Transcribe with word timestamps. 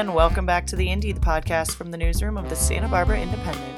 And 0.00 0.14
welcome 0.14 0.46
back 0.46 0.66
to 0.68 0.76
The 0.76 0.88
Indy, 0.88 1.12
the 1.12 1.20
podcast 1.20 1.72
from 1.72 1.90
the 1.90 1.98
newsroom 1.98 2.38
of 2.38 2.48
the 2.48 2.56
Santa 2.56 2.88
Barbara 2.88 3.20
Independent. 3.20 3.76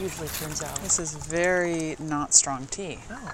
Usually 0.00 0.26
turns 0.26 0.64
out. 0.64 0.74
This 0.80 0.98
is 0.98 1.14
very 1.14 1.94
not 2.00 2.34
strong 2.34 2.66
tea. 2.66 2.98
Oh, 3.08 3.32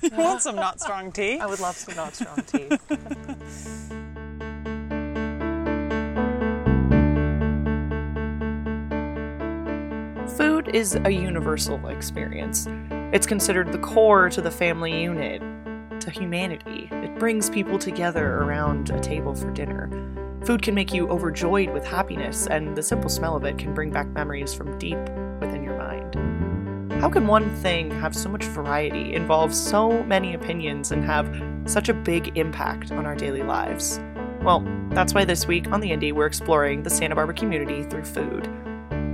You 0.00 0.10
want 0.12 0.42
some 0.42 0.54
not 0.54 0.80
strong 0.80 1.10
tea? 1.10 1.40
I 1.40 1.46
would 1.46 1.58
love 1.58 1.74
some 1.74 1.96
not 1.96 2.14
strong 2.14 2.40
tea. 2.44 2.68
Is 10.72 10.98
a 11.04 11.10
universal 11.10 11.86
experience. 11.86 12.66
It's 13.12 13.26
considered 13.26 13.70
the 13.70 13.78
core 13.78 14.28
to 14.28 14.42
the 14.42 14.50
family 14.50 15.00
unit, 15.00 15.40
to 16.00 16.10
humanity. 16.10 16.88
It 16.90 17.18
brings 17.18 17.48
people 17.48 17.78
together 17.78 18.38
around 18.38 18.90
a 18.90 19.00
table 19.00 19.34
for 19.34 19.50
dinner. 19.52 19.88
Food 20.44 20.62
can 20.62 20.74
make 20.74 20.92
you 20.92 21.08
overjoyed 21.08 21.72
with 21.72 21.86
happiness, 21.86 22.48
and 22.48 22.76
the 22.76 22.82
simple 22.82 23.08
smell 23.08 23.36
of 23.36 23.44
it 23.44 23.58
can 23.58 23.74
bring 23.74 23.90
back 23.90 24.08
memories 24.08 24.54
from 24.54 24.76
deep 24.76 24.98
within 25.40 25.62
your 25.62 25.78
mind. 25.78 26.92
How 27.00 27.08
can 27.10 27.28
one 27.28 27.48
thing 27.56 27.90
have 27.92 28.14
so 28.14 28.28
much 28.28 28.44
variety, 28.44 29.14
involve 29.14 29.54
so 29.54 30.02
many 30.02 30.34
opinions, 30.34 30.90
and 30.90 31.04
have 31.04 31.32
such 31.64 31.88
a 31.88 31.94
big 31.94 32.36
impact 32.36 32.90
on 32.90 33.06
our 33.06 33.14
daily 33.14 33.42
lives? 33.44 34.00
Well, 34.42 34.66
that's 34.90 35.14
why 35.14 35.24
this 35.24 35.46
week 35.46 35.70
on 35.70 35.80
The 35.80 35.92
Indy, 35.92 36.10
we're 36.10 36.26
exploring 36.26 36.82
the 36.82 36.90
Santa 36.90 37.14
Barbara 37.14 37.34
community 37.34 37.84
through 37.84 38.04
food. 38.04 38.48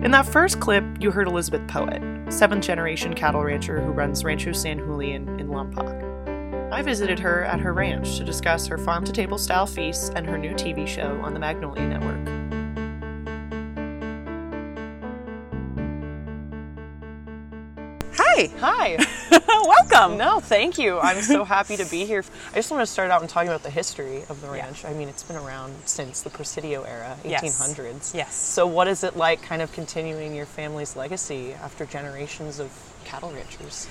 In 0.02 0.10
that 0.10 0.26
first 0.26 0.58
clip, 0.58 0.84
you 0.98 1.12
heard 1.12 1.28
Elizabeth 1.28 1.64
Poett, 1.68 2.32
seventh 2.32 2.64
generation 2.64 3.14
cattle 3.14 3.44
rancher 3.44 3.80
who 3.80 3.92
runs 3.92 4.24
Rancho 4.24 4.50
San 4.50 4.78
Julian 4.78 5.38
in 5.38 5.46
Lompoc. 5.46 6.72
I 6.72 6.82
visited 6.82 7.20
her 7.20 7.44
at 7.44 7.60
her 7.60 7.72
ranch 7.72 8.16
to 8.16 8.24
discuss 8.24 8.66
her 8.66 8.78
farm 8.78 9.04
to 9.04 9.12
table 9.12 9.38
style 9.38 9.64
feasts 9.64 10.10
and 10.16 10.26
her 10.26 10.36
new 10.36 10.54
TV 10.54 10.88
show 10.88 11.20
on 11.22 11.34
the 11.34 11.38
Magnolia 11.38 11.86
Network. 11.86 12.31
Hi, 18.34 18.48
Hi! 18.60 18.96
welcome. 19.66 20.16
No, 20.16 20.40
thank 20.40 20.78
you. 20.78 20.98
I'm 20.98 21.20
so 21.20 21.44
happy 21.44 21.76
to 21.76 21.84
be 21.84 22.06
here. 22.06 22.24
I 22.52 22.54
just 22.54 22.70
want 22.70 22.80
to 22.80 22.90
start 22.90 23.10
out 23.10 23.20
and 23.20 23.28
talking 23.28 23.50
about 23.50 23.62
the 23.62 23.68
history 23.68 24.22
of 24.30 24.40
the 24.40 24.48
ranch. 24.48 24.86
I 24.86 24.94
mean, 24.94 25.08
it's 25.08 25.22
been 25.22 25.36
around 25.36 25.74
since 25.84 26.22
the 26.22 26.30
Presidio 26.30 26.82
era, 26.84 27.18
1800s. 27.24 27.30
Yes. 27.30 27.76
1800s. 27.78 28.14
Yes. 28.14 28.34
So, 28.34 28.66
what 28.66 28.88
is 28.88 29.04
it 29.04 29.18
like 29.18 29.42
kind 29.42 29.60
of 29.60 29.70
continuing 29.72 30.34
your 30.34 30.46
family's 30.46 30.96
legacy 30.96 31.52
after 31.52 31.84
generations 31.84 32.58
of 32.58 32.72
cattle 33.04 33.30
ranchers? 33.32 33.86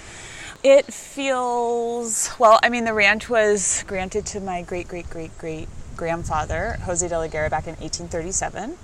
It 0.63 0.91
feels 0.91 2.31
well. 2.39 2.59
I 2.63 2.69
mean, 2.69 2.85
the 2.85 2.95
ranch 2.95 3.29
was 3.29 3.83
granted 3.85 4.25
to 4.27 4.39
my 4.39 4.63
great 4.63 4.87
great 4.87 5.07
great 5.07 5.37
great 5.37 5.67
grandfather 5.95 6.79
Jose 6.81 7.07
de 7.07 7.15
la 7.15 7.27
Guerra 7.27 7.51
back 7.51 7.65
in 7.65 7.75
1837, 7.75 8.75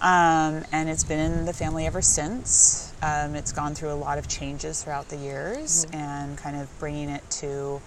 um, 0.00 0.64
and 0.72 0.88
it's 0.88 1.04
been 1.04 1.18
in 1.18 1.44
the 1.44 1.52
family 1.52 1.86
ever 1.86 2.02
since. 2.02 2.92
Um, 3.02 3.34
it's 3.34 3.52
gone 3.52 3.74
through 3.74 3.92
a 3.92 4.00
lot 4.00 4.18
of 4.18 4.28
changes 4.28 4.82
throughout 4.82 5.08
the 5.08 5.16
years, 5.16 5.86
and 5.92 6.36
kind 6.38 6.56
of 6.56 6.68
bringing 6.78 7.08
it 7.08 7.28
to 7.30 7.80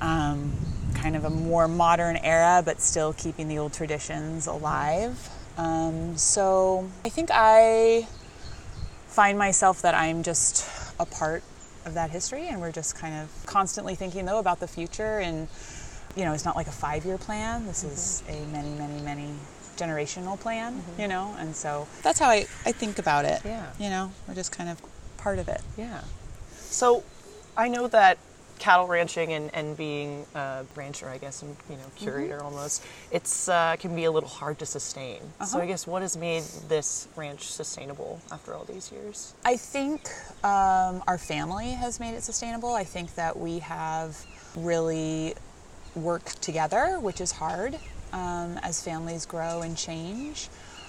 um, 0.00 0.52
kind 0.94 1.16
of 1.16 1.24
a 1.24 1.30
more 1.30 1.68
modern 1.68 2.16
era, 2.16 2.62
but 2.64 2.80
still 2.80 3.12
keeping 3.12 3.48
the 3.48 3.58
old 3.58 3.72
traditions 3.72 4.46
alive. 4.46 5.28
Um, 5.58 6.16
so 6.16 6.88
I 7.04 7.08
think 7.08 7.30
I 7.32 8.06
find 9.08 9.38
myself 9.38 9.82
that 9.82 9.94
I'm 9.94 10.22
just 10.22 10.66
a 10.98 11.04
part 11.04 11.42
of 11.84 11.94
that 11.94 12.10
history, 12.10 12.48
and 12.48 12.60
we're 12.60 12.72
just 12.72 12.96
kind 12.96 13.14
of 13.14 13.46
constantly 13.46 13.94
thinking 13.94 14.24
though 14.24 14.38
about 14.38 14.60
the 14.60 14.68
future. 14.68 15.18
And 15.18 15.48
you 16.16 16.24
know, 16.24 16.32
it's 16.32 16.44
not 16.44 16.56
like 16.56 16.66
a 16.66 16.72
five-year 16.72 17.18
plan. 17.18 17.66
This 17.66 17.84
is 17.84 18.22
a 18.28 18.44
many, 18.52 18.70
many, 18.70 19.00
many 19.02 19.34
generational 19.82 20.38
plan. 20.38 20.82
You 20.98 21.08
know, 21.08 21.34
and 21.38 21.54
so 21.54 21.86
that's 22.02 22.18
how 22.18 22.28
I, 22.28 22.46
I 22.64 22.72
think 22.72 22.98
about 22.98 23.24
it. 23.24 23.40
Yeah. 23.44 23.66
You 23.78 23.90
know, 23.90 24.12
we're 24.26 24.34
just 24.34 24.52
kind 24.52 24.70
of 24.70 24.80
part 25.16 25.38
of 25.38 25.48
it. 25.48 25.60
Yeah. 25.76 26.02
So, 26.56 27.04
I 27.56 27.68
know 27.68 27.86
that 27.88 28.18
cattle 28.58 28.86
ranching 28.86 29.32
and, 29.32 29.52
and 29.54 29.76
being 29.76 30.24
a 30.34 30.64
rancher, 30.76 31.08
I 31.08 31.18
guess, 31.18 31.42
and 31.42 31.56
you 31.68 31.76
know, 31.76 31.82
curator 31.96 32.42
almost, 32.42 32.84
it's 33.10 33.48
uh, 33.48 33.76
can 33.78 33.94
be 33.94 34.04
a 34.04 34.10
little 34.10 34.28
hard 34.28 34.58
to 34.60 34.66
sustain. 34.66 35.20
So, 35.46 35.60
I 35.60 35.66
guess 35.66 35.86
what 35.86 36.02
has 36.02 36.16
made 36.16 36.44
this 36.68 37.08
ranch 37.16 37.42
sustainable 37.50 38.20
after 38.30 38.54
all 38.54 38.64
these 38.64 38.92
years? 38.92 39.34
I 39.44 39.56
think 39.56 40.08
um, 40.44 41.02
our 41.06 41.18
family 41.18 41.70
has 41.72 42.00
made 42.00 42.14
it 42.14 42.22
sustainable. 42.22 42.72
I 42.72 42.84
think 42.84 43.14
that 43.16 43.36
we 43.38 43.58
have 43.58 44.24
really 44.56 45.34
worked 45.94 46.40
together, 46.40 46.98
which 47.00 47.20
is 47.20 47.32
hard 47.32 47.78
um, 48.12 48.58
as 48.62 48.82
families 48.82 49.26
grow 49.26 49.62
and 49.62 49.76
change. 49.76 50.48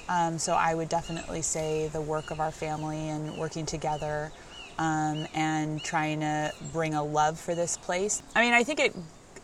Um, 0.09 0.37
so 0.37 0.53
I 0.53 0.75
would 0.75 0.89
definitely 0.89 1.41
say 1.41 1.87
the 1.87 2.01
work 2.01 2.31
of 2.31 2.39
our 2.39 2.51
family 2.51 3.09
and 3.09 3.37
working 3.37 3.65
together 3.65 4.31
um, 4.77 5.27
and 5.33 5.81
trying 5.81 6.19
to 6.21 6.51
bring 6.73 6.93
a 6.93 7.03
love 7.03 7.39
for 7.39 7.55
this 7.55 7.77
place. 7.77 8.21
I 8.35 8.41
mean, 8.41 8.53
I 8.53 8.63
think 8.63 8.79
it. 8.79 8.95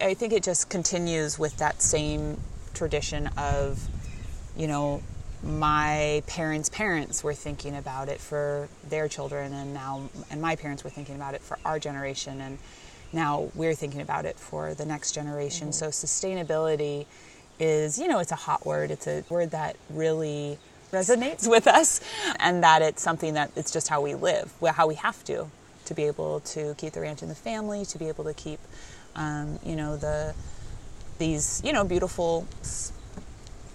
I 0.01 0.13
think 0.13 0.31
it 0.31 0.43
just 0.43 0.69
continues 0.69 1.37
with 1.37 1.57
that 1.57 1.81
same 1.81 2.39
tradition 2.73 3.27
of 3.37 3.85
you 4.59 4.67
know, 4.67 5.01
my 5.41 6.21
parents' 6.27 6.69
parents 6.69 7.23
were 7.23 7.33
thinking 7.33 7.75
about 7.77 8.09
it 8.09 8.19
for 8.19 8.67
their 8.89 9.07
children, 9.07 9.53
and 9.53 9.73
now, 9.73 10.09
and 10.29 10.41
my 10.41 10.57
parents 10.57 10.83
were 10.83 10.89
thinking 10.89 11.15
about 11.15 11.33
it 11.33 11.41
for 11.41 11.57
our 11.63 11.79
generation, 11.79 12.41
and 12.41 12.57
now 13.13 13.49
we're 13.55 13.73
thinking 13.73 14.01
about 14.01 14.25
it 14.25 14.37
for 14.37 14.73
the 14.73 14.85
next 14.85 15.13
generation. 15.13 15.71
So, 15.71 15.87
sustainability 15.87 17.05
is, 17.59 17.99
you 17.99 18.07
know, 18.07 18.19
it's 18.19 18.31
a 18.31 18.35
hot 18.37 18.65
word, 18.65 18.91
it's 18.91 19.07
a 19.07 19.23
word 19.29 19.51
that 19.51 19.75
really 19.89 20.57
resonates 20.91 21.49
with 21.49 21.67
us, 21.67 22.01
and 22.39 22.63
that 22.63 22.81
it's 22.81 23.01
something 23.01 23.35
that 23.35 23.51
it's 23.55 23.71
just 23.71 23.89
how 23.89 24.01
we 24.01 24.15
live, 24.15 24.51
how 24.75 24.87
we 24.87 24.95
have 24.95 25.23
to, 25.25 25.47
to 25.85 25.93
be 25.93 26.03
able 26.05 26.41
to 26.41 26.75
keep 26.77 26.93
the 26.93 27.01
ranch 27.01 27.23
in 27.23 27.29
the 27.29 27.35
family, 27.35 27.85
to 27.85 27.97
be 27.99 28.07
able 28.07 28.23
to 28.25 28.33
keep, 28.33 28.59
um, 29.15 29.59
you 29.65 29.75
know, 29.75 29.97
the 29.97 30.33
these, 31.19 31.61
you 31.65 31.73
know, 31.73 31.83
beautiful 31.85 32.47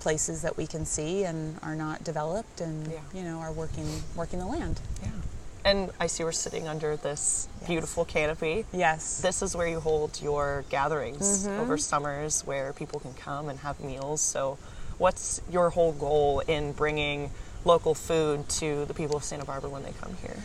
places 0.00 0.42
that 0.42 0.56
we 0.56 0.66
can 0.66 0.84
see 0.86 1.24
and 1.24 1.58
are 1.62 1.76
not 1.76 2.04
developed 2.04 2.60
and 2.60 2.88
Yeah. 2.90 3.00
you 3.14 3.22
know 3.24 3.38
are 3.40 3.52
working 3.52 4.02
working 4.16 4.38
the 4.38 4.46
land. 4.46 4.80
Yeah. 5.02 5.10
And 5.64 5.90
I 5.98 6.08
see 6.08 6.24
we're 6.24 6.32
sitting 6.32 6.68
under 6.68 6.96
this 6.96 7.48
beautiful 7.66 8.04
canopy. 8.04 8.66
Yes. 8.72 9.22
This 9.22 9.40
is 9.40 9.56
where 9.56 9.66
you 9.66 9.80
hold 9.80 10.20
your 10.20 10.64
gatherings 10.68 11.46
over 11.46 11.78
summers 11.78 12.42
where 12.46 12.72
people 12.74 13.00
can 13.00 13.14
come 13.14 13.48
and 13.48 13.58
have 13.60 13.80
meals. 13.80 14.20
So, 14.20 14.58
what's 14.98 15.40
your 15.50 15.70
whole 15.70 15.92
goal 15.92 16.40
in 16.40 16.72
bringing 16.72 17.30
local 17.64 17.94
food 17.94 18.46
to 18.48 18.84
the 18.84 18.94
people 18.94 19.16
of 19.16 19.24
Santa 19.24 19.46
Barbara 19.46 19.70
when 19.70 19.82
they 19.82 19.92
come 20.00 20.14
here? 20.20 20.36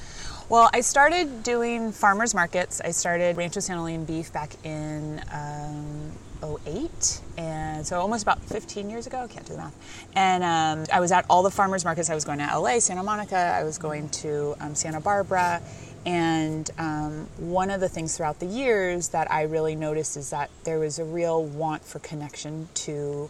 Well, 0.47 0.69
I 0.73 0.81
started 0.81 1.43
doing 1.43 1.91
farmers 1.91 2.33
markets. 2.33 2.81
I 2.81 2.91
started 2.91 3.37
Rancho 3.37 3.59
San 3.59 3.77
Julian 3.77 4.05
Beef 4.05 4.31
back 4.33 4.53
in 4.63 5.21
um, 5.31 6.11
08, 6.43 7.21
and 7.37 7.85
so 7.85 7.99
almost 7.99 8.23
about 8.23 8.41
15 8.43 8.89
years 8.89 9.07
ago. 9.07 9.27
Can't 9.29 9.45
do 9.45 9.53
the 9.53 9.59
math. 9.59 10.07
And 10.15 10.43
um, 10.43 10.85
I 10.91 10.99
was 10.99 11.11
at 11.11 11.25
all 11.29 11.43
the 11.43 11.51
farmers 11.51 11.85
markets. 11.85 12.09
I 12.09 12.15
was 12.15 12.25
going 12.25 12.39
to 12.39 12.59
LA, 12.59 12.79
Santa 12.79 13.03
Monica. 13.03 13.35
I 13.35 13.63
was 13.63 13.77
going 13.77 14.09
to 14.09 14.55
um, 14.59 14.75
Santa 14.75 15.01
Barbara. 15.01 15.61
And 16.05 16.69
um, 16.77 17.27
one 17.37 17.69
of 17.69 17.81
the 17.81 17.89
things 17.89 18.15
throughout 18.15 18.39
the 18.39 18.45
years 18.45 19.09
that 19.09 19.31
I 19.31 19.43
really 19.43 19.75
noticed 19.75 20.15
is 20.15 20.29
that 20.29 20.49
there 20.63 20.79
was 20.79 20.97
a 20.97 21.05
real 21.05 21.43
want 21.43 21.83
for 21.83 21.99
connection 21.99 22.69
to 22.75 23.29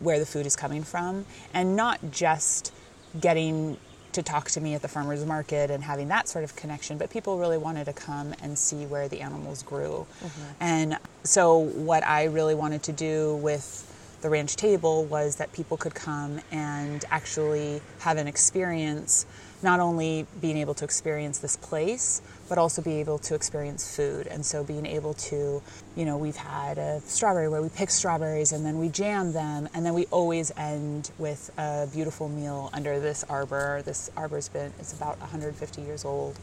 where 0.00 0.18
the 0.18 0.26
food 0.26 0.46
is 0.46 0.56
coming 0.56 0.82
from, 0.82 1.26
and 1.52 1.76
not 1.76 2.00
just 2.10 2.72
getting 3.20 3.76
to 4.14 4.22
talk 4.22 4.50
to 4.50 4.60
me 4.60 4.74
at 4.74 4.82
the 4.82 4.88
farmers 4.88 5.24
market 5.24 5.70
and 5.70 5.84
having 5.84 6.08
that 6.08 6.28
sort 6.28 6.44
of 6.44 6.56
connection, 6.56 6.98
but 6.98 7.10
people 7.10 7.38
really 7.38 7.58
wanted 7.58 7.84
to 7.84 7.92
come 7.92 8.34
and 8.42 8.58
see 8.58 8.86
where 8.86 9.08
the 9.08 9.20
animals 9.20 9.62
grew. 9.62 10.06
Mm-hmm. 10.22 10.42
And 10.60 10.98
so, 11.22 11.58
what 11.58 12.04
I 12.06 12.24
really 12.24 12.54
wanted 12.54 12.82
to 12.84 12.92
do 12.92 13.36
with 13.36 13.90
the 14.24 14.30
ranch 14.30 14.56
table 14.56 15.04
was 15.04 15.36
that 15.36 15.52
people 15.52 15.76
could 15.76 15.94
come 15.94 16.40
and 16.50 17.04
actually 17.10 17.82
have 17.98 18.16
an 18.16 18.26
experience, 18.26 19.26
not 19.62 19.80
only 19.80 20.26
being 20.40 20.56
able 20.56 20.72
to 20.72 20.82
experience 20.82 21.40
this 21.40 21.56
place, 21.56 22.22
but 22.48 22.56
also 22.56 22.80
be 22.80 23.00
able 23.00 23.18
to 23.18 23.34
experience 23.34 23.94
food. 23.94 24.26
And 24.26 24.44
so 24.44 24.64
being 24.64 24.86
able 24.86 25.12
to, 25.12 25.60
you 25.94 26.06
know, 26.06 26.16
we've 26.16 26.36
had 26.36 26.78
a 26.78 27.02
strawberry 27.02 27.50
where 27.50 27.60
we 27.60 27.68
pick 27.68 27.90
strawberries 27.90 28.52
and 28.52 28.64
then 28.64 28.78
we 28.78 28.88
jam 28.88 29.34
them, 29.34 29.68
and 29.74 29.84
then 29.84 29.92
we 29.92 30.06
always 30.06 30.50
end 30.56 31.10
with 31.18 31.50
a 31.58 31.86
beautiful 31.92 32.30
meal 32.30 32.70
under 32.72 32.98
this 32.98 33.24
arbor. 33.24 33.82
This 33.84 34.10
arbor's 34.16 34.48
been, 34.48 34.72
it's 34.78 34.94
about 34.94 35.20
150 35.20 35.82
years 35.82 36.06
old. 36.06 36.38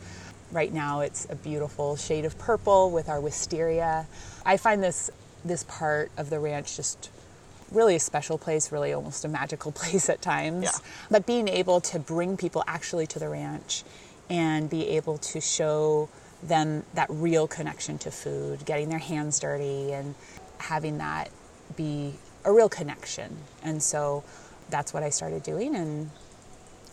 Right 0.51 0.71
now 0.71 0.99
it's 0.99 1.25
a 1.31 1.35
beautiful 1.35 1.95
shade 1.95 2.25
of 2.25 2.37
purple 2.37 2.91
with 2.91 3.09
our 3.09 3.19
wisteria. 3.19 4.05
I 4.45 4.57
find 4.57 4.83
this 4.83 5.09
this 5.43 5.63
part 5.63 6.11
of 6.17 6.29
the 6.29 6.39
ranch 6.39 6.75
just 6.75 7.09
really 7.71 7.95
a 7.95 7.99
special 7.99 8.37
place, 8.37 8.71
really 8.71 8.93
almost 8.93 9.25
a 9.25 9.27
magical 9.27 9.71
place 9.81 10.09
at 10.09 10.21
times. 10.21 10.65
Yeah. 10.65 10.89
But 11.09 11.25
being 11.25 11.47
able 11.47 11.81
to 11.81 11.99
bring 11.99 12.37
people 12.37 12.63
actually 12.67 13.07
to 13.07 13.19
the 13.19 13.29
ranch 13.29 13.83
and 14.29 14.69
be 14.69 14.87
able 14.89 15.17
to 15.17 15.41
show 15.41 16.09
them 16.43 16.83
that 16.93 17.07
real 17.09 17.47
connection 17.47 17.97
to 17.99 18.11
food, 18.11 18.65
getting 18.65 18.89
their 18.89 18.99
hands 18.99 19.39
dirty 19.39 19.91
and 19.91 20.15
having 20.57 20.97
that 20.99 21.29
be 21.75 22.13
a 22.45 22.51
real 22.51 22.69
connection. 22.69 23.37
And 23.63 23.81
so 23.81 24.23
that's 24.69 24.93
what 24.93 25.03
I 25.03 25.09
started 25.09 25.43
doing 25.43 25.75
and 25.75 26.09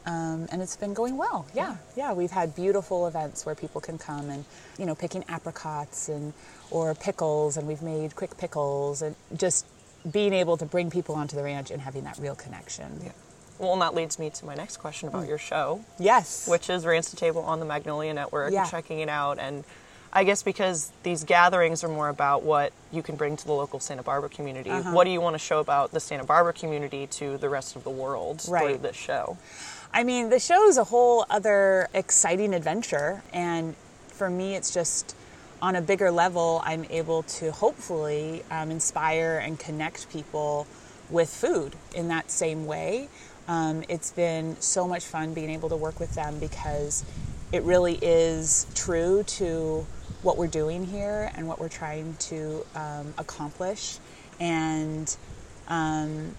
um, 0.07 0.49
and 0.51 0.63
it's 0.63 0.77
been 0.77 0.95
going 0.95 1.19
well. 1.19 1.47
Yeah, 1.55 1.77
yeah. 1.95 2.15
We've 2.15 2.31
had 2.31 2.57
beautiful 2.57 3.07
events 3.07 3.45
where 3.45 3.55
people 3.55 3.83
can 3.83 3.99
come 3.99 4.31
and, 4.31 4.47
you 4.79 4.87
know, 4.87 4.95
picking 4.95 5.23
apricots 5.29 6.09
and 6.09 6.33
or 6.71 6.95
pickles, 6.95 7.59
and 7.59 7.69
we've 7.69 7.83
made 7.83 8.17
quick 8.17 8.39
pickles, 8.39 9.03
and 9.03 9.15
just 9.37 9.67
being 10.11 10.33
able 10.33 10.56
to 10.56 10.65
bring 10.65 10.91
people 10.91 11.15
onto 11.15 11.37
the 11.37 11.43
ranch 11.43 11.71
and 11.71 11.81
having 11.83 12.05
that 12.05 12.19
real 12.19 12.35
connection. 12.35 13.00
Yeah. 13.05 13.12
Well, 13.59 13.73
and 13.73 13.83
that 13.83 13.95
leads 13.95 14.19
me 14.19 14.31
to 14.31 14.47
my 14.47 14.55
next 14.55 14.77
question 14.77 15.09
about 15.09 15.27
your 15.27 15.39
show, 15.39 15.85
Yes. 15.99 16.47
which 16.47 16.71
is 16.71 16.87
Ranch 16.87 17.09
to 17.11 17.17
Table 17.17 17.43
on 17.43 17.59
the 17.59 17.67
Magnolia 17.67 18.15
Network. 18.15 18.53
Yeah. 18.53 18.65
Checking 18.67 19.00
it 19.00 19.09
out, 19.09 19.39
and 19.41 19.65
I 20.12 20.23
guess 20.25 20.43
because 20.45 20.93
these 21.03 21.25
gatherings 21.25 21.83
are 21.83 21.89
more 21.89 22.09
about 22.09 22.45
what 22.45 22.73
you 22.93 23.03
can 23.03 23.17
bring 23.17 23.37
to 23.37 23.45
the 23.45 23.53
local 23.53 23.81
Santa 23.81 24.03
Barbara 24.05 24.31
community. 24.31 24.71
Uh-huh. 24.71 24.93
What 24.93 25.05
do 25.05 25.11
you 25.11 25.21
want 25.21 25.35
to 25.35 25.39
show 25.39 25.59
about 25.59 25.91
the 25.91 26.01
Santa 26.01 26.25
Barbara 26.25 26.53
community 26.53 27.06
to 27.09 27.37
the 27.37 27.49
rest 27.49 27.75
of 27.77 27.83
the 27.85 27.91
world 27.91 28.41
through 28.41 28.79
this 28.79 28.97
show? 28.97 29.37
I 29.93 30.05
mean, 30.05 30.31
the 30.31 30.39
show 30.39 30.69
is 30.69 30.79
a 30.79 30.85
whole 30.85 31.27
other 31.29 31.89
exciting 31.94 32.55
adventure, 32.55 33.23
and 33.33 33.75
for 34.06 34.31
me, 34.31 34.55
it's 34.55 34.73
just 34.73 35.15
on 35.60 35.76
a 35.76 35.82
bigger 35.82 36.10
level. 36.10 36.62
I'm 36.64 36.84
able 36.90 37.22
to 37.25 37.52
hopefully 37.52 38.43
um, 38.50 38.70
inspire 38.70 39.38
and 39.44 39.58
connect 39.58 40.10
people 40.10 40.66
with 41.10 41.28
food 41.28 41.75
in 41.94 42.08
that 42.08 42.31
same 42.31 42.66
way. 42.66 43.08
Um, 43.49 43.82
it's 43.88 44.10
been 44.10 44.60
so 44.60 44.87
much 44.87 45.05
fun 45.05 45.32
being 45.32 45.50
able 45.50 45.70
to 45.70 45.76
work 45.76 45.99
with 45.99 46.14
them 46.14 46.38
because 46.38 47.05
it 47.50 47.62
really 47.62 47.99
is 48.02 48.66
true 48.75 49.22
to 49.25 49.87
what 50.22 50.37
we're 50.37 50.46
doing 50.46 50.84
here 50.84 51.31
and 51.34 51.49
what 51.49 51.58
we're 51.58 51.69
trying 51.69 52.14
to 52.19 52.66
um, 52.75 53.14
accomplish, 53.16 53.99
and 54.38 55.16
um, 55.69 56.34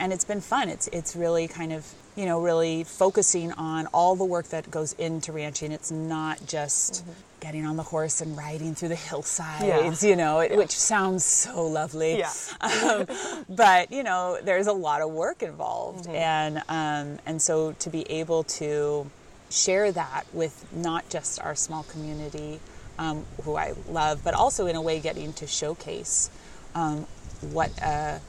and 0.00 0.12
it's 0.12 0.24
been 0.24 0.40
fun. 0.40 0.68
It's 0.68 0.88
it's 0.88 1.14
really 1.14 1.46
kind 1.46 1.72
of 1.72 1.86
you 2.16 2.26
know 2.26 2.40
really 2.40 2.82
focusing 2.82 3.52
on 3.52 3.86
all 3.88 4.16
the 4.16 4.24
work 4.24 4.48
that 4.48 4.70
goes 4.70 4.94
into 4.94 5.32
ranching. 5.32 5.70
It's 5.70 5.92
not 5.92 6.44
just 6.46 7.04
getting 7.40 7.66
on 7.66 7.76
the 7.76 7.82
horse 7.82 8.20
and 8.20 8.36
riding 8.36 8.74
through 8.74 8.90
the 8.90 8.94
hillsides, 8.94 10.04
you 10.04 10.16
know, 10.16 10.40
it, 10.40 10.56
which 10.56 10.70
sounds 10.70 11.24
so 11.24 11.66
lovely. 11.66 12.18
Yeah. 12.18 12.32
um, 12.60 13.06
but 13.48 13.90
you 13.90 14.02
know, 14.02 14.38
there's 14.42 14.66
a 14.66 14.72
lot 14.72 15.00
of 15.00 15.10
work 15.10 15.42
involved, 15.42 16.06
and 16.08 16.58
um, 16.68 17.18
and 17.26 17.40
so 17.40 17.72
to 17.72 17.90
be 17.90 18.08
able 18.10 18.44
to 18.44 19.10
share 19.50 19.90
that 19.92 20.24
with 20.32 20.66
not 20.72 21.08
just 21.08 21.40
our 21.40 21.54
small 21.54 21.82
community, 21.84 22.60
um, 22.98 23.24
who 23.42 23.56
I 23.56 23.74
love, 23.88 24.22
but 24.22 24.34
also 24.34 24.66
in 24.66 24.76
a 24.76 24.82
way 24.82 25.00
getting 25.00 25.32
to 25.34 25.46
showcase 25.46 26.30
um, 26.74 27.06
what 27.40 27.70
a 27.82 28.20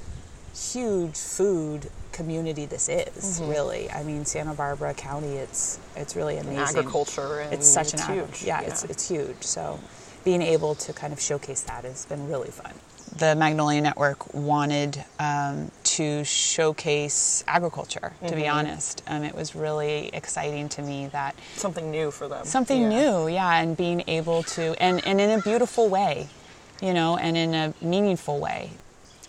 huge 0.56 1.18
food 1.18 1.90
community 2.12 2.66
this 2.66 2.90
is. 2.90 3.42
Really, 3.44 3.90
I 3.92 4.04
mean, 4.04 4.26
Santa 4.26 4.54
Barbara 4.54 4.94
County, 4.94 5.34
it's 5.36 5.80
it's 5.96 6.16
really 6.16 6.38
amazing. 6.38 6.60
Agriculture 6.80 7.40
and 7.42 7.54
it's 7.54 7.68
such 7.68 7.94
it's 7.94 8.04
an 8.06 8.12
agri- 8.12 8.26
huge. 8.26 8.44
Yeah, 8.44 8.62
it's 8.62 8.84
it's 8.86 9.08
huge. 9.10 9.42
So 9.44 9.80
being 10.24 10.42
able 10.42 10.76
to 10.76 10.94
kind 10.94 11.12
of 11.14 11.20
showcase 11.20 11.62
that 11.62 11.84
has 11.84 12.06
been 12.06 12.28
really 12.30 12.50
fun. 12.50 12.74
The 13.18 13.36
Magnolia 13.36 13.82
Network 13.82 14.34
wanted 14.34 15.04
um, 15.20 15.70
to 15.84 16.24
showcase 16.24 17.44
agriculture. 17.48 18.14
To 18.28 18.36
be 18.36 18.48
honest, 18.48 19.04
um, 19.08 19.24
it 19.24 19.36
was 19.36 19.54
really 19.56 20.10
exciting 20.14 20.70
to 20.70 20.82
me 20.82 21.08
that 21.08 21.36
something 21.56 21.92
new 21.92 22.12
for 22.12 22.28
them. 22.30 22.46
something 22.46 22.84
Yeah. 22.84 22.90
new 22.90 23.28
yeah 23.28 23.60
and 23.62 23.76
being 23.76 24.04
able 24.08 24.44
to 24.44 24.82
and, 24.82 25.06
and 25.06 25.20
in 25.20 25.30
a 25.38 25.42
beautiful 25.42 25.90
way 25.90 26.30
you 26.82 26.94
know 26.94 27.18
and 27.18 27.36
in 27.36 27.54
a 27.54 27.74
meaningful 27.82 28.40
way 28.40 28.72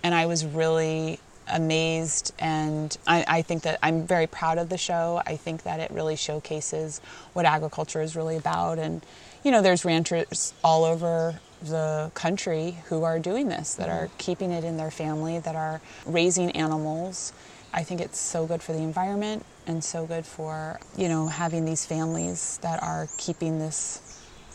and 0.05 0.14
i 0.14 0.25
was 0.26 0.44
really 0.46 1.19
amazed 1.52 2.32
and 2.38 2.96
I, 3.06 3.25
I 3.28 3.43
think 3.43 3.62
that 3.62 3.78
i'm 3.82 4.06
very 4.06 4.26
proud 4.26 4.58
of 4.58 4.69
the 4.69 4.78
show. 4.78 5.22
I 5.26 5.37
think 5.37 5.62
that 5.64 5.81
it 5.81 5.90
really 5.90 6.16
showcases 6.16 7.00
what 7.32 7.44
agriculture 7.44 8.00
is 8.00 8.16
really 8.16 8.37
about 8.37 8.78
and 8.78 9.04
you 9.44 9.50
know 9.50 9.62
there's 9.62 9.84
ranchers 9.84 10.54
all 10.64 10.84
over 10.84 11.40
the 11.62 12.10
country 12.14 12.78
who 12.88 13.04
are 13.04 13.19
doing 13.19 13.49
this 13.49 13.75
that 13.76 13.88
are 13.88 14.10
keeping 14.19 14.50
it 14.50 14.64
in 14.64 14.76
their 14.76 14.90
family 14.90 15.38
that 15.38 15.54
are 15.54 15.81
raising 16.06 16.50
animals. 16.52 17.32
I 17.72 17.84
think 17.84 18.00
it's 18.00 18.19
so 18.19 18.46
good 18.46 18.62
for 18.62 18.72
the 18.72 18.81
environment 18.81 19.46
and 19.66 19.82
so 19.82 20.06
good 20.06 20.26
for 20.26 20.81
you 20.96 21.08
know 21.08 21.28
having 21.28 21.64
these 21.64 21.87
families 21.87 22.58
that 22.62 22.82
are 22.82 23.08
keeping 23.16 23.58
this 23.58 24.00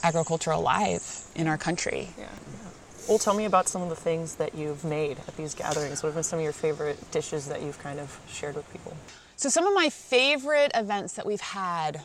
agriculture 0.03 0.51
alive 0.51 1.21
in 1.35 1.47
our 1.47 1.57
country. 1.57 2.09
Yeah. 2.17 2.27
Well, 3.07 3.17
tell 3.17 3.33
me 3.33 3.45
about 3.45 3.69
some 3.69 3.81
of 3.81 3.87
the 3.87 3.95
things 3.95 4.35
that 4.35 4.53
you've 4.53 4.83
made 4.83 5.17
at 5.29 5.37
these 5.37 5.55
gatherings. 5.55 6.03
What 6.03 6.09
have 6.09 6.15
been 6.15 6.23
some 6.23 6.39
of 6.39 6.43
your 6.43 6.51
favorite 6.51 7.09
dishes 7.11 7.47
that 7.47 7.61
you've 7.61 7.79
kind 7.79 8.01
of 8.01 8.19
shared 8.27 8.55
with 8.55 8.69
people? 8.69 8.97
So, 9.37 9.47
some 9.47 9.65
of 9.65 9.73
my 9.73 9.89
favorite 9.89 10.71
events 10.75 11.13
that 11.13 11.25
we've 11.25 11.39
had, 11.39 12.01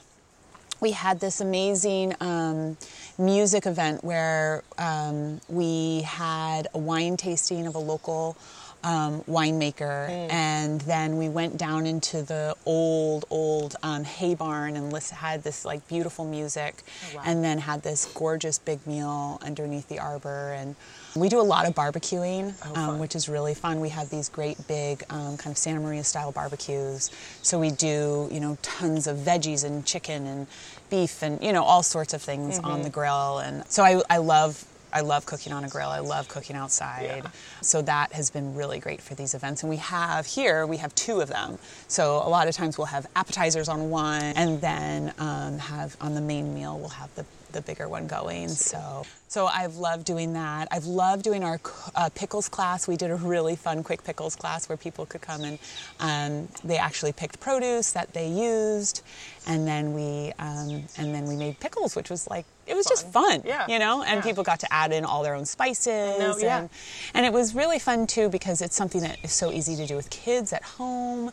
we 0.81 0.93
had 0.93 1.19
this 1.19 1.41
amazing 1.41 2.15
um, 2.21 2.77
music 3.19 3.67
event 3.67 4.05
where 4.05 4.63
um, 4.79 5.41
we 5.49 6.03
had 6.03 6.69
a 6.73 6.79
wine 6.79 7.17
tasting 7.17 7.67
of 7.67 7.75
a 7.75 7.81
local 7.81 8.37
um, 8.85 9.23
winemaker, 9.23 10.09
and 10.31 10.81
then 10.83 11.17
we 11.17 11.29
went 11.29 11.57
down 11.57 11.87
into 11.87 12.23
the 12.23 12.57
old, 12.67 13.25
old 13.31 13.77
um, 13.83 14.05
hay 14.05 14.35
barn 14.35 14.77
and 14.77 14.93
lis- 14.93 15.11
had 15.11 15.43
this 15.43 15.65
like 15.65 15.87
beautiful 15.89 16.25
music, 16.25 16.83
wow. 17.15 17.23
and 17.25 17.45
then 17.45 17.59
had 17.59 17.83
this 17.83 18.07
gorgeous 18.07 18.59
big 18.59 18.85
meal 18.87 19.39
underneath 19.43 19.89
the 19.89 19.99
arbor. 19.99 20.53
And 20.53 20.75
we 21.15 21.29
do 21.29 21.41
a 21.41 21.43
lot 21.43 21.67
of 21.67 21.75
barbecuing, 21.75 22.53
fun. 22.55 22.77
um, 22.77 22.99
which 22.99 23.15
is 23.15 23.29
really 23.29 23.55
fun. 23.55 23.81
We 23.81 23.91
have 23.91 24.11
these 24.11 24.29
great 24.29 24.57
big 24.67 25.05
um, 25.11 25.37
kind 25.37 25.53
of 25.53 25.59
Santa 25.59 25.81
Maria 25.81 26.05
style 26.05 26.33
barbecues. 26.33 27.11
So 27.43 27.61
we 27.61 27.71
do, 27.71 28.29
you 28.33 28.41
know, 28.41 28.57
tons 28.63 29.07
of 29.07 29.19
veggies 29.19 29.65
and 29.65 29.85
chicken 29.85 30.27
and 30.27 30.47
beef 30.91 31.23
and, 31.23 31.43
you 31.43 31.53
know, 31.53 31.65
all 31.65 31.83
sorts 31.83 32.15
of 32.15 32.23
things 32.23 32.59
on 32.59 32.83
the 32.83 32.91
grill. 32.91 33.39
And 33.39 33.65
so 33.69 33.83
I, 33.83 34.03
I 34.11 34.19
love. 34.19 34.65
I 34.93 35.01
love 35.01 35.27
cooking 35.27 35.53
on 35.53 35.65
a 35.65 35.69
grill. 35.69 35.89
I 35.89 36.01
love 36.01 36.29
cooking 36.29 36.57
outside. 36.57 37.23
Yeah. 37.25 37.31
So 37.61 37.83
that 37.83 38.13
has 38.13 38.31
been 38.31 38.55
really 38.55 38.79
great 38.79 39.01
for 39.01 39.15
these 39.15 39.35
events. 39.35 39.63
And 39.63 39.71
we 39.71 39.77
have 39.79 40.27
here, 40.27 40.67
we 40.67 40.77
have 40.79 40.95
two 40.95 41.21
of 41.21 41.29
them. 41.29 41.59
So 41.89 42.17
a 42.17 42.29
lot 42.29 42.49
of 42.49 42.55
times 42.55 42.79
we'll 42.79 42.87
have 42.89 43.07
appetizers 43.17 43.69
on 43.69 43.91
one 43.91 44.23
and 44.23 44.61
then 44.61 45.13
um, 45.19 45.59
have 45.59 45.97
on 46.01 46.15
the 46.15 46.21
main 46.21 46.55
meal, 46.55 46.79
we'll 46.79 46.89
have 46.89 47.15
the, 47.15 47.25
the 47.53 47.63
bigger 47.63 47.89
one 47.89 48.07
going. 48.07 48.49
So, 48.49 49.05
so 49.29 49.47
I've 49.47 49.77
loved 49.77 50.05
doing 50.05 50.35
that. 50.35 50.69
I've 50.71 50.87
loved 50.87 51.23
doing 51.23 51.43
our 51.43 51.61
uh, 51.95 52.11
pickles 52.15 52.49
class. 52.49 52.87
We 52.87 52.97
did 52.97 53.11
a 53.11 53.17
really 53.17 53.57
fun 53.57 53.83
quick 53.83 54.05
pickles 54.05 54.37
class 54.37 54.69
where 54.69 54.77
people 54.77 55.07
could 55.07 55.23
come 55.23 55.43
and 55.43 55.59
um, 56.01 56.49
they 56.65 56.77
actually 56.77 57.13
picked 57.13 57.41
produce 57.41 57.93
that 57.93 58.13
they 58.13 58.29
used, 58.29 59.03
and 59.47 59.67
then 59.67 59.95
we 59.95 60.33
um, 60.39 60.85
and 60.99 61.15
then 61.15 61.27
we 61.27 61.37
made 61.37 61.59
pickles, 61.61 61.97
which 61.97 62.11
was 62.11 62.29
like 62.29 62.45
it 62.67 62.77
was 62.77 62.87
just 62.87 63.09
fun, 63.09 63.43
Yeah. 63.45 63.67
you 63.69 63.79
know. 63.79 64.03
And 64.03 64.17
Yeah. 64.19 64.23
people 64.23 64.45
got 64.45 64.61
to 64.61 64.73
add 64.73 64.93
in 64.93 65.05
all 65.05 65.23
their 65.23 65.35
own 65.35 65.47
spices, 65.47 66.19
know, 66.19 66.37
yeah. 66.39 66.59
and 66.59 66.71
and 67.15 67.27
it 67.27 67.33
was 67.33 67.55
really 67.55 67.79
fun 67.79 68.07
too 68.07 68.29
because 68.29 68.63
it's 68.63 68.77
something 68.77 69.01
that 69.03 69.19
is 69.23 69.33
so 69.33 69.51
easy 69.51 69.75
to 69.77 69.87
do 69.87 69.97
with 69.97 70.11
kids 70.11 70.53
at 70.53 70.63
home. 70.63 71.33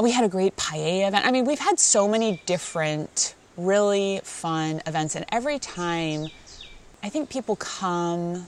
We 0.00 0.12
had 0.12 0.24
a 0.24 0.28
great 0.28 0.56
paella 0.56 1.08
event. 1.08 1.26
I 1.26 1.30
mean, 1.30 1.44
we've 1.44 1.58
had 1.58 1.78
so 1.80 2.06
many 2.08 2.40
different 2.46 3.34
really 3.56 4.20
fun 4.22 4.80
events, 4.86 5.16
and 5.16 5.24
every 5.32 5.58
time 5.58 6.28
I 7.02 7.08
think 7.08 7.28
people 7.30 7.56
come 7.56 8.46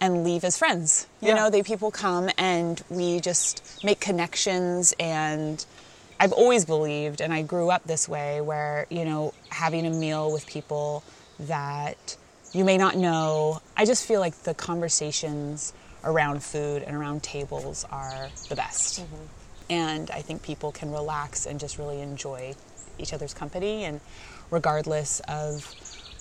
and 0.00 0.22
leave 0.24 0.44
as 0.44 0.56
friends. 0.56 1.06
You 1.20 1.28
Yeah. 1.28 1.34
know, 1.34 1.50
they 1.50 1.62
people 1.64 1.90
come 1.90 2.30
and 2.38 2.80
we 2.88 3.18
just 3.20 3.62
make 3.82 3.98
connections 3.98 4.94
and 5.00 5.64
I've 6.20 6.32
always 6.32 6.64
believed 6.64 7.20
and 7.20 7.32
I 7.32 7.42
grew 7.42 7.70
up 7.70 7.82
this 7.84 8.08
way 8.08 8.40
where, 8.40 8.86
you 8.90 9.04
know, 9.04 9.34
having 9.50 9.86
a 9.86 9.90
meal 9.90 10.30
with 10.32 10.46
people 10.46 11.02
that 11.40 12.16
you 12.52 12.64
may 12.64 12.76
not 12.78 12.96
know. 12.96 13.60
I 13.76 13.84
just 13.84 14.06
feel 14.06 14.20
like 14.20 14.34
the 14.42 14.54
conversations 14.54 15.72
around 16.04 16.42
food 16.42 16.82
and 16.82 16.96
around 16.96 17.22
tables 17.22 17.84
are 17.90 18.28
the 18.48 18.56
best. 18.56 19.02
And 19.70 20.10
I 20.10 20.22
think 20.22 20.42
people 20.42 20.72
can 20.72 20.90
relax 20.92 21.44
and 21.46 21.60
just 21.60 21.78
really 21.78 22.00
enjoy 22.00 22.54
each 22.98 23.12
other's 23.12 23.34
company 23.34 23.84
and 23.84 24.00
regardless 24.50 25.20
of 25.28 25.74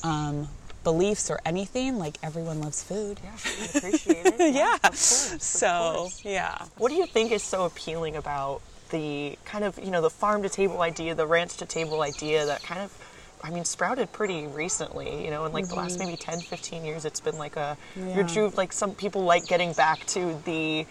um, 0.04 0.50
beliefs 0.84 1.32
or 1.32 1.40
anything, 1.46 1.98
like 1.98 2.18
everyone 2.22 2.60
loves 2.60 2.84
food. 2.84 3.20
Yeah, 3.24 3.78
appreciate 3.78 4.26
it. 4.26 4.54
Yeah. 4.54 4.76
of 4.76 4.82
course, 4.82 5.34
of 5.34 5.42
So, 5.42 5.94
course. 5.96 6.26
yeah. 6.26 6.66
What 6.78 6.90
do 6.90 6.96
you 6.96 7.06
think 7.06 7.32
is 7.32 7.42
so 7.44 7.66
appealing 7.66 8.16
about 8.16 8.62
the 8.90 9.38
kind 9.46 9.64
of, 9.64 9.78
you 9.80 9.92
know, 9.92 10.02
the 10.02 10.10
farm 10.10 10.44
to 10.44 10.50
table 10.50 10.82
idea, 10.82 11.16
the 11.16 11.28
ranch 11.28 11.58
to 11.58 11.66
table 11.66 12.02
idea 12.02 12.46
that 12.46 12.64
kind 12.64 12.82
of 12.82 12.92
I 13.44 13.52
mean, 13.52 13.66
sprouted 13.66 14.12
pretty 14.12 14.48
recently, 14.48 15.24
you 15.24 15.30
know, 15.30 15.46
in 15.46 15.52
like 15.54 15.68
the 15.68 15.76
last 15.76 16.00
maybe 16.00 16.16
10, 16.18 16.42
15 16.42 16.84
years, 16.84 17.06
it's 17.06 17.20
been 17.20 17.38
like 17.38 17.56
a, 17.56 17.78
Yeah. 17.96 18.24
true, 18.24 18.52
like 18.58 18.74
some 18.74 18.96
people 18.96 19.24
like 19.24 19.48
getting 19.48 19.74
back 19.74 20.06
to 20.08 20.42
the 20.46 20.86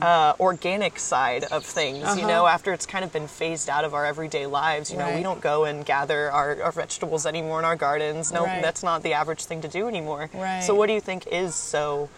uh, 0.00 0.32
organic 0.40 0.98
side 0.98 1.44
of 1.44 1.64
things, 1.64 2.02
you 2.16 2.22
Uh-huh. 2.22 2.26
know, 2.28 2.46
after 2.46 2.72
it's 2.72 2.86
kind 2.86 3.04
of 3.04 3.12
been 3.12 3.26
phased 3.28 3.68
out 3.68 3.84
of 3.84 3.92
our 3.92 4.06
everyday 4.06 4.46
lives. 4.46 4.90
You 4.90 4.96
know, 4.96 5.14
we 5.14 5.22
don't 5.22 5.40
go 5.42 5.64
and 5.64 5.84
gather 5.84 6.30
our, 6.32 6.60
our 6.62 6.72
vegetables 6.72 7.26
anymore 7.26 7.58
in 7.58 7.64
our 7.66 7.76
gardens. 7.76 8.32
No, 8.32 8.44
Right. 8.44 8.62
that's 8.62 8.82
not 8.82 9.02
the 9.02 9.12
average 9.12 9.44
thing 9.44 9.60
to 9.60 9.68
do 9.68 9.86
anymore. 9.86 10.30
Right. 10.32 10.62
So, 10.62 10.74
what 10.74 10.86
do 10.86 10.94
you 10.94 11.00
think 11.02 11.26
is 11.26 11.54
so 11.54 12.08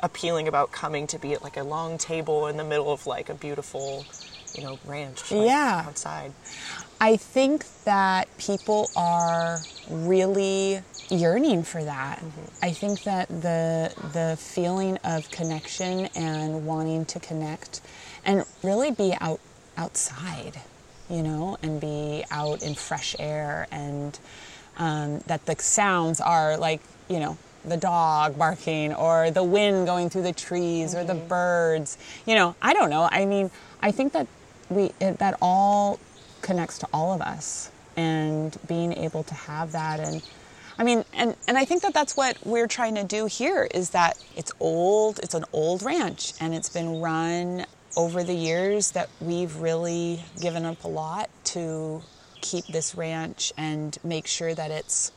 appealing 0.00 0.48
about 0.48 0.70
coming 0.70 1.06
to 1.08 1.18
be 1.18 1.32
at 1.32 1.42
like 1.42 1.56
a 1.56 1.62
long 1.64 1.96
table 1.98 2.46
in 2.46 2.56
the 2.58 2.64
middle 2.64 2.92
of 2.92 3.06
like 3.06 3.28
a 3.30 3.34
beautiful, 3.34 4.04
you 4.54 4.62
know, 4.62 4.78
ranch 4.84 5.30
like, 5.30 5.46
Yeah. 5.46 5.84
outside? 5.86 6.32
I 7.00 7.16
think 7.16 7.64
that 7.84 8.28
people 8.36 8.90
are 8.94 9.62
really 9.88 10.82
yearning 11.08 11.62
for 11.62 11.82
that. 11.82 12.22
I 12.62 12.72
think 12.72 13.04
that 13.04 13.28
the 13.28 13.92
the 14.12 14.36
feeling 14.38 14.98
of 14.98 15.30
connection 15.30 16.10
and 16.14 16.66
wanting 16.66 17.06
to 17.06 17.18
connect 17.18 17.80
and 18.24 18.44
really 18.62 18.90
be 18.90 19.16
out 19.18 19.40
outside, 19.78 20.60
you 21.08 21.22
know, 21.22 21.56
and 21.62 21.80
be 21.80 22.24
out 22.30 22.62
in 22.62 22.74
fresh 22.74 23.16
air 23.18 23.66
and 23.70 24.18
um, 24.76 25.20
that 25.20 25.46
the 25.46 25.56
sounds 25.58 26.20
are 26.20 26.58
like, 26.58 26.82
you 27.08 27.18
know, 27.18 27.38
the 27.64 27.78
dog 27.78 28.36
barking 28.38 28.92
or 28.92 29.30
the 29.30 29.42
wind 29.42 29.86
going 29.86 30.10
through 30.10 30.22
the 30.22 30.34
trees 30.34 30.94
or 30.94 31.02
the 31.02 31.14
birds. 31.14 31.96
You 32.26 32.34
know, 32.34 32.56
I 32.60 32.74
don't 32.74 32.90
know. 32.90 33.08
I 33.10 33.24
mean, 33.24 33.50
I 33.80 33.90
think 33.90 34.12
that 34.12 34.26
we 34.68 34.92
that 35.00 35.36
all 35.40 35.98
connects 36.42 36.78
to 36.78 36.88
all 36.92 37.12
of 37.12 37.20
us 37.20 37.70
and 37.96 38.56
being 38.66 38.92
able 38.92 39.22
to 39.24 39.34
have 39.34 39.72
that 39.72 40.00
and 40.00 40.22
I 40.80 40.82
mean, 40.82 41.04
and, 41.12 41.36
and 41.46 41.58
I 41.58 41.66
think 41.66 41.82
that 41.82 41.92
that's 41.92 42.16
what 42.16 42.38
we're 42.42 42.66
trying 42.66 42.94
to 42.94 43.04
do 43.04 43.26
here 43.26 43.68
is 43.74 43.90
that 43.90 44.16
it's 44.34 44.50
old, 44.60 45.18
it's 45.22 45.34
an 45.34 45.44
old 45.52 45.82
ranch, 45.82 46.32
and 46.40 46.54
it's 46.54 46.70
been 46.70 47.02
run 47.02 47.66
over 47.98 48.24
the 48.24 48.32
years 48.32 48.92
that 48.92 49.10
we've 49.20 49.54
really 49.56 50.22
given 50.40 50.64
up 50.64 50.82
a 50.84 50.88
lot 50.88 51.28
to 51.44 52.00
keep 52.40 52.64
this 52.68 52.94
ranch 52.94 53.52
and 53.58 53.98
make 54.02 54.26
sure 54.26 54.54
that 54.54 54.70
it's 54.70 55.12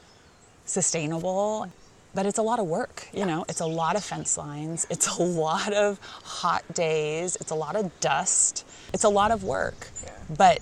sustainable. 0.66 1.72
But 2.14 2.26
it's 2.26 2.40
a 2.40 2.44
lot 2.44 2.60
of 2.60 2.68
work, 2.68 3.08
you 3.14 3.26
know, 3.26 3.46
it's 3.48 3.62
a 3.62 3.66
lot 3.66 3.96
of 3.96 4.04
fence 4.04 4.38
lines, 4.38 4.86
it's 4.90 5.18
a 5.18 5.24
lot 5.24 5.72
of 5.72 5.98
hot 6.24 6.64
days, 6.74 7.38
it's 7.38 7.52
a 7.52 7.56
lot 7.56 7.78
of 7.78 7.98
dust, 8.02 8.68
it's 8.94 9.06
a 9.06 9.10
lot 9.10 9.32
of 9.32 9.46
work. 9.46 9.88
Yeah. 10.04 10.12
But 10.38 10.60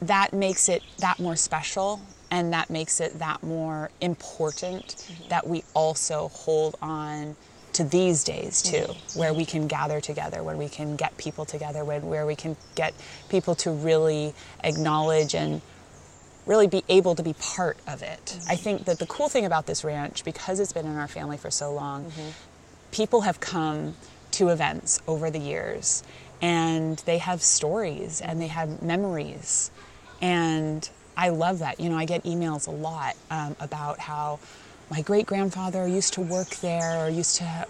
that 0.00 0.32
makes 0.32 0.68
it 0.68 0.82
that 0.98 1.18
more 1.18 1.36
special 1.36 2.00
and 2.30 2.52
that 2.52 2.70
makes 2.70 3.00
it 3.00 3.18
that 3.18 3.42
more 3.42 3.90
important 4.00 4.86
mm-hmm. 4.86 5.28
that 5.28 5.46
we 5.46 5.64
also 5.74 6.28
hold 6.28 6.76
on 6.82 7.36
to 7.72 7.84
these 7.84 8.24
days 8.24 8.62
too 8.62 8.76
mm-hmm. 8.76 9.18
where 9.18 9.32
we 9.34 9.44
can 9.44 9.66
gather 9.66 10.00
together 10.00 10.42
where 10.42 10.56
we 10.56 10.68
can 10.68 10.96
get 10.96 11.16
people 11.16 11.44
together 11.44 11.84
where, 11.84 12.00
where 12.00 12.26
we 12.26 12.34
can 12.34 12.56
get 12.74 12.94
people 13.28 13.54
to 13.54 13.70
really 13.70 14.34
acknowledge 14.64 15.34
and 15.34 15.60
really 16.46 16.66
be 16.66 16.82
able 16.88 17.14
to 17.14 17.22
be 17.22 17.34
part 17.34 17.76
of 17.86 18.02
it. 18.02 18.38
I 18.48 18.54
mm-hmm. 18.54 18.62
think 18.62 18.84
that 18.86 18.98
the 18.98 19.06
cool 19.06 19.28
thing 19.28 19.44
about 19.44 19.66
this 19.66 19.84
ranch 19.84 20.24
because 20.24 20.60
it's 20.60 20.72
been 20.72 20.86
in 20.86 20.96
our 20.96 21.08
family 21.08 21.36
for 21.36 21.50
so 21.50 21.72
long 21.72 22.10
people 22.90 23.22
have 23.22 23.38
come 23.40 23.94
to 24.30 24.48
events 24.48 25.00
over 25.06 25.30
the 25.30 25.38
years 25.38 26.02
and 26.40 26.98
they 27.00 27.18
have 27.18 27.42
stories 27.42 28.20
and 28.20 28.40
they 28.40 28.46
have 28.46 28.82
memories 28.82 29.70
and 30.20 30.90
i 31.16 31.28
love 31.28 31.58
that 31.58 31.78
you 31.80 31.88
know 31.88 31.96
i 31.96 32.04
get 32.04 32.22
emails 32.24 32.66
a 32.68 32.70
lot 32.70 33.14
um, 33.30 33.54
about 33.60 33.98
how 33.98 34.38
my 34.90 35.02
great 35.02 35.26
grandfather 35.26 35.86
used 35.86 36.14
to 36.14 36.20
work 36.22 36.48
there 36.56 37.04
or 37.04 37.10
used 37.10 37.36
to 37.36 37.66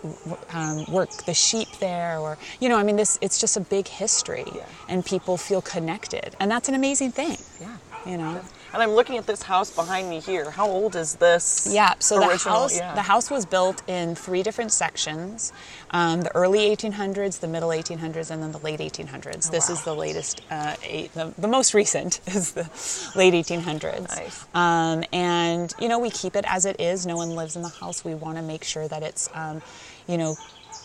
um, 0.53 0.85
work 0.87 1.11
the 1.25 1.35
sheep 1.35 1.69
there 1.81 2.19
or 2.19 2.39
you 2.61 2.69
know 2.69 2.77
i 2.77 2.83
mean 2.83 2.97
this 2.97 3.19
it's 3.21 3.41
just 3.41 3.57
a 3.57 3.61
big 3.61 3.89
history 3.89 4.45
Yeah. 4.55 4.65
and 4.89 5.05
people 5.05 5.37
feel 5.37 5.61
connected 5.63 6.37
and 6.41 6.51
that's 6.51 6.69
an 6.69 6.75
amazing 6.75 7.13
thing 7.13 7.37
Yeah. 7.61 7.77
you 8.07 8.17
know 8.19 8.41
And 8.73 8.83
I'm 8.83 8.91
looking 8.91 9.17
at 9.17 9.27
this 9.27 9.43
house 9.43 9.71
behind 9.71 10.11
me 10.11 10.21
here. 10.21 10.51
How 10.51 10.69
old 10.69 10.95
is 10.95 11.15
this? 11.15 11.69
Yeah, 11.71 11.95
so 11.99 12.19
the 12.19 12.37
house 12.37 12.77
yeah. 12.77 12.95
the 12.95 13.03
house 13.03 13.31
was 13.31 13.47
built 13.47 13.83
in 13.89 14.15
three 14.15 14.43
different 14.43 14.73
sections: 14.73 15.53
um, 15.91 16.21
the 16.21 16.35
early 16.35 16.75
1800s, 16.75 17.41
the 17.41 17.49
middle 17.49 17.71
1800s, 17.71 18.31
and 18.31 18.43
then 18.43 18.53
the 18.53 18.59
late 18.59 18.81
1800s. 18.81 19.51
this 19.51 19.69
wow. 19.69 19.75
is 19.75 19.83
the 19.85 19.95
latest, 19.95 20.43
uh, 20.51 20.75
eight, 20.83 21.13
the, 21.15 21.33
the 21.39 21.49
most 21.49 21.73
recent 21.73 22.21
is 22.27 22.53
the 22.53 22.69
late 23.17 23.33
1800s. 23.35 24.09
Nice. 24.09 24.47
Um, 24.55 25.05
and 25.13 25.73
you 25.81 25.89
know, 25.89 25.99
we 25.99 26.11
keep 26.11 26.37
it 26.37 26.45
as 26.47 26.67
it 26.67 26.81
is. 26.81 27.07
No 27.07 27.17
one 27.17 27.31
lives 27.31 27.57
in 27.57 27.63
the 27.63 27.69
house. 27.69 28.05
We 28.05 28.15
want 28.15 28.37
to 28.37 28.43
make 28.43 28.65
sure 28.65 28.87
that 28.89 29.03
it's, 29.03 29.29
um, 29.35 29.63
you 30.07 30.19
know. 30.19 30.37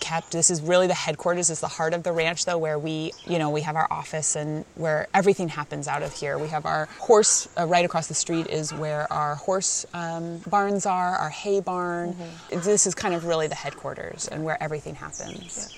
Kept. 0.04 0.32
This 0.32 0.50
is 0.50 0.62
really 0.62 0.88
the 0.88 0.94
headquarters. 0.94 1.50
Is 1.50 1.62
the 1.62 1.68
heart 1.70 1.94
of 1.94 2.04
the 2.04 2.12
ranch, 2.12 2.44
though, 2.44 2.58
where 2.58 2.78
we, 2.78 3.14
you 3.26 3.40
know, 3.40 3.50
we 3.50 3.62
have 3.62 3.78
our 3.78 3.88
office 3.90 4.36
and 4.36 4.66
where 4.76 5.08
everything 5.14 5.48
happens 5.48 5.88
out 5.88 6.04
of 6.04 6.14
here. 6.14 6.38
We 6.38 6.50
have 6.50 6.66
our 6.66 6.88
horse 7.00 7.48
uh, 7.58 7.66
right 7.66 7.86
across 7.86 8.08
the 8.08 8.14
street 8.14 8.48
is 8.48 8.74
where 8.74 9.12
our 9.12 9.36
horse 9.36 9.86
um, 9.94 10.40
barns 10.46 10.86
are, 10.86 11.16
our 11.16 11.30
hay 11.30 11.62
barn. 11.62 12.16
This 12.52 12.86
is 12.86 12.94
kind 12.94 13.14
of 13.16 13.24
really 13.26 13.48
the 13.48 13.56
headquarters 13.56 14.28
and 14.28 14.44
where 14.44 14.62
everything 14.62 14.96
happens. 14.96 15.74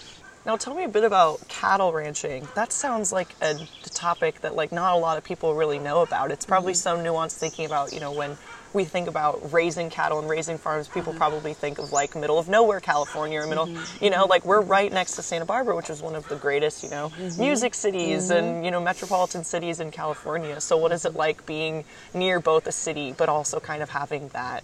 Now 0.46 0.58
tell 0.58 0.74
me 0.76 0.84
a 0.84 0.90
bit 0.90 1.04
about 1.04 1.48
cattle 1.48 1.92
ranching. 1.94 2.48
That 2.56 2.72
sounds 2.72 3.12
like 3.12 3.30
a 3.42 3.56
topic 3.86 4.42
that 4.42 4.56
like 4.56 4.72
not 4.72 4.96
a 4.96 5.00
lot 5.00 5.18
of 5.18 5.24
people 5.24 5.54
really 5.56 5.80
know 5.80 6.02
about. 6.02 6.32
It's 6.32 6.46
probably 6.46 6.74
Mm-hmm. 6.74 6.98
some 6.98 7.04
nuance 7.04 7.36
thinking 7.36 7.66
about, 7.66 7.94
you 7.94 8.00
know, 8.00 8.12
when 8.12 8.38
we 8.76 8.84
think 8.84 9.08
about 9.08 9.54
raising 9.54 9.90
cattle 9.90 10.20
and 10.20 10.30
raising 10.30 10.58
farms, 10.58 10.88
people 10.90 11.14
Mm-hmm. 11.14 11.18
probably 11.18 11.54
think 11.54 11.80
of 11.80 11.94
like 11.94 12.14
middle 12.16 12.38
of 12.38 12.50
nowhere 12.50 12.80
California 12.82 13.40
or 13.40 13.48
middle, 13.48 13.70
you 14.02 14.10
know, 14.10 14.26
like 14.26 14.44
we're 14.46 14.62
right 14.62 14.92
next 14.92 15.16
to 15.16 15.22
Santa 15.24 15.46
Barbara, 15.46 15.76
which 15.76 15.90
is 15.90 16.02
one 16.02 16.14
of 16.14 16.28
the 16.28 16.36
greatest, 16.36 16.84
you 16.84 16.90
know, 16.90 17.12
Mm-hmm. 17.18 17.40
music 17.42 17.74
cities 17.74 18.30
and, 18.30 18.66
you 18.66 18.72
know, 18.72 18.82
metropolitan 18.82 19.44
cities 19.46 19.80
in 19.80 19.92
California. 19.92 20.60
So 20.60 20.76
what 20.78 20.92
is 20.92 21.06
it 21.06 21.16
like 21.16 21.46
being 21.46 21.86
near 22.14 22.40
both 22.42 22.68
a 22.68 22.72
city 22.74 23.14
but 23.18 23.30
also 23.30 23.60
kind 23.62 23.82
of 23.82 23.90
having 23.90 24.28
that 24.30 24.64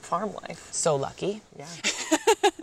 farm 0.00 0.34
life? 0.34 0.68
So 0.72 0.96
lucky. 0.96 1.40
Yeah. 1.56 1.66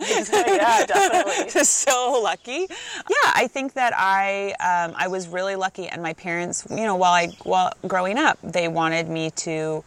yeah, 0.00 0.84
definitely. 0.84 1.48
so 1.64 2.20
lucky. 2.22 2.66
Yeah, 2.68 3.30
I 3.34 3.46
think 3.50 3.72
that 3.74 3.92
I 3.96 4.50
um, 4.60 4.94
I 4.98 5.08
was 5.08 5.28
really 5.28 5.56
lucky, 5.56 5.86
and 5.88 6.02
my 6.02 6.12
parents, 6.12 6.66
you 6.68 6.76
know, 6.84 6.96
while 6.96 7.12
I 7.12 7.28
while 7.44 7.72
growing 7.86 8.18
up, 8.18 8.38
they 8.42 8.68
wanted 8.68 9.08
me 9.08 9.30
to 9.46 9.82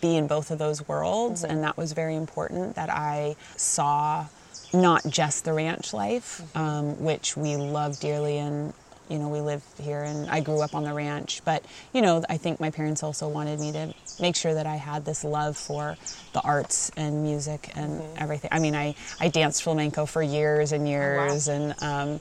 be 0.00 0.16
in 0.16 0.26
both 0.26 0.50
of 0.50 0.58
those 0.58 0.86
worlds, 0.88 1.44
and 1.44 1.62
that 1.64 1.76
was 1.76 1.92
very 1.92 2.16
important. 2.16 2.74
That 2.76 2.90
I 2.90 3.36
saw 3.56 4.26
not 4.72 5.02
just 5.06 5.44
the 5.44 5.52
ranch 5.52 5.92
life, 5.92 6.42
um, 6.56 7.02
which 7.02 7.36
we 7.36 7.56
love 7.56 8.00
dearly, 8.00 8.38
and 8.38 8.72
you 9.08 9.18
know, 9.18 9.28
we 9.28 9.40
live 9.40 9.62
here, 9.80 10.02
and 10.02 10.30
I 10.30 10.40
grew 10.40 10.62
up 10.62 10.74
on 10.74 10.84
the 10.84 10.94
ranch. 10.94 11.42
But 11.44 11.64
you 11.92 12.00
know, 12.00 12.24
I 12.28 12.36
think 12.38 12.60
my 12.60 12.70
parents 12.70 13.02
also 13.02 13.28
wanted 13.28 13.60
me 13.60 13.72
to 13.72 13.92
make 14.20 14.36
sure 14.36 14.54
that 14.54 14.66
I 14.66 14.76
had 14.76 15.04
this 15.04 15.24
love 15.24 15.56
for 15.56 15.96
the 16.32 16.40
arts 16.40 16.90
and 16.96 17.22
music 17.22 17.70
and 17.76 18.00
everything. 18.16 18.50
I 18.52 18.58
mean, 18.58 18.74
I 18.74 18.94
I 19.20 19.28
danced 19.28 19.62
flamenco 19.62 20.06
for 20.06 20.22
years 20.22 20.72
and 20.72 20.88
years, 20.88 21.48
and 21.48 21.74
um, 21.82 22.20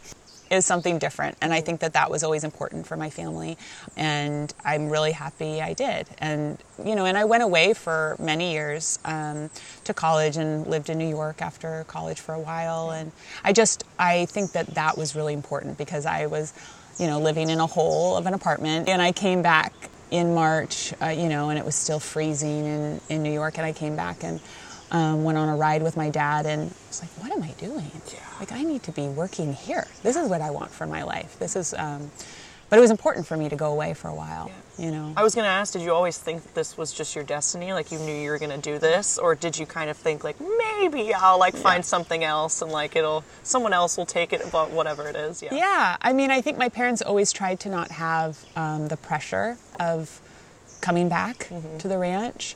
was 0.55 0.65
something 0.65 0.99
different. 0.99 1.37
And 1.41 1.53
I 1.53 1.61
think 1.61 1.79
that 1.81 1.93
that 1.93 2.09
was 2.11 2.23
always 2.23 2.43
important 2.43 2.87
for 2.87 2.97
my 2.97 3.09
family, 3.09 3.57
and 3.95 4.53
I'm 4.63 4.89
really 4.89 5.11
happy 5.11 5.61
I 5.61 5.73
did. 5.73 6.07
And 6.17 6.57
you 6.83 6.95
know, 6.95 7.05
and 7.05 7.17
I 7.17 7.25
went 7.25 7.43
away 7.43 7.73
for 7.73 8.15
many 8.19 8.53
years 8.53 8.99
um, 9.05 9.49
to 9.83 9.93
college 9.93 10.37
and 10.37 10.65
lived 10.67 10.89
in 10.89 10.97
New 10.97 11.09
York 11.09 11.41
after 11.41 11.85
college 11.87 12.19
for 12.19 12.33
a 12.33 12.39
while. 12.39 12.91
And 12.91 13.11
I 13.43 13.53
just 13.53 13.83
I 13.99 14.25
think 14.25 14.53
that 14.53 14.67
that 14.75 14.97
was 14.97 15.15
really 15.15 15.33
important 15.33 15.77
because 15.77 16.05
I 16.05 16.25
was, 16.25 16.53
you 16.99 17.07
know, 17.07 17.19
living 17.19 17.49
in 17.49 17.59
a 17.59 17.67
hole 17.67 18.17
of 18.17 18.25
an 18.25 18.33
apartment, 18.33 18.89
and 18.89 19.01
I 19.01 19.11
came 19.11 19.41
back 19.41 19.73
in 20.11 20.33
March, 20.35 20.93
uh, 21.01 21.07
you 21.07 21.29
know, 21.29 21.49
and 21.49 21.57
it 21.57 21.65
was 21.65 21.75
still 21.75 21.99
freezing 21.99 22.65
in, 22.65 23.01
in 23.07 23.23
New 23.23 23.31
York, 23.31 23.57
and 23.57 23.65
I 23.65 23.71
came 23.71 23.95
back 23.95 24.23
and 24.23 24.41
um, 24.91 25.23
went 25.23 25.37
on 25.37 25.49
a 25.49 25.55
ride 25.55 25.83
with 25.83 25.97
my 25.97 26.09
dad, 26.09 26.45
and 26.45 26.63
I 26.63 26.87
was 26.89 27.01
like, 27.01 27.11
what 27.21 27.31
am 27.31 27.43
I 27.43 27.51
doing? 27.57 27.91
Like, 28.39 28.51
I 28.51 28.63
need 28.63 28.83
to 28.83 28.91
be 28.91 29.07
working 29.07 29.53
here. 29.53 29.87
This 30.03 30.15
is 30.15 30.29
what 30.29 30.41
I 30.41 30.51
want 30.51 30.71
for 30.71 30.85
my 30.85 31.03
life. 31.03 31.37
This 31.39 31.55
is, 31.55 31.73
um, 31.73 32.11
but 32.69 32.77
it 32.77 32.81
was 32.81 32.91
important 32.91 33.27
for 33.27 33.35
me 33.35 33.49
to 33.49 33.55
go 33.55 33.71
away 33.71 33.93
for 33.93 34.07
a 34.07 34.15
while, 34.15 34.49
you 34.77 34.91
know. 34.91 35.13
I 35.17 35.23
was 35.23 35.35
going 35.35 35.43
to 35.45 35.49
ask, 35.49 35.73
did 35.73 35.81
you 35.81 35.93
always 35.93 36.17
think 36.17 36.53
this 36.53 36.77
was 36.77 36.93
just 36.93 37.15
your 37.15 37.23
destiny? 37.23 37.73
Like 37.73 37.91
you 37.91 37.99
knew 37.99 38.15
you 38.15 38.29
were 38.29 38.39
going 38.39 38.51
to 38.51 38.71
do 38.71 38.79
this? 38.79 39.17
Or 39.17 39.35
did 39.35 39.57
you 39.57 39.65
kind 39.65 39.89
of 39.89 39.97
think, 39.97 40.23
like, 40.23 40.37
maybe 40.39 41.13
I'll 41.13 41.37
like 41.39 41.55
find 41.55 41.85
something 41.85 42.23
else 42.23 42.61
and 42.61 42.71
like 42.71 42.95
it'll, 42.95 43.23
someone 43.43 43.73
else 43.73 43.97
will 43.97 44.05
take 44.05 44.31
it 44.31 44.45
about 44.45 44.71
whatever 44.71 45.07
it 45.07 45.15
is? 45.15 45.41
Yeah. 45.41 45.53
Yeah, 45.53 45.97
I 46.01 46.13
mean, 46.13 46.31
I 46.31 46.41
think 46.41 46.57
my 46.57 46.69
parents 46.69 47.01
always 47.01 47.31
tried 47.33 47.59
to 47.61 47.69
not 47.69 47.91
have 47.91 48.45
um, 48.55 48.87
the 48.87 48.97
pressure 48.97 49.57
of 49.79 50.21
coming 50.79 51.09
back 51.09 51.49
to 51.79 51.87
the 51.87 51.97
ranch, 51.97 52.55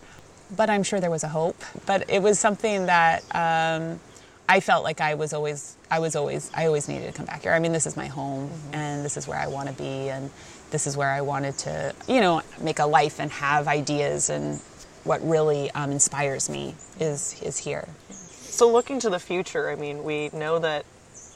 but 0.55 0.69
I'm 0.69 0.83
sure 0.83 0.99
there 0.99 1.11
was 1.11 1.23
a 1.23 1.29
hope. 1.29 1.61
But 1.85 2.09
it 2.09 2.21
was 2.21 2.39
something 2.39 2.87
that 2.87 3.23
um, 3.35 3.99
I 4.47 4.59
felt 4.59 4.83
like 4.83 5.01
I 5.01 5.15
was 5.15 5.33
always, 5.33 5.77
I 5.89 5.99
was 5.99 6.15
always, 6.15 6.51
I 6.53 6.67
always 6.67 6.87
needed 6.87 7.07
to 7.07 7.13
come 7.13 7.25
back 7.25 7.43
here. 7.43 7.53
I 7.53 7.59
mean, 7.59 7.71
this 7.71 7.85
is 7.85 7.95
my 7.97 8.07
home, 8.07 8.51
and 8.73 9.03
this 9.03 9.17
is 9.17 9.27
where 9.27 9.39
I 9.39 9.47
want 9.47 9.69
to 9.69 9.75
be, 9.75 10.09
and 10.09 10.29
this 10.71 10.87
is 10.87 10.97
where 10.97 11.09
I 11.09 11.21
wanted 11.21 11.57
to, 11.59 11.95
you 12.07 12.21
know, 12.21 12.41
make 12.59 12.79
a 12.79 12.85
life 12.85 13.19
and 13.19 13.31
have 13.31 13.67
ideas 13.67 14.29
and 14.29 14.59
what 15.03 15.25
really 15.27 15.71
um, 15.71 15.91
inspires 15.91 16.49
me 16.49 16.75
is 16.99 17.41
is 17.41 17.57
here. 17.57 17.87
So 18.09 18.71
looking 18.71 18.99
to 19.01 19.09
the 19.09 19.19
future, 19.19 19.69
I 19.69 19.75
mean, 19.75 20.03
we 20.03 20.29
know 20.33 20.59
that 20.59 20.85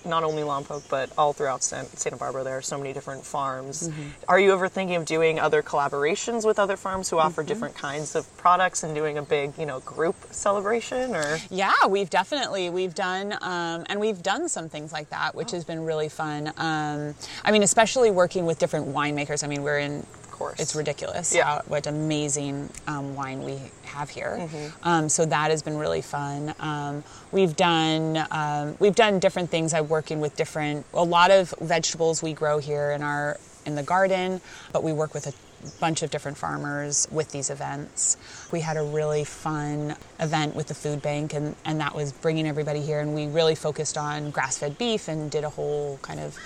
not 0.06 0.24
only 0.24 0.44
Lompoc, 0.44 0.84
but 0.90 1.10
all 1.18 1.34
throughout 1.34 1.64
Santa 1.64 2.18
Barbara, 2.18 2.44
there 2.44 2.58
are 2.58 2.62
so 2.62 2.78
many 2.78 2.94
different 2.94 3.26
farms. 3.26 3.88
Mm-hmm. 3.88 4.02
Are 4.28 4.40
you 4.40 4.54
ever 4.54 4.68
thinking 4.68 4.96
of 4.96 5.06
doing 5.06 5.40
other 5.40 5.62
collaborations 5.62 6.46
with 6.46 6.60
other 6.60 6.78
farms 6.78 7.10
who 7.10 7.20
offer 7.20 7.42
mm-hmm. 7.42 7.48
different 7.48 7.76
kinds 7.76 8.16
of 8.16 8.26
products 8.38 8.84
and 8.84 8.96
doing 8.96 9.18
a 9.18 9.22
big, 9.22 9.58
you 9.58 9.66
know, 9.66 9.80
group 9.82 10.16
celebration? 10.32 11.16
Or 11.16 11.38
yeah, 11.50 11.86
we've 11.88 12.10
definitely 12.10 12.70
we've 12.70 12.96
done 12.96 13.34
um, 13.42 13.86
and 13.88 14.00
we've 14.00 14.22
done 14.22 14.50
some 14.50 14.70
things 14.70 14.92
like 14.92 15.10
that, 15.10 15.36
which 15.36 15.54
oh. 15.54 15.58
has 15.58 15.66
been 15.66 15.84
really 15.84 16.10
fun. 16.10 16.52
Um, 16.58 17.16
I 17.44 17.52
mean, 17.52 17.64
especially 17.64 18.12
working 18.12 18.46
with 18.46 18.60
different 18.60 18.88
winemakers. 18.90 19.44
I 19.44 19.48
mean, 19.48 19.64
we're 19.64 19.80
in 19.80 20.06
course. 20.40 20.60
It's 20.60 20.76
ridiculous 20.76 21.36
yeah. 21.36 21.44
how, 21.44 21.62
what 21.68 21.86
amazing 21.86 22.70
um, 22.88 23.16
wine 23.16 23.44
we 23.44 23.60
have 23.84 24.10
here. 24.10 24.38
Mm-hmm. 24.40 24.88
Um, 24.88 25.10
so 25.10 25.26
that 25.26 25.52
has 25.52 25.62
been 25.62 25.78
really 25.78 26.02
fun. 26.02 26.56
Um, 26.60 27.04
we've 27.32 27.56
done 27.56 28.26
um, 28.32 28.76
we've 28.80 28.96
done 28.96 29.20
different 29.20 29.50
things. 29.50 29.74
I'm 29.74 29.90
working 29.90 30.20
with 30.22 30.36
different 30.36 30.86
a 30.94 31.04
lot 31.04 31.30
of 31.30 31.54
vegetables 31.62 32.24
we 32.24 32.34
grow 32.34 32.58
here 32.58 32.92
in 32.92 33.04
our 33.04 33.38
in 33.66 33.76
the 33.76 33.84
garden, 33.84 34.42
but 34.72 34.84
we 34.84 34.94
work 34.94 35.14
with 35.14 35.28
a 35.28 35.34
bunch 35.80 36.02
of 36.04 36.10
different 36.10 36.38
farmers 36.38 37.08
with 37.12 37.32
these 37.32 37.50
events. 37.50 38.18
We 38.52 38.62
had 38.62 38.78
a 38.78 38.84
really 38.84 39.24
fun 39.24 39.96
event 40.20 40.56
with 40.56 40.68
the 40.68 40.74
food 40.74 41.02
bank, 41.02 41.34
and, 41.34 41.56
and 41.66 41.80
that 41.82 41.94
was 41.94 42.14
bringing 42.14 42.48
everybody 42.48 42.82
here. 42.82 43.02
And 43.02 43.14
we 43.14 43.28
really 43.28 43.56
focused 43.56 43.98
on 43.98 44.32
grass 44.32 44.58
fed 44.58 44.78
beef 44.78 45.08
and 45.08 45.30
did 45.30 45.44
a 45.44 45.50
whole 45.50 46.00
kind 46.02 46.20
of 46.20 46.38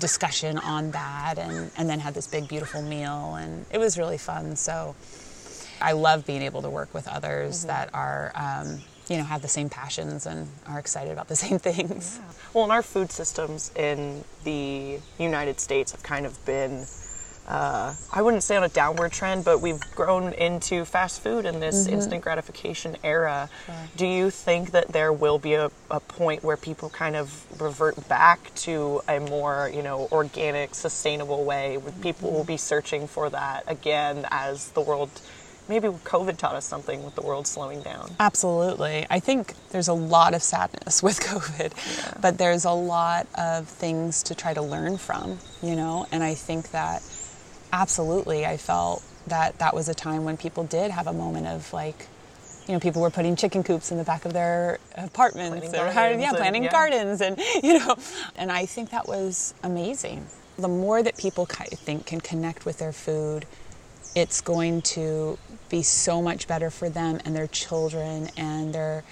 discussion 0.00 0.58
on 0.58 0.90
that 0.90 1.38
and, 1.38 1.70
and 1.76 1.88
then 1.88 2.00
had 2.00 2.14
this 2.14 2.26
big 2.26 2.48
beautiful 2.48 2.82
meal 2.82 3.36
and 3.36 3.64
it 3.70 3.78
was 3.78 3.98
really 3.98 4.18
fun 4.18 4.56
so 4.56 4.94
i 5.80 5.92
love 5.92 6.26
being 6.26 6.42
able 6.42 6.62
to 6.62 6.70
work 6.70 6.92
with 6.92 7.06
others 7.06 7.60
mm-hmm. 7.60 7.68
that 7.68 7.90
are 7.94 8.32
um, 8.34 8.80
you 9.08 9.16
know 9.16 9.24
have 9.24 9.42
the 9.42 9.48
same 9.48 9.68
passions 9.68 10.26
and 10.26 10.48
are 10.66 10.78
excited 10.78 11.12
about 11.12 11.28
the 11.28 11.36
same 11.36 11.58
things 11.70 12.18
yeah. 12.18 12.32
well 12.54 12.64
and 12.64 12.72
our 12.72 12.82
food 12.82 13.10
systems 13.12 13.70
in 13.76 14.24
the 14.44 14.98
united 15.18 15.60
states 15.60 15.92
have 15.92 16.02
kind 16.02 16.26
of 16.26 16.44
been 16.44 16.84
uh, 17.50 17.92
I 18.12 18.22
wouldn't 18.22 18.44
say 18.44 18.56
on 18.56 18.62
a 18.62 18.68
downward 18.68 19.10
trend, 19.10 19.44
but 19.44 19.60
we've 19.60 19.80
grown 19.96 20.32
into 20.34 20.84
fast 20.84 21.20
food 21.20 21.44
in 21.44 21.58
this 21.58 21.84
mm-hmm. 21.84 21.94
instant 21.94 22.22
gratification 22.22 22.96
era. 23.02 23.50
Sure. 23.66 23.74
Do 23.96 24.06
you 24.06 24.30
think 24.30 24.70
that 24.70 24.88
there 24.88 25.12
will 25.12 25.40
be 25.40 25.54
a, 25.54 25.68
a, 25.90 25.98
point 25.98 26.44
where 26.44 26.56
people 26.56 26.90
kind 26.90 27.16
of 27.16 27.44
revert 27.60 28.08
back 28.08 28.54
to 28.54 29.02
a 29.08 29.18
more, 29.18 29.68
you 29.74 29.82
know, 29.82 30.06
organic, 30.12 30.76
sustainable 30.76 31.44
way? 31.44 31.76
Where 31.76 31.92
people 31.92 32.28
mm-hmm. 32.28 32.36
will 32.36 32.44
be 32.44 32.56
searching 32.56 33.08
for 33.08 33.28
that 33.30 33.64
again 33.66 34.26
as 34.30 34.68
the 34.70 34.80
world 34.80 35.10
maybe 35.68 35.88
COVID 35.88 36.36
taught 36.36 36.56
us 36.56 36.66
something 36.66 37.04
with 37.04 37.14
the 37.14 37.22
world 37.22 37.46
slowing 37.46 37.80
down. 37.82 38.10
Absolutely. 38.18 39.06
I 39.08 39.20
think 39.20 39.54
there's 39.70 39.86
a 39.86 39.92
lot 39.92 40.34
of 40.34 40.42
sadness 40.42 41.00
with 41.02 41.20
COVID, 41.20 41.72
yeah. 41.96 42.14
but 42.20 42.38
there's 42.38 42.64
a 42.64 42.72
lot 42.72 43.26
of 43.36 43.68
things 43.68 44.22
to 44.24 44.34
try 44.34 44.52
to 44.52 44.62
learn 44.62 44.98
from, 44.98 45.38
you 45.62 45.76
know, 45.76 46.06
and 46.10 46.22
I 46.22 46.34
think 46.34 46.72
that 46.72 47.02
absolutely, 47.72 48.46
I 48.46 48.56
felt 48.56 49.02
that 49.26 49.58
that 49.58 49.74
was 49.74 49.88
a 49.88 49.94
time 49.94 50.24
when 50.24 50.36
people 50.36 50.64
did 50.64 50.90
have 50.90 51.06
a 51.06 51.12
moment 51.12 51.46
of 51.46 51.72
like, 51.72 52.06
you 52.66 52.74
know, 52.74 52.80
people 52.80 53.02
were 53.02 53.10
putting 53.10 53.36
chicken 53.36 53.62
coops 53.62 53.90
in 53.90 53.98
the 53.98 54.04
back 54.04 54.24
of 54.24 54.32
their 54.32 54.78
apartments, 54.96 55.68
planting 55.68 55.80
or 55.80 55.92
gardens 55.92 56.22
yeah, 56.22 56.32
planting 56.32 56.64
yeah. 56.64 56.70
gardens, 56.70 57.20
and 57.20 57.38
you 57.62 57.78
know, 57.78 57.96
and 58.36 58.52
I 58.52 58.66
think 58.66 58.90
that 58.90 59.08
was 59.08 59.54
amazing. 59.62 60.26
The 60.58 60.68
more 60.68 61.02
that 61.02 61.16
people, 61.16 61.48
I 61.58 61.64
think, 61.64 62.06
can 62.06 62.20
connect 62.20 62.66
with 62.66 62.78
their 62.78 62.92
food, 62.92 63.46
it's 64.14 64.40
going 64.40 64.82
to 64.82 65.38
be 65.68 65.82
so 65.82 66.20
much 66.20 66.46
better 66.46 66.70
for 66.70 66.90
them 66.90 67.20
and 67.24 67.34
their 67.34 67.46
children, 67.46 68.28
and 68.36 68.74
they're 68.74 69.04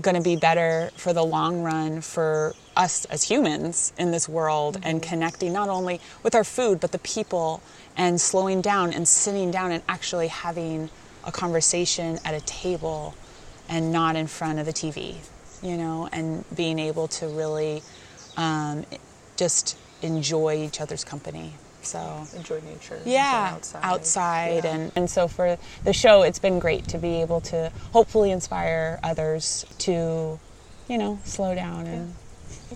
going 0.00 0.16
to 0.16 0.22
be 0.22 0.36
better 0.36 0.90
for 0.96 1.12
the 1.12 1.24
long 1.24 1.62
run 1.62 2.00
for 2.00 2.54
us 2.76 3.04
as 3.06 3.22
humans 3.24 3.92
in 3.98 4.10
this 4.10 4.28
world 4.28 4.76
mm-hmm. 4.76 4.88
and 4.88 5.02
connecting 5.02 5.52
not 5.52 5.68
only 5.68 6.00
with 6.22 6.34
our 6.34 6.44
food 6.44 6.80
but 6.80 6.92
the 6.92 6.98
people 7.00 7.62
and 8.00 8.18
slowing 8.18 8.62
down 8.62 8.94
and 8.94 9.06
sitting 9.06 9.50
down 9.50 9.70
and 9.72 9.82
actually 9.86 10.28
having 10.28 10.88
a 11.24 11.30
conversation 11.30 12.18
at 12.24 12.32
a 12.32 12.40
table 12.46 13.14
and 13.68 13.92
not 13.92 14.16
in 14.16 14.26
front 14.26 14.58
of 14.58 14.66
a 14.66 14.72
TV, 14.72 15.16
you 15.62 15.76
know, 15.76 16.08
and 16.10 16.42
being 16.56 16.78
able 16.78 17.06
to 17.06 17.26
really 17.26 17.82
um, 18.38 18.86
just 19.36 19.76
enjoy 20.00 20.56
each 20.56 20.80
other's 20.80 21.04
company. 21.04 21.52
So 21.82 22.26
enjoy 22.34 22.60
nature. 22.60 22.98
Yeah, 23.04 23.50
outside, 23.52 23.80
outside 23.82 24.64
yeah. 24.64 24.74
and 24.74 24.92
and 24.96 25.10
so 25.10 25.28
for 25.28 25.58
the 25.84 25.92
show, 25.92 26.22
it's 26.22 26.38
been 26.38 26.58
great 26.58 26.88
to 26.88 26.98
be 26.98 27.20
able 27.20 27.42
to 27.52 27.70
hopefully 27.92 28.30
inspire 28.30 28.98
others 29.02 29.66
to, 29.80 30.38
you 30.88 30.98
know, 30.98 31.18
slow 31.24 31.54
down 31.54 31.86
and 31.86 32.14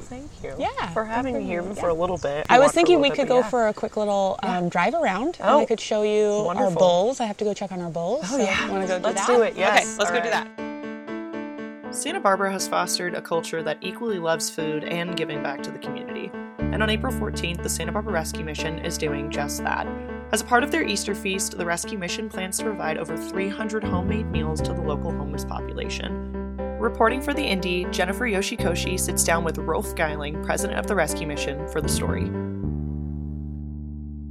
thank 0.01 0.31
you. 0.43 0.55
Yeah. 0.59 0.93
For 0.93 1.05
having 1.05 1.39
me 1.39 1.45
here 1.45 1.63
yeah. 1.63 1.75
for 1.75 1.89
a 1.89 1.95
little 1.95 2.19
bit. 2.19 2.47
I 2.49 2.59
was 2.59 2.73
thinking 2.73 3.01
we 3.01 3.11
could 3.11 3.29
go 3.29 3.39
yeah. 3.39 3.49
for 3.49 3.69
a 3.69 3.75
quick 3.75 3.97
little 3.97 4.39
um, 4.43 4.69
drive 4.69 4.95
around. 4.95 5.39
Oh. 5.41 5.59
And 5.59 5.63
I 5.63 5.65
could 5.67 5.81
show 5.81 6.03
you 6.03 6.45
Wonderful. 6.45 6.73
our 6.73 6.75
bowls. 6.75 7.21
I 7.21 7.27
have 7.27 7.37
to 7.39 7.45
go 7.45 7.55
check 7.55 7.73
on 7.73 7.81
our 7.81 7.91
bowls. 7.91 8.25
Oh, 8.25 8.37
so 8.37 8.39
yeah. 8.39 8.71
Want 8.71 8.83
to 8.83 8.89
go 8.89 8.99
do 8.99 9.05
let's 9.05 9.27
that? 9.27 9.37
do 9.37 9.43
it, 9.43 9.57
yes. 9.57 9.79
Okay, 9.79 9.99
let's 9.99 9.99
All 9.99 10.07
go 10.07 10.13
right. 10.13 10.25
do 10.25 10.31
that. 10.31 11.95
Santa 11.95 12.19
Barbara 12.19 12.51
has 12.51 12.67
fostered 12.67 13.15
a 13.15 13.23
culture 13.23 13.63
that 13.63 13.79
equally 13.81 14.19
loves 14.19 14.51
food 14.51 14.83
and 14.83 15.17
giving 15.17 15.43
back 15.43 15.63
to 15.63 15.71
the 15.71 15.79
community. 15.79 16.31
And 16.59 16.83
on 16.83 16.91
April 16.91 17.13
14th, 17.13 17.63
the 17.63 17.69
Santa 17.69 17.93
Barbara 17.93 18.13
Rescue 18.13 18.45
Mission 18.45 18.81
is 18.81 18.99
doing 18.99 19.31
just 19.31 19.63
that. 19.63 19.87
As 20.33 20.41
a 20.41 20.45
part 20.45 20.65
of 20.65 20.73
their 20.73 20.83
Easter 20.83 21.15
feast, 21.15 21.57
the 21.57 21.65
Rescue 21.65 21.97
Mission 21.97 22.29
plans 22.29 22.59
to 22.59 22.65
provide 22.65 22.99
over 22.99 23.17
300 23.17 23.85
homemade 23.85 24.27
meals 24.27 24.61
to 24.63 24.73
the 24.73 24.81
local 24.81 25.13
homeless 25.13 25.45
population. 25.45 26.44
Reporting 26.85 27.23
for 27.23 27.33
the 27.33 27.43
Indy, 27.43 27.87
Jennifer 27.87 28.27
Yoshikoshi 28.27 29.01
sits 29.01 29.25
down 29.25 29.43
with 29.43 29.57
Rolf 29.57 29.95
Geyling, 29.97 30.45
president 30.45 30.79
of 30.79 30.87
the 30.87 30.95
rescue 30.95 31.27
mission, 31.27 31.67
for 31.69 31.81
the 31.81 31.89
story. 31.89 32.27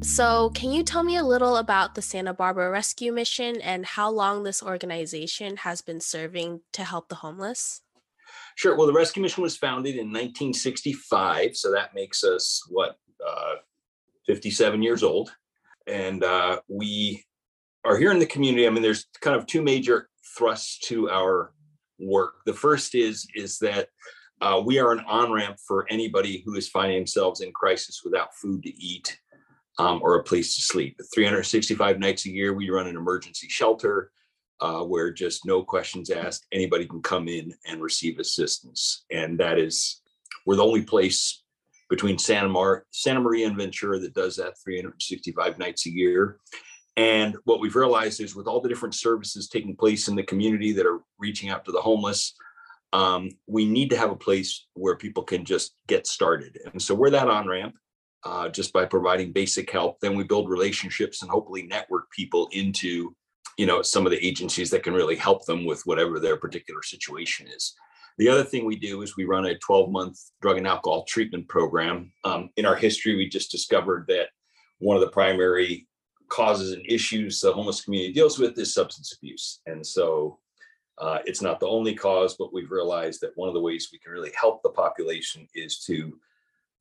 So, 0.03 0.51
can 0.51 0.71
you 0.71 0.83
tell 0.83 1.01
me 1.01 1.17
a 1.17 1.23
little 1.23 1.57
about 1.57 1.95
the 1.95 2.03
Santa 2.03 2.31
Barbara 2.31 2.69
Rescue 2.69 3.11
Mission 3.11 3.59
and 3.61 3.87
how 3.87 4.11
long 4.11 4.43
this 4.43 4.61
organization 4.61 5.57
has 5.57 5.81
been 5.81 5.99
serving 5.99 6.61
to 6.73 6.83
help 6.83 7.09
the 7.09 7.15
homeless? 7.15 7.81
Sure. 8.53 8.77
Well, 8.77 8.85
the 8.85 8.93
Rescue 8.93 9.23
Mission 9.23 9.41
was 9.41 9.57
founded 9.57 9.95
in 9.95 10.09
1965, 10.09 11.57
so 11.57 11.71
that 11.71 11.95
makes 11.95 12.23
us 12.23 12.61
what 12.69 12.99
uh, 13.27 13.55
57 14.27 14.83
years 14.83 15.01
old, 15.01 15.33
and 15.87 16.23
uh, 16.23 16.59
we 16.67 17.25
are 17.83 17.97
here 17.97 18.11
in 18.11 18.19
the 18.19 18.27
community. 18.27 18.67
I 18.67 18.69
mean, 18.69 18.83
there's 18.83 19.07
kind 19.21 19.35
of 19.35 19.47
two 19.47 19.63
major 19.63 20.09
thrusts 20.37 20.77
to 20.89 21.09
our 21.09 21.51
work. 21.99 22.35
The 22.45 22.53
first 22.53 22.95
is 22.95 23.27
is 23.35 23.59
that 23.59 23.89
uh, 24.41 24.61
we 24.65 24.79
are 24.79 24.91
an 24.91 25.03
on 25.07 25.31
ramp 25.31 25.57
for 25.65 25.85
anybody 25.89 26.43
who 26.45 26.55
is 26.55 26.67
finding 26.67 26.97
themselves 26.97 27.41
in 27.41 27.51
crisis 27.53 28.01
without 28.03 28.35
food 28.35 28.63
to 28.63 28.75
eat 28.75 29.17
um, 29.79 30.01
or 30.03 30.15
a 30.15 30.23
place 30.23 30.55
to 30.55 30.61
sleep. 30.61 30.99
365 31.13 31.99
nights 31.99 32.25
a 32.25 32.29
year, 32.29 32.53
we 32.53 32.69
run 32.69 32.87
an 32.87 32.95
emergency 32.95 33.47
shelter 33.47 34.11
uh, 34.61 34.81
where 34.81 35.11
just 35.11 35.45
no 35.45 35.63
questions 35.63 36.09
asked, 36.09 36.45
anybody 36.51 36.85
can 36.85 37.01
come 37.01 37.27
in 37.27 37.53
and 37.67 37.81
receive 37.81 38.19
assistance. 38.19 39.05
And 39.11 39.39
that 39.39 39.59
is, 39.59 40.01
we're 40.45 40.55
the 40.55 40.63
only 40.63 40.83
place 40.83 41.43
between 41.89 42.17
Santa, 42.17 42.49
Mar- 42.49 42.85
Santa 42.91 43.19
Maria 43.19 43.47
and 43.47 43.57
Ventura 43.57 43.99
that 43.99 44.13
does 44.13 44.35
that 44.37 44.53
365 44.63 45.57
nights 45.57 45.85
a 45.85 45.91
year. 45.91 46.37
And 46.95 47.35
what 47.45 47.59
we've 47.59 47.75
realized 47.75 48.21
is 48.21 48.35
with 48.35 48.47
all 48.47 48.61
the 48.61 48.69
different 48.69 48.95
services 48.95 49.47
taking 49.47 49.75
place 49.75 50.07
in 50.07 50.15
the 50.15 50.23
community 50.23 50.73
that 50.73 50.85
are 50.85 50.99
reaching 51.17 51.49
out 51.49 51.65
to 51.65 51.71
the 51.71 51.81
homeless, 51.81 52.35
um, 52.93 53.29
we 53.47 53.65
need 53.65 53.89
to 53.89 53.97
have 53.97 54.11
a 54.11 54.15
place 54.15 54.67
where 54.73 54.95
people 54.95 55.23
can 55.23 55.43
just 55.43 55.75
get 55.87 56.05
started. 56.05 56.59
And 56.71 56.81
so 56.81 56.93
we're 56.93 57.09
that 57.09 57.27
on 57.27 57.47
ramp 57.47 57.75
uh, 58.23 58.49
just 58.49 58.71
by 58.71 58.85
providing 58.85 59.31
basic 59.31 59.71
help. 59.71 59.99
Then 59.99 60.15
we 60.15 60.23
build 60.23 60.49
relationships 60.49 61.21
and 61.21 61.31
hopefully 61.31 61.63
network 61.63 62.09
people 62.11 62.47
into, 62.51 63.15
you 63.57 63.65
know, 63.65 63.81
some 63.81 64.05
of 64.05 64.11
the 64.11 64.25
agencies 64.25 64.69
that 64.69 64.83
can 64.83 64.93
really 64.93 65.15
help 65.15 65.45
them 65.45 65.65
with 65.65 65.81
whatever 65.85 66.19
their 66.19 66.37
particular 66.37 66.83
situation 66.83 67.47
is. 67.47 67.73
The 68.19 68.29
other 68.29 68.43
thing 68.43 68.65
we 68.65 68.75
do 68.75 69.01
is 69.01 69.17
we 69.17 69.25
run 69.25 69.47
a 69.47 69.57
12 69.57 69.91
month 69.91 70.19
drug 70.41 70.57
and 70.57 70.67
alcohol 70.67 71.03
treatment 71.05 71.47
program. 71.47 72.11
Um, 72.23 72.51
in 72.57 72.65
our 72.65 72.75
history, 72.75 73.15
we 73.15 73.27
just 73.27 73.51
discovered 73.51 74.05
that 74.09 74.27
one 74.77 74.95
of 74.95 75.01
the 75.01 75.09
primary 75.09 75.87
causes 76.33 76.71
and 76.71 76.83
issues 76.89 77.39
the 77.39 77.53
homeless 77.53 77.81
community 77.81 78.11
deals 78.11 78.39
with 78.39 78.57
is 78.57 78.73
substance 78.73 79.13
abuse. 79.13 79.61
And 79.67 79.85
so 79.85 80.39
uh, 80.97 81.19
it's 81.25 81.43
not 81.43 81.59
the 81.59 81.67
only 81.67 81.93
cause, 81.93 82.35
but 82.37 82.51
we've 82.51 82.71
realized 82.71 83.21
that 83.21 83.37
one 83.37 83.47
of 83.47 83.53
the 83.53 83.61
ways 83.61 83.89
we 83.91 83.99
can 83.99 84.11
really 84.11 84.31
help 84.39 84.63
the 84.63 84.69
population 84.69 85.47
is 85.53 85.79
to 85.85 86.17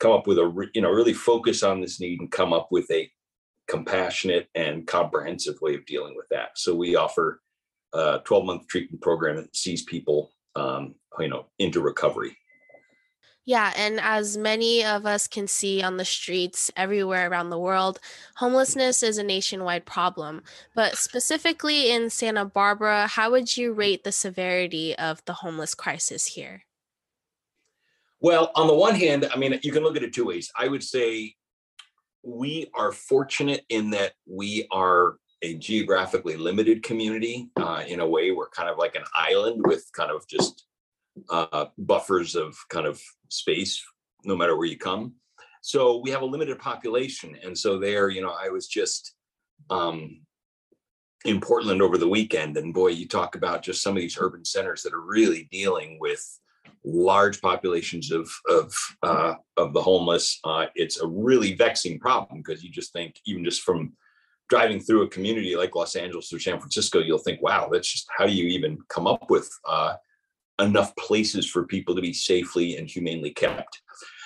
come 0.01 0.13
up 0.13 0.27
with 0.27 0.39
a, 0.39 0.71
you 0.73 0.81
know, 0.81 0.91
really 0.91 1.13
focus 1.13 1.63
on 1.63 1.83
this 1.83 2.01
need 2.01 2.21
and 2.21 2.33
come 2.33 2.55
up 2.55 2.69
with 2.71 2.91
a 2.91 3.11
compassionate 3.69 4.49
and 4.55 4.87
comprehensive 4.87 5.61
way 5.61 5.75
of 5.75 5.85
dealing 5.85 6.17
with 6.17 6.29
that. 6.31 6.57
So 6.57 6.75
we 6.75 6.97
offer 6.97 7.43
a 7.93 8.21
12 8.25 8.47
month 8.47 8.67
treatment 8.69 9.03
program 9.03 9.37
that 9.37 9.55
sees 9.55 9.83
people, 9.83 10.33
um, 10.57 10.95
you 11.19 11.29
know, 11.29 11.45
into 11.59 11.83
recovery. 11.83 12.37
Yeah, 13.45 13.73
and 13.77 13.99
as 14.01 14.37
many 14.37 14.85
of 14.85 15.05
us 15.05 15.27
can 15.27 15.49
see 15.49 15.83
on 15.83 15.97
the 15.97 16.05
streets 16.05 16.71
everywhere 16.77 17.29
around 17.29 17.51
the 17.51 17.59
world, 17.59 17.99
homelessness 18.37 19.03
is 19.03 19.19
a 19.19 19.25
nationwide 19.25 19.85
problem. 19.85 20.43
But 20.77 20.97
specifically 20.97 21.91
in 21.91 22.09
Santa 22.09 22.45
Barbara, 22.45 23.09
how 23.09 23.33
would 23.33 23.57
you 23.57 23.73
rate 23.73 24.05
the 24.05 24.13
severity 24.13 24.97
of 24.97 25.25
the 25.25 25.33
homeless 25.33 25.75
crisis 25.75 26.27
here? 26.27 26.65
Well, 28.21 28.53
on 28.55 28.69
the 28.69 28.75
one 28.75 28.95
hand, 28.95 29.29
I 29.35 29.37
mean, 29.37 29.59
you 29.65 29.73
can 29.73 29.83
look 29.83 29.97
at 29.97 30.05
it 30.05 30.15
two 30.15 30.27
ways. 30.27 30.53
I 30.57 30.69
would 30.69 30.85
say 30.85 31.35
we 32.23 32.71
are 32.75 32.93
fortunate 32.93 33.65
in 33.69 33.91
that 33.91 34.13
we 34.25 34.69
are 34.71 35.17
a 35.43 35.57
geographically 35.57 36.37
limited 36.37 36.85
community. 36.85 37.49
Uh, 37.57 37.83
in 37.89 37.99
a 37.99 38.07
way, 38.07 38.31
we're 38.31 38.51
kind 38.51 38.69
of 38.69 38.79
like 38.79 38.95
an 38.95 39.03
island 39.13 39.67
with 39.67 39.91
kind 39.93 40.13
of 40.13 40.25
just 40.29 40.67
uh, 41.31 41.67
buffers 41.79 42.37
of 42.37 42.57
kind 42.71 42.87
of 42.87 43.03
space, 43.33 43.83
no 44.25 44.37
matter 44.37 44.57
where 44.57 44.67
you 44.67 44.79
come. 44.79 45.15
So 45.63 45.99
we 45.99 46.11
have 46.11 46.23
a 46.23 46.27
limited 46.27 46.59
population, 46.59 47.37
and 47.45 47.57
so 47.57 47.79
there, 47.79 48.09
you 48.09 48.21
know, 48.21 48.35
I 48.39 48.49
was 48.49 48.67
just 48.67 49.15
um, 49.71 50.23
in 51.25 51.41
Portland 51.41 51.81
over 51.81 51.99
the 51.99 52.09
weekend, 52.09 52.57
and 52.57 52.75
boy, 52.75 52.89
you 52.89 53.07
talk 53.07 53.37
about 53.37 53.63
just 53.63 53.83
some 53.83 53.97
of 53.97 54.01
these 54.01 54.19
urban 54.19 54.45
centers 54.45 54.83
that 54.83 54.93
are 54.93 55.01
really 55.01 55.49
dealing 55.53 55.99
with 56.01 56.23
large 56.85 57.41
populations 57.41 58.11
of 58.11 58.31
of 58.49 58.75
uh, 59.03 59.35
of 59.57 59.73
the 59.73 59.83
homeless. 59.83 60.41
Uh, 60.45 60.67
it's 60.75 61.01
a 61.01 61.07
really 61.07 61.55
vexing 61.55 62.01
problem 62.01 62.43
because 62.43 62.65
you 62.65 62.71
just 62.71 62.93
think, 62.93 63.15
even 63.27 63.45
just 63.45 63.63
from 63.63 63.93
driving 64.49 64.81
through 64.81 65.03
a 65.03 65.09
community 65.09 65.57
like 65.57 65.75
Los 65.75 65.97
Angeles 65.97 66.33
or 66.33 66.39
San 66.39 66.59
Francisco, 66.59 66.99
you'll 66.99 67.19
think, 67.19 67.41
wow, 67.41 67.69
that's 67.73 67.91
just 67.91 68.07
how 68.17 68.27
do 68.27 68.33
you 68.33 68.47
even 68.49 68.77
come 68.89 69.07
up 69.07 69.31
with 69.31 69.51
uh, 69.67 69.95
enough 70.59 70.95
places 70.97 71.47
for 71.47 71.65
people 71.65 71.95
to 71.95 72.03
be 72.03 72.13
safely 72.13 72.77
and 72.77 72.89
humanely 72.89 73.31
kept. 73.31 73.83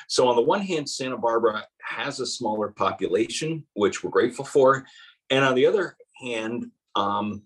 So, 0.08 0.28
on 0.28 0.36
the 0.36 0.42
one 0.42 0.60
hand, 0.60 0.88
Santa 0.88 1.16
Barbara 1.16 1.64
has 1.82 2.20
a 2.20 2.26
smaller 2.26 2.68
population, 2.68 3.64
which 3.74 4.02
we're 4.02 4.10
grateful 4.10 4.44
for. 4.44 4.86
And 5.30 5.44
on 5.44 5.54
the 5.54 5.66
other 5.66 5.96
hand, 6.20 6.70
um, 6.94 7.42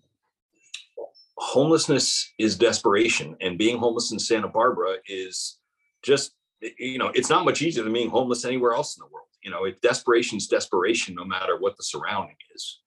homelessness 1.37 2.31
is 2.37 2.55
desperation. 2.57 3.35
And 3.41 3.57
being 3.57 3.79
homeless 3.79 4.11
in 4.11 4.19
Santa 4.19 4.47
Barbara 4.47 4.97
is 5.07 5.57
just, 6.03 6.35
you 6.77 6.99
know, 6.99 7.11
it's 7.15 7.29
not 7.29 7.45
much 7.45 7.61
easier 7.63 7.83
than 7.83 7.93
being 7.93 8.09
homeless 8.09 8.45
anywhere 8.45 8.73
else 8.73 8.95
in 8.95 9.01
the 9.01 9.11
world. 9.11 9.27
You 9.43 9.49
know, 9.49 9.65
it, 9.65 9.81
desperation 9.81 10.37
is 10.37 10.47
desperation 10.47 11.15
no 11.15 11.25
matter 11.25 11.57
what 11.57 11.77
the 11.77 11.83
surrounding 11.83 12.35
is. 12.53 12.81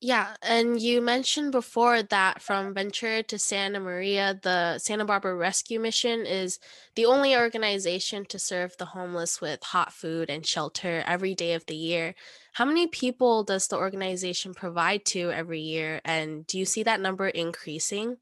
Yeah, 0.00 0.36
and 0.42 0.80
you 0.80 1.00
mentioned 1.00 1.50
before 1.50 2.04
that 2.04 2.40
from 2.40 2.72
Ventura 2.72 3.24
to 3.24 3.38
Santa 3.38 3.80
Maria, 3.80 4.38
the 4.40 4.78
Santa 4.78 5.04
Barbara 5.04 5.34
Rescue 5.34 5.80
Mission 5.80 6.24
is 6.24 6.60
the 6.94 7.04
only 7.06 7.34
organization 7.34 8.24
to 8.26 8.38
serve 8.38 8.76
the 8.76 8.84
homeless 8.84 9.40
with 9.40 9.60
hot 9.64 9.92
food 9.92 10.30
and 10.30 10.46
shelter 10.46 11.02
every 11.04 11.34
day 11.34 11.54
of 11.54 11.66
the 11.66 11.74
year. 11.74 12.14
How 12.52 12.64
many 12.64 12.86
people 12.86 13.42
does 13.42 13.66
the 13.66 13.76
organization 13.76 14.54
provide 14.54 15.04
to 15.06 15.32
every 15.32 15.60
year, 15.60 16.00
and 16.04 16.46
do 16.46 16.60
you 16.60 16.64
see 16.64 16.84
that 16.84 17.00
number 17.00 17.26
increasing? 17.26 18.18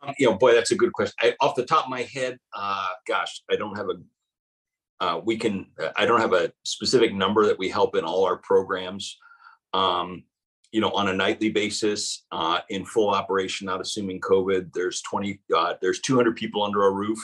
Um, 0.00 0.14
you 0.16 0.30
know, 0.30 0.36
boy, 0.36 0.54
that's 0.54 0.70
a 0.70 0.76
good 0.76 0.92
question. 0.92 1.16
I, 1.20 1.34
off 1.40 1.56
the 1.56 1.66
top 1.66 1.86
of 1.86 1.90
my 1.90 2.02
head, 2.02 2.38
uh, 2.54 2.88
gosh, 3.04 3.42
I 3.50 3.56
don't 3.56 3.76
have 3.76 3.88
a. 3.88 5.04
Uh, 5.04 5.20
we 5.24 5.36
can. 5.36 5.66
I 5.96 6.06
don't 6.06 6.20
have 6.20 6.34
a 6.34 6.52
specific 6.62 7.12
number 7.12 7.46
that 7.46 7.58
we 7.58 7.68
help 7.68 7.96
in 7.96 8.04
all 8.04 8.24
our 8.24 8.36
programs 8.36 9.18
um, 9.72 10.24
you 10.72 10.80
know, 10.80 10.90
on 10.90 11.08
a 11.08 11.12
nightly 11.12 11.50
basis 11.50 12.24
uh, 12.30 12.60
in 12.68 12.84
full 12.84 13.10
operation, 13.10 13.66
not 13.66 13.80
assuming 13.80 14.20
COVID. 14.20 14.72
There's 14.72 15.02
20, 15.02 15.40
uh, 15.56 15.74
there's 15.82 16.00
200 16.00 16.36
people 16.36 16.62
under 16.62 16.86
a 16.86 16.92
roof 16.92 17.18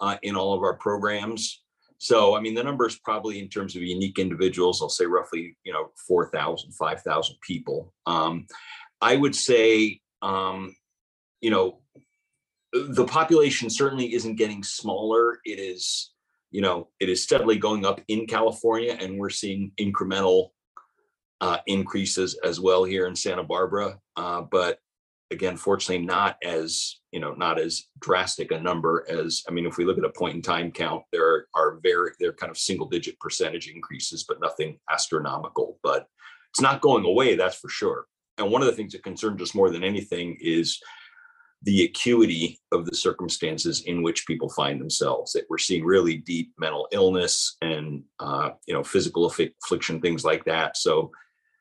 uh, 0.00 0.16
in 0.22 0.36
all 0.36 0.52
of 0.52 0.62
our 0.62 0.74
programs. 0.74 1.62
So, 1.98 2.36
I 2.36 2.40
mean, 2.40 2.54
the 2.54 2.62
number 2.62 2.86
is 2.86 2.98
probably 2.98 3.38
in 3.38 3.48
terms 3.48 3.74
of 3.74 3.82
unique 3.82 4.18
individuals, 4.18 4.82
I'll 4.82 4.90
say 4.90 5.06
roughly, 5.06 5.56
you 5.64 5.72
know, 5.72 5.90
4,000, 6.06 6.72
5,000 6.72 7.36
people. 7.40 7.94
Um, 8.04 8.46
I 9.00 9.16
would 9.16 9.34
say, 9.34 10.00
um, 10.20 10.76
you 11.40 11.50
know, 11.50 11.80
the 12.72 13.06
population 13.06 13.70
certainly 13.70 14.12
isn't 14.14 14.36
getting 14.36 14.62
smaller. 14.62 15.38
It 15.44 15.58
is, 15.58 16.12
you 16.50 16.60
know, 16.60 16.88
it 17.00 17.08
is 17.08 17.22
steadily 17.22 17.56
going 17.56 17.86
up 17.86 18.00
in 18.08 18.26
California, 18.26 18.96
and 19.00 19.18
we're 19.18 19.30
seeing 19.30 19.72
incremental 19.80 20.50
uh, 21.40 21.58
increases 21.66 22.38
as 22.44 22.60
well 22.60 22.84
here 22.84 23.06
in 23.06 23.16
Santa 23.16 23.42
Barbara. 23.42 23.98
Uh, 24.16 24.42
but 24.42 24.78
again, 25.30 25.56
fortunately, 25.56 26.04
not 26.04 26.36
as 26.42 27.00
you 27.12 27.20
know, 27.20 27.34
not 27.34 27.58
as 27.58 27.84
drastic 28.00 28.52
a 28.52 28.60
number 28.60 29.06
as 29.08 29.42
I 29.48 29.52
mean, 29.52 29.66
if 29.66 29.76
we 29.76 29.84
look 29.84 29.98
at 29.98 30.04
a 30.04 30.10
point 30.10 30.36
in 30.36 30.42
time 30.42 30.70
count, 30.70 31.02
there 31.12 31.46
are 31.54 31.78
very 31.82 32.12
they're 32.18 32.32
kind 32.32 32.50
of 32.50 32.58
single 32.58 32.88
digit 32.88 33.18
percentage 33.20 33.68
increases, 33.68 34.24
but 34.28 34.40
nothing 34.40 34.78
astronomical. 34.90 35.78
But 35.82 36.06
it's 36.50 36.60
not 36.60 36.80
going 36.80 37.04
away, 37.04 37.36
that's 37.36 37.56
for 37.56 37.68
sure. 37.68 38.06
And 38.38 38.50
one 38.50 38.62
of 38.62 38.66
the 38.66 38.74
things 38.74 38.92
that 38.92 39.02
concerns 39.02 39.40
us 39.40 39.54
more 39.54 39.70
than 39.70 39.82
anything 39.82 40.36
is 40.40 40.78
the 41.62 41.84
acuity 41.84 42.60
of 42.70 42.84
the 42.84 42.94
circumstances 42.94 43.82
in 43.82 44.02
which 44.02 44.26
people 44.26 44.48
find 44.50 44.80
themselves 44.80 45.32
that 45.32 45.46
we're 45.48 45.58
seeing 45.58 45.84
really 45.84 46.18
deep 46.18 46.52
mental 46.58 46.86
illness 46.92 47.56
and 47.62 48.04
uh, 48.20 48.50
you 48.66 48.74
know 48.74 48.84
physical 48.84 49.26
affliction 49.26 50.00
things 50.00 50.24
like 50.24 50.44
that 50.44 50.76
so 50.76 51.10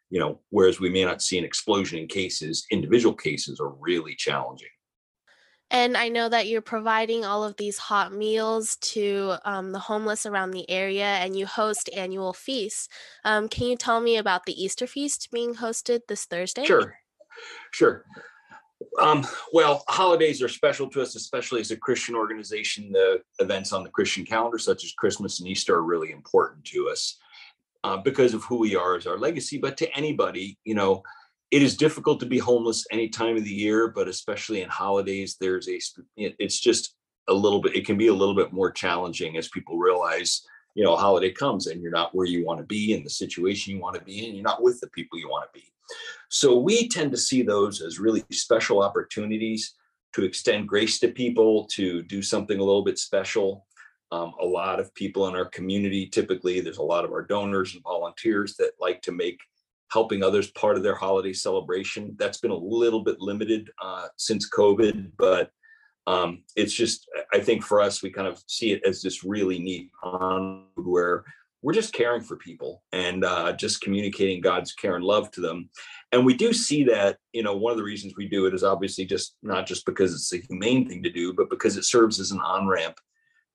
you 0.09 0.19
know, 0.19 0.39
whereas 0.49 0.79
we 0.79 0.89
may 0.89 1.03
not 1.03 1.21
see 1.21 1.37
an 1.37 1.45
explosion 1.45 1.99
in 1.99 2.07
cases, 2.07 2.65
individual 2.71 3.15
cases 3.15 3.59
are 3.59 3.69
really 3.79 4.15
challenging. 4.15 4.69
And 5.71 5.97
I 5.97 6.09
know 6.09 6.29
that 6.29 6.47
you're 6.47 6.61
providing 6.61 7.25
all 7.25 7.43
of 7.43 7.57
these 7.57 7.77
hot 7.77 8.13
meals 8.13 8.77
to 8.77 9.35
um, 9.45 9.71
the 9.71 9.79
homeless 9.79 10.25
around 10.25 10.51
the 10.51 10.69
area 10.69 11.05
and 11.05 11.35
you 11.35 11.47
host 11.47 11.89
annual 11.95 12.33
feasts. 12.33 12.87
Um, 13.23 13.49
can 13.49 13.65
you 13.65 13.75
tell 13.75 13.99
me 13.99 14.17
about 14.17 14.45
the 14.45 14.53
Easter 14.63 14.85
feast 14.85 15.29
being 15.31 15.55
hosted 15.55 16.01
this 16.07 16.25
Thursday? 16.25 16.65
Sure. 16.65 16.93
Sure. 17.71 18.05
Um, 19.01 19.25
well, 19.53 19.83
holidays 19.87 20.41
are 20.41 20.49
special 20.49 20.87
to 20.91 21.01
us, 21.01 21.15
especially 21.15 21.61
as 21.61 21.71
a 21.71 21.77
Christian 21.77 22.15
organization. 22.15 22.91
The 22.91 23.21
events 23.39 23.73
on 23.73 23.83
the 23.83 23.89
Christian 23.89 24.25
calendar, 24.25 24.59
such 24.59 24.83
as 24.83 24.93
Christmas 24.93 25.39
and 25.39 25.49
Easter, 25.49 25.75
are 25.75 25.83
really 25.83 26.11
important 26.11 26.63
to 26.65 26.89
us 26.89 27.17
uh, 27.85 27.97
because 27.97 28.33
of 28.33 28.43
who 28.43 28.57
we 28.57 28.75
are 28.75 28.95
as 28.95 29.05
our 29.05 29.17
legacy. 29.17 29.59
But 29.59 29.77
to 29.77 29.95
anybody, 29.95 30.57
you 30.63 30.73
know, 30.73 31.03
it 31.51 31.61
is 31.61 31.77
difficult 31.77 32.19
to 32.19 32.25
be 32.25 32.39
homeless 32.39 32.83
any 32.91 33.09
time 33.09 33.37
of 33.37 33.43
the 33.43 33.53
year, 33.53 33.89
but 33.89 34.07
especially 34.07 34.63
in 34.63 34.69
holidays, 34.69 35.37
there's 35.39 35.69
a, 35.69 35.79
it's 36.17 36.59
just 36.59 36.95
a 37.27 37.33
little 37.33 37.61
bit, 37.61 37.75
it 37.75 37.85
can 37.85 37.95
be 37.95 38.07
a 38.07 38.13
little 38.13 38.33
bit 38.33 38.51
more 38.51 38.71
challenging 38.71 39.37
as 39.37 39.49
people 39.49 39.77
realize, 39.77 40.41
you 40.73 40.83
know, 40.83 40.95
a 40.95 40.97
holiday 40.97 41.31
comes 41.31 41.67
and 41.67 41.79
you're 41.79 41.91
not 41.91 42.15
where 42.15 42.25
you 42.25 42.43
want 42.43 42.59
to 42.59 42.65
be 42.65 42.93
in 42.93 43.03
the 43.03 43.09
situation 43.09 43.75
you 43.75 43.79
want 43.79 43.95
to 43.95 44.03
be 44.03 44.25
in, 44.25 44.33
you're 44.33 44.43
not 44.43 44.63
with 44.63 44.79
the 44.79 44.89
people 44.89 45.19
you 45.19 45.29
want 45.29 45.45
to 45.47 45.59
be. 45.59 45.65
So 46.29 46.57
we 46.57 46.89
tend 46.89 47.11
to 47.11 47.17
see 47.17 47.43
those 47.43 47.83
as 47.83 47.99
really 47.99 48.23
special 48.31 48.81
opportunities 48.81 49.75
to 50.13 50.23
extend 50.23 50.67
grace 50.67 50.99
to 51.01 51.09
people, 51.09 51.65
to 51.65 52.01
do 52.01 52.23
something 52.23 52.57
a 52.59 52.63
little 52.63 52.83
bit 52.83 52.97
special. 52.97 53.67
Um, 54.15 54.33
a 54.41 54.45
lot 54.45 54.79
of 54.79 54.93
people 54.95 55.27
in 55.27 55.35
our 55.35 55.49
community, 55.57 56.07
typically, 56.07 56.61
there's 56.61 56.77
a 56.77 56.83
lot 56.83 57.05
of 57.05 57.11
our 57.11 57.23
donors 57.23 57.73
and 57.73 57.83
volunteers 57.83 58.55
that 58.57 58.71
like 58.79 59.01
to 59.01 59.11
make 59.11 59.39
helping 59.91 60.23
others 60.23 60.51
part 60.51 60.77
of 60.77 60.83
their 60.83 60.95
holiday 60.95 61.33
celebration. 61.33 62.15
That's 62.17 62.39
been 62.39 62.51
a 62.51 62.55
little 62.79 63.03
bit 63.03 63.19
limited 63.19 63.69
uh, 63.81 64.07
since 64.15 64.49
COVID, 64.49 65.11
but 65.17 65.51
um, 66.07 66.43
it's 66.55 66.73
just, 66.73 67.07
I 67.33 67.39
think 67.39 67.63
for 67.63 67.81
us, 67.81 68.01
we 68.01 68.09
kind 68.09 68.27
of 68.27 68.41
see 68.47 68.71
it 68.71 68.81
as 68.85 69.01
this 69.01 69.23
really 69.23 69.59
neat 69.59 69.89
on 70.03 70.65
where 70.75 71.25
we're 71.61 71.73
just 71.73 71.93
caring 71.93 72.21
for 72.21 72.37
people 72.37 72.83
and 72.93 73.25
uh, 73.25 73.51
just 73.53 73.81
communicating 73.81 74.39
God's 74.39 74.71
care 74.73 74.95
and 74.95 75.03
love 75.03 75.29
to 75.31 75.41
them. 75.41 75.69
And 76.11 76.25
we 76.25 76.35
do 76.35 76.53
see 76.53 76.83
that, 76.85 77.17
you 77.33 77.43
know, 77.43 77.57
one 77.57 77.71
of 77.71 77.77
the 77.77 77.83
reasons 77.91 78.13
we 78.15 78.29
do 78.29 78.45
it 78.45 78.53
is 78.53 78.63
obviously 78.63 79.05
just 79.05 79.35
not 79.41 79.65
just 79.65 79.85
because 79.85 80.13
it's 80.13 80.31
a 80.31 80.45
humane 80.47 80.87
thing 80.87 81.03
to 81.03 81.09
do, 81.09 81.33
but 81.33 81.49
because 81.49 81.75
it 81.75 81.85
serves 81.85 82.19
as 82.19 82.31
an 82.31 82.39
on 82.39 82.67
ramp 82.67 82.97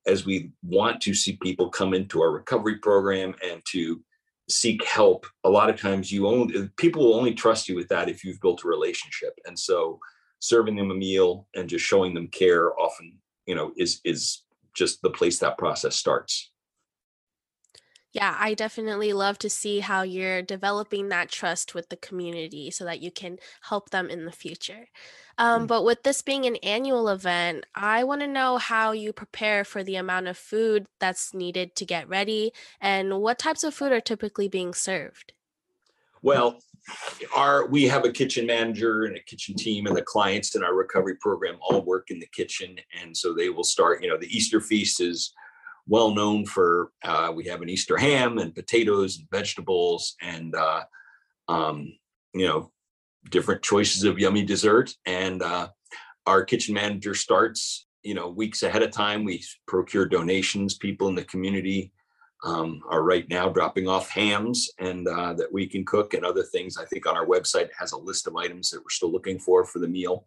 as 0.07 0.25
we 0.25 0.51
want 0.63 1.01
to 1.03 1.15
see 1.15 1.39
people 1.43 1.69
come 1.69 1.95
into 1.95 2.21
our 2.21 2.31
recovery 2.31 2.77
program 2.79 3.35
and 3.49 3.63
to 3.71 4.01
seek 4.49 4.85
help 4.85 5.27
a 5.45 5.51
lot 5.51 5.71
of 5.71 5.81
times 5.81 6.11
you 6.11 6.27
only 6.27 6.69
people 6.77 7.05
will 7.05 7.15
only 7.15 7.33
trust 7.33 7.69
you 7.69 7.77
with 7.77 7.89
that 7.89 8.09
if 8.09 8.25
you've 8.25 8.41
built 8.41 8.65
a 8.65 8.69
relationship. 8.69 9.39
And 9.47 9.57
so 9.57 10.01
serving 10.41 10.77
them 10.77 10.91
a 10.91 10.95
meal 10.95 11.47
and 11.55 11.69
just 11.69 11.85
showing 11.85 12.15
them 12.15 12.27
care 12.29 12.79
often 12.79 13.19
you 13.47 13.55
know 13.55 13.73
is 13.77 14.01
is 14.05 14.43
just 14.75 15.03
the 15.03 15.11
place 15.11 15.39
that 15.39 15.59
process 15.59 15.97
starts 15.97 16.51
yeah, 18.13 18.37
I 18.39 18.55
definitely 18.55 19.13
love 19.13 19.39
to 19.39 19.51
see 19.51 19.81
how 19.81 20.03
you're 20.03 20.43
developing 20.43 21.09
that 21.09 21.31
trust 21.31 21.75
with 21.75 21.89
the 21.91 21.97
community 21.97 22.71
so 22.71 22.85
that 22.85 23.01
you 23.01 23.13
can 23.13 23.39
help 23.63 23.91
them 23.91 24.11
in 24.11 24.25
the 24.25 24.33
future. 24.33 24.89
Um, 25.39 25.65
Mm. 25.65 25.67
but 25.69 25.85
with 25.85 26.03
this 26.03 26.21
being 26.21 26.45
an 26.45 26.57
annual 26.57 27.09
event, 27.09 27.67
I 27.75 28.05
want 28.05 28.21
to 28.23 28.27
know 28.27 28.59
how 28.59 28.93
you 28.93 29.13
prepare 29.13 29.65
for 29.65 29.85
the 29.85 29.97
amount 29.97 30.27
of 30.27 30.37
food 30.37 30.87
that's 30.99 31.33
needed 31.33 31.77
to 31.77 31.87
get 31.87 32.09
ready 32.09 32.53
and 32.81 33.21
what 33.21 33.39
types 33.39 33.63
of 33.63 33.75
food 33.75 33.93
are 33.93 34.01
typically 34.01 34.49
being 34.49 34.75
served. 34.75 35.33
Well, 36.23 36.59
our 37.37 37.67
we 37.67 37.85
have 37.85 38.05
a 38.05 38.13
kitchen 38.13 38.47
manager 38.47 39.05
and 39.05 39.17
a 39.17 39.21
kitchen 39.21 39.55
team, 39.55 39.87
and 39.87 39.97
the 39.97 40.03
clients 40.03 40.55
in 40.57 40.65
our 40.65 40.75
recovery 40.75 41.17
program 41.17 41.57
all 41.63 41.83
work 41.83 42.11
in 42.11 42.19
the 42.19 42.27
kitchen, 42.27 42.77
and 43.01 43.17
so 43.17 43.33
they 43.33 43.49
will 43.51 43.65
start. 43.65 44.03
You 44.03 44.09
know, 44.11 44.19
the 44.19 44.27
Easter 44.37 44.61
feast 44.61 45.01
is 45.01 45.33
well 45.87 46.15
known 46.15 46.47
for. 46.47 46.93
Uh, 47.05 47.33
we 47.35 47.45
have 47.47 47.63
an 47.63 47.69
Easter 47.69 47.97
ham 47.97 48.39
and 48.39 48.55
potatoes 48.55 49.19
and 49.19 49.29
vegetables, 49.31 50.17
and 50.21 50.55
uh, 50.55 50.83
um, 51.49 51.93
you 52.35 52.47
know, 52.47 52.71
different 53.31 53.63
choices 53.63 54.05
of 54.05 54.19
yummy 54.19 54.45
dessert. 54.45 54.95
And 55.07 55.43
uh, 55.43 55.69
our 56.27 56.45
kitchen 56.45 56.75
manager 56.75 57.15
starts, 57.15 57.87
you 58.03 58.15
know, 58.15 58.29
weeks 58.29 58.63
ahead 58.63 58.83
of 58.83 58.91
time. 58.91 59.25
We 59.25 59.43
procure 59.67 60.07
donations. 60.07 60.75
People 60.75 61.09
in 61.09 61.15
the 61.15 61.25
community 61.25 61.93
um, 62.45 62.81
are 62.89 63.03
right 63.03 63.29
now 63.29 63.49
dropping 63.49 63.89
off 63.89 64.09
hams 64.09 64.71
and 64.79 65.07
uh, 65.07 65.35
that 65.35 65.53
we 65.53 65.67
can 65.67 65.85
cook 65.85 66.15
and 66.15 66.25
other 66.25 66.43
things. 66.43 66.79
I 66.79 66.85
think 66.87 67.07
on 67.07 67.17
our 67.17 67.27
website 67.27 67.69
has 67.79 67.93
a 67.93 67.99
list 67.99 68.27
of 68.27 68.37
items 68.37 68.71
that 68.71 68.81
we're 68.81 68.91
still 68.91 69.13
looking 69.13 69.39
for 69.39 69.65
for 69.65 69.79
the 69.79 69.89
meal. 69.89 70.27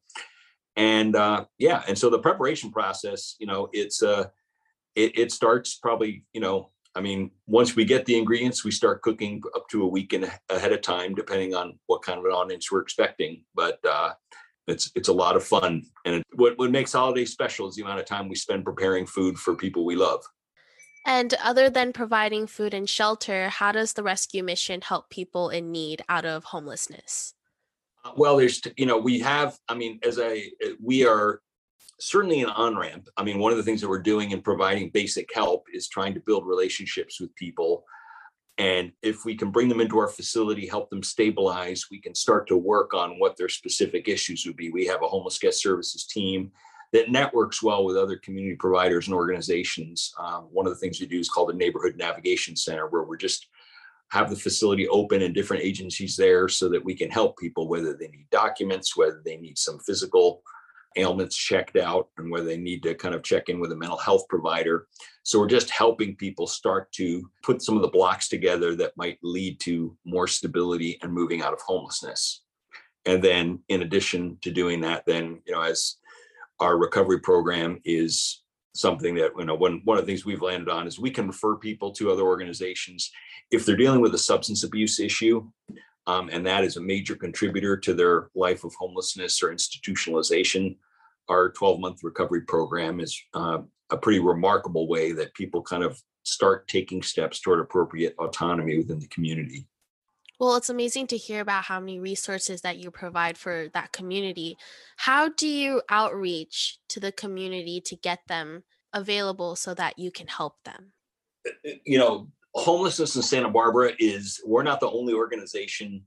And 0.76 1.16
uh, 1.16 1.46
yeah, 1.58 1.84
and 1.88 1.98
so 1.98 2.10
the 2.10 2.20
preparation 2.20 2.72
process, 2.72 3.36
you 3.39 3.48
know, 3.48 3.70
it's 3.74 4.02
uh, 4.02 4.26
it, 4.95 5.17
it 5.17 5.32
starts 5.32 5.75
probably, 5.75 6.23
you 6.34 6.41
know, 6.41 6.69
I 6.95 7.01
mean, 7.01 7.32
once 7.47 7.75
we 7.75 7.86
get 7.86 8.06
the 8.06 8.17
ingredients, 8.17 8.63
we 8.63 8.71
start 8.71 9.01
cooking 9.01 9.41
up 9.56 9.67
to 9.69 9.84
a 9.84 9.88
week 9.88 10.13
and 10.13 10.32
ahead 10.49 10.71
of 10.71 10.82
time, 10.82 11.15
depending 11.15 11.56
on 11.56 11.79
what 11.88 12.03
kind 12.03 12.19
of 12.19 12.25
an 12.25 12.32
audience 12.32 12.71
we're 12.71 12.82
expecting. 12.82 13.43
But 13.56 13.79
uh, 13.84 14.13
it's 14.67 14.91
it's 14.95 15.08
a 15.08 15.13
lot 15.13 15.36
of 15.36 15.43
fun, 15.43 15.84
and 16.06 16.15
it, 16.15 16.23
what 16.36 16.58
what 16.58 16.69
makes 16.69 16.93
holiday 16.93 17.25
special 17.25 17.67
is 17.67 17.75
the 17.75 17.82
amount 17.82 17.99
of 17.99 18.06
time 18.06 18.29
we 18.29 18.36
spend 18.36 18.63
preparing 18.63 19.08
food 19.08 19.38
for 19.38 19.56
people 19.56 19.86
we 19.86 19.95
love. 19.95 20.23
And 21.06 21.34
other 21.43 21.69
than 21.69 21.91
providing 21.91 22.47
food 22.47 22.73
and 22.73 22.88
shelter, 22.88 23.49
how 23.49 23.73
does 23.73 23.93
the 23.93 24.03
rescue 24.03 24.43
mission 24.43 24.79
help 24.82 25.10
people 25.10 25.49
in 25.49 25.71
need 25.71 26.01
out 26.08 26.25
of 26.25 26.45
homelessness? 26.45 27.34
Uh, 28.06 28.12
well, 28.15 28.38
there's 28.38 28.62
you 28.77 28.86
know 28.86 28.99
we 28.99 29.19
have. 29.19 29.58
I 29.67 29.73
mean, 29.73 29.99
as 30.03 30.19
I 30.19 30.51
we 30.82 31.06
are 31.08 31.41
certainly 32.04 32.42
an 32.42 32.50
on 32.50 32.78
ramp. 32.78 33.08
I 33.16 33.24
mean, 33.24 33.39
one 33.39 33.52
of 33.52 33.58
the 33.58 33.63
things 33.63 33.80
that 33.82 33.89
we're 33.89 34.02
doing 34.02 34.32
in 34.32 34.42
providing 34.42 34.89
basic 34.89 35.34
help 35.34 35.68
is 35.74 35.88
trying 35.88 36.13
to 36.13 36.20
build 36.20 36.46
relationships 36.46 37.20
with 37.20 37.34
people. 37.36 37.86
And 38.58 38.92
if 39.02 39.26
we 39.26 39.36
can 39.36 39.52
bring 39.52 39.70
them 39.70 39.80
into 39.80 39.98
our 39.98 40.10
facility, 40.10 40.68
help 40.68 40.89
them 40.89 41.02
stabilize, 41.02 41.88
we 41.89 42.00
can 42.00 42.13
start 42.13 42.48
to 42.48 42.58
work 42.58 42.94
on 42.94 43.20
what 43.20 43.38
their 43.38 43.50
specific 43.50 44.08
issues 44.10 44.46
would 44.46 44.58
be. 44.58 44.70
We 44.70 44.86
have 44.88 45.02
a 45.02 45.08
homeless 45.08 45.39
guest 45.39 45.62
services 45.62 46.06
team 46.06 46.52
that 46.92 47.10
networks 47.10 47.63
well 47.63 47.86
with 47.86 47.98
other 47.98 48.18
community 48.18 48.56
providers 48.58 49.08
and 49.08 49.16
organizations. 49.16 50.13
Um, 50.20 50.50
one 50.52 50.68
of 50.68 50.74
the 50.74 50.80
things 50.80 51.00
we 51.00 51.08
do 51.08 51.20
is 51.20 51.30
called 51.30 51.50
the 51.50 51.54
Neighborhood 51.54 51.96
Navigation 51.96 52.56
Center, 52.56 52.88
where 52.88 53.04
we're 53.04 53.18
just 53.18 53.48
have 54.10 54.30
the 54.30 54.36
facility 54.36 54.88
open 54.89 55.24
and 55.24 55.34
different 55.34 55.63
agencies 55.63 56.16
there 56.16 56.48
so 56.48 56.70
that 56.70 56.84
we 56.84 56.94
can 56.94 57.10
help 57.10 57.38
people, 57.39 57.68
whether 57.68 57.96
they 57.96 58.10
need 58.10 58.30
documents, 58.30 58.96
whether 58.96 59.22
they 59.26 59.38
need 59.38 59.58
some 59.58 59.80
physical 59.80 60.44
ailments 60.95 61.36
checked 61.36 61.77
out 61.77 62.10
and 62.17 62.32
where 62.32 62.43
they 62.43 62.58
need 62.58 62.84
to 62.84 62.95
kind 62.95 63.15
of 63.15 63.23
check 63.23 63.49
in 63.49 63.60
with 63.60 63.71
a 63.71 63.75
mental 63.75 63.97
health 63.97 64.27
provider. 64.29 64.88
So 65.23 65.39
we're 65.39 65.47
just 65.47 65.69
helping 65.69 66.15
people 66.15 66.47
start 66.47 66.91
to 66.93 67.29
put 67.43 67.62
some 67.62 67.75
of 67.75 67.82
the 67.82 67.89
blocks 67.89 68.27
together 68.27 68.75
that 68.75 68.97
might 68.97 69.19
lead 69.23 69.60
to 69.62 69.97
more 70.06 70.27
stability 70.27 70.99
and 71.01 71.12
moving 71.12 71.41
out 71.41 71.53
of 71.53 71.62
homelessness. 71.62 72.43
And 73.06 73.23
then 73.23 73.60
in 73.69 73.82
addition 73.82 74.38
to 74.41 74.51
doing 74.51 74.82
that, 74.82 75.06
then, 75.06 75.41
you 75.45 75.53
know, 75.53 75.62
as 75.62 75.97
our 76.60 76.77
recovery 76.77 77.19
program 77.19 77.79
is 77.84 78.43
something 78.73 79.15
that, 79.15 79.32
you 79.38 79.45
know, 79.45 79.56
one, 79.56 79.82
one 79.84 79.97
of 79.97 80.06
the 80.06 80.12
things 80.12 80.25
we've 80.25 80.41
landed 80.41 80.69
on 80.69 80.88
is 80.88 80.99
we 80.99 81.12
can 81.12 81.27
refer 81.27 81.56
people 81.58 81.91
to 81.91 82.12
other 82.12 82.23
organizations 82.23 83.12
if 83.51 83.65
they're 83.65 83.75
dealing 83.75 84.01
with 84.01 84.15
a 84.15 84.17
substance 84.17 84.63
abuse 84.63 84.99
issue 84.99 85.47
um, 86.08 86.30
and 86.32 86.46
that 86.46 86.63
is 86.63 86.78
a 86.78 86.82
major 86.82 87.16
contributor 87.16 87.78
to 87.78 87.94
their 87.94 88.30
life 88.36 88.63
of 88.63 88.74
homelessness 88.76 89.42
or 89.42 89.54
institutionalization. 89.54 90.78
Our 91.30 91.52
12 91.52 91.80
month 91.80 92.04
recovery 92.04 92.42
program 92.42 93.00
is 93.00 93.20
uh, 93.34 93.60
a 93.89 93.98
pretty 93.98 94.20
remarkable 94.20 94.88
way 94.88 95.13
that 95.13 95.34
people 95.34 95.62
kind 95.62 95.84
of 95.84 96.02
start 96.24 96.68
taking 96.68 97.02
steps 97.02 97.39
toward 97.39 97.60
appropriate 97.60 98.16
autonomy 98.20 98.78
within 98.78 99.00
the 99.00 99.08
community. 99.08 99.68
Well, 100.39 100.56
it's 100.58 100.70
amazing 100.70 101.08
to 101.08 101.18
hear 101.18 101.42
about 101.42 101.66
how 101.66 101.80
many 101.80 102.00
resources 102.00 102.62
that 102.62 102.78
you 102.78 102.92
provide 102.92 103.38
for 103.38 103.68
that 103.74 103.92
community. 103.94 104.58
How 104.98 105.30
do 105.30 105.48
you 105.48 105.82
outreach 105.89 106.80
to 106.89 107.00
the 107.00 107.12
community 107.12 107.80
to 107.86 107.96
get 107.96 108.20
them 108.28 108.63
available 108.94 109.56
so 109.56 109.74
that 109.76 110.00
you 110.00 110.12
can 110.12 110.28
help 110.28 110.56
them? 110.66 110.92
You 111.86 111.98
know, 111.98 112.28
homelessness 112.56 113.16
in 113.16 113.22
Santa 113.22 113.50
Barbara 113.50 113.92
is 114.00 114.42
we're 114.46 114.63
not 114.63 114.80
the 114.80 114.89
only 114.89 115.13
organization 115.13 116.04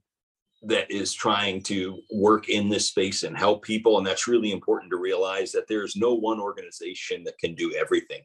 that 0.63 0.89
is 0.89 1.13
trying 1.13 1.61
to 1.61 1.99
work 2.11 2.49
in 2.49 2.67
this 2.67 2.87
space 2.87 3.23
and 3.23 3.37
help 3.37 3.63
people. 3.63 3.97
And 3.97 4.07
that's 4.07 4.27
really 4.27 4.51
important 4.51 4.89
to 4.91 4.97
realize 4.97 5.51
that 5.51 5.67
there's 5.67 5.95
no 5.95 6.13
one 6.13 6.39
organization 6.39 7.23
that 7.25 7.37
can 7.37 7.53
do 7.53 7.73
everything. 7.73 8.21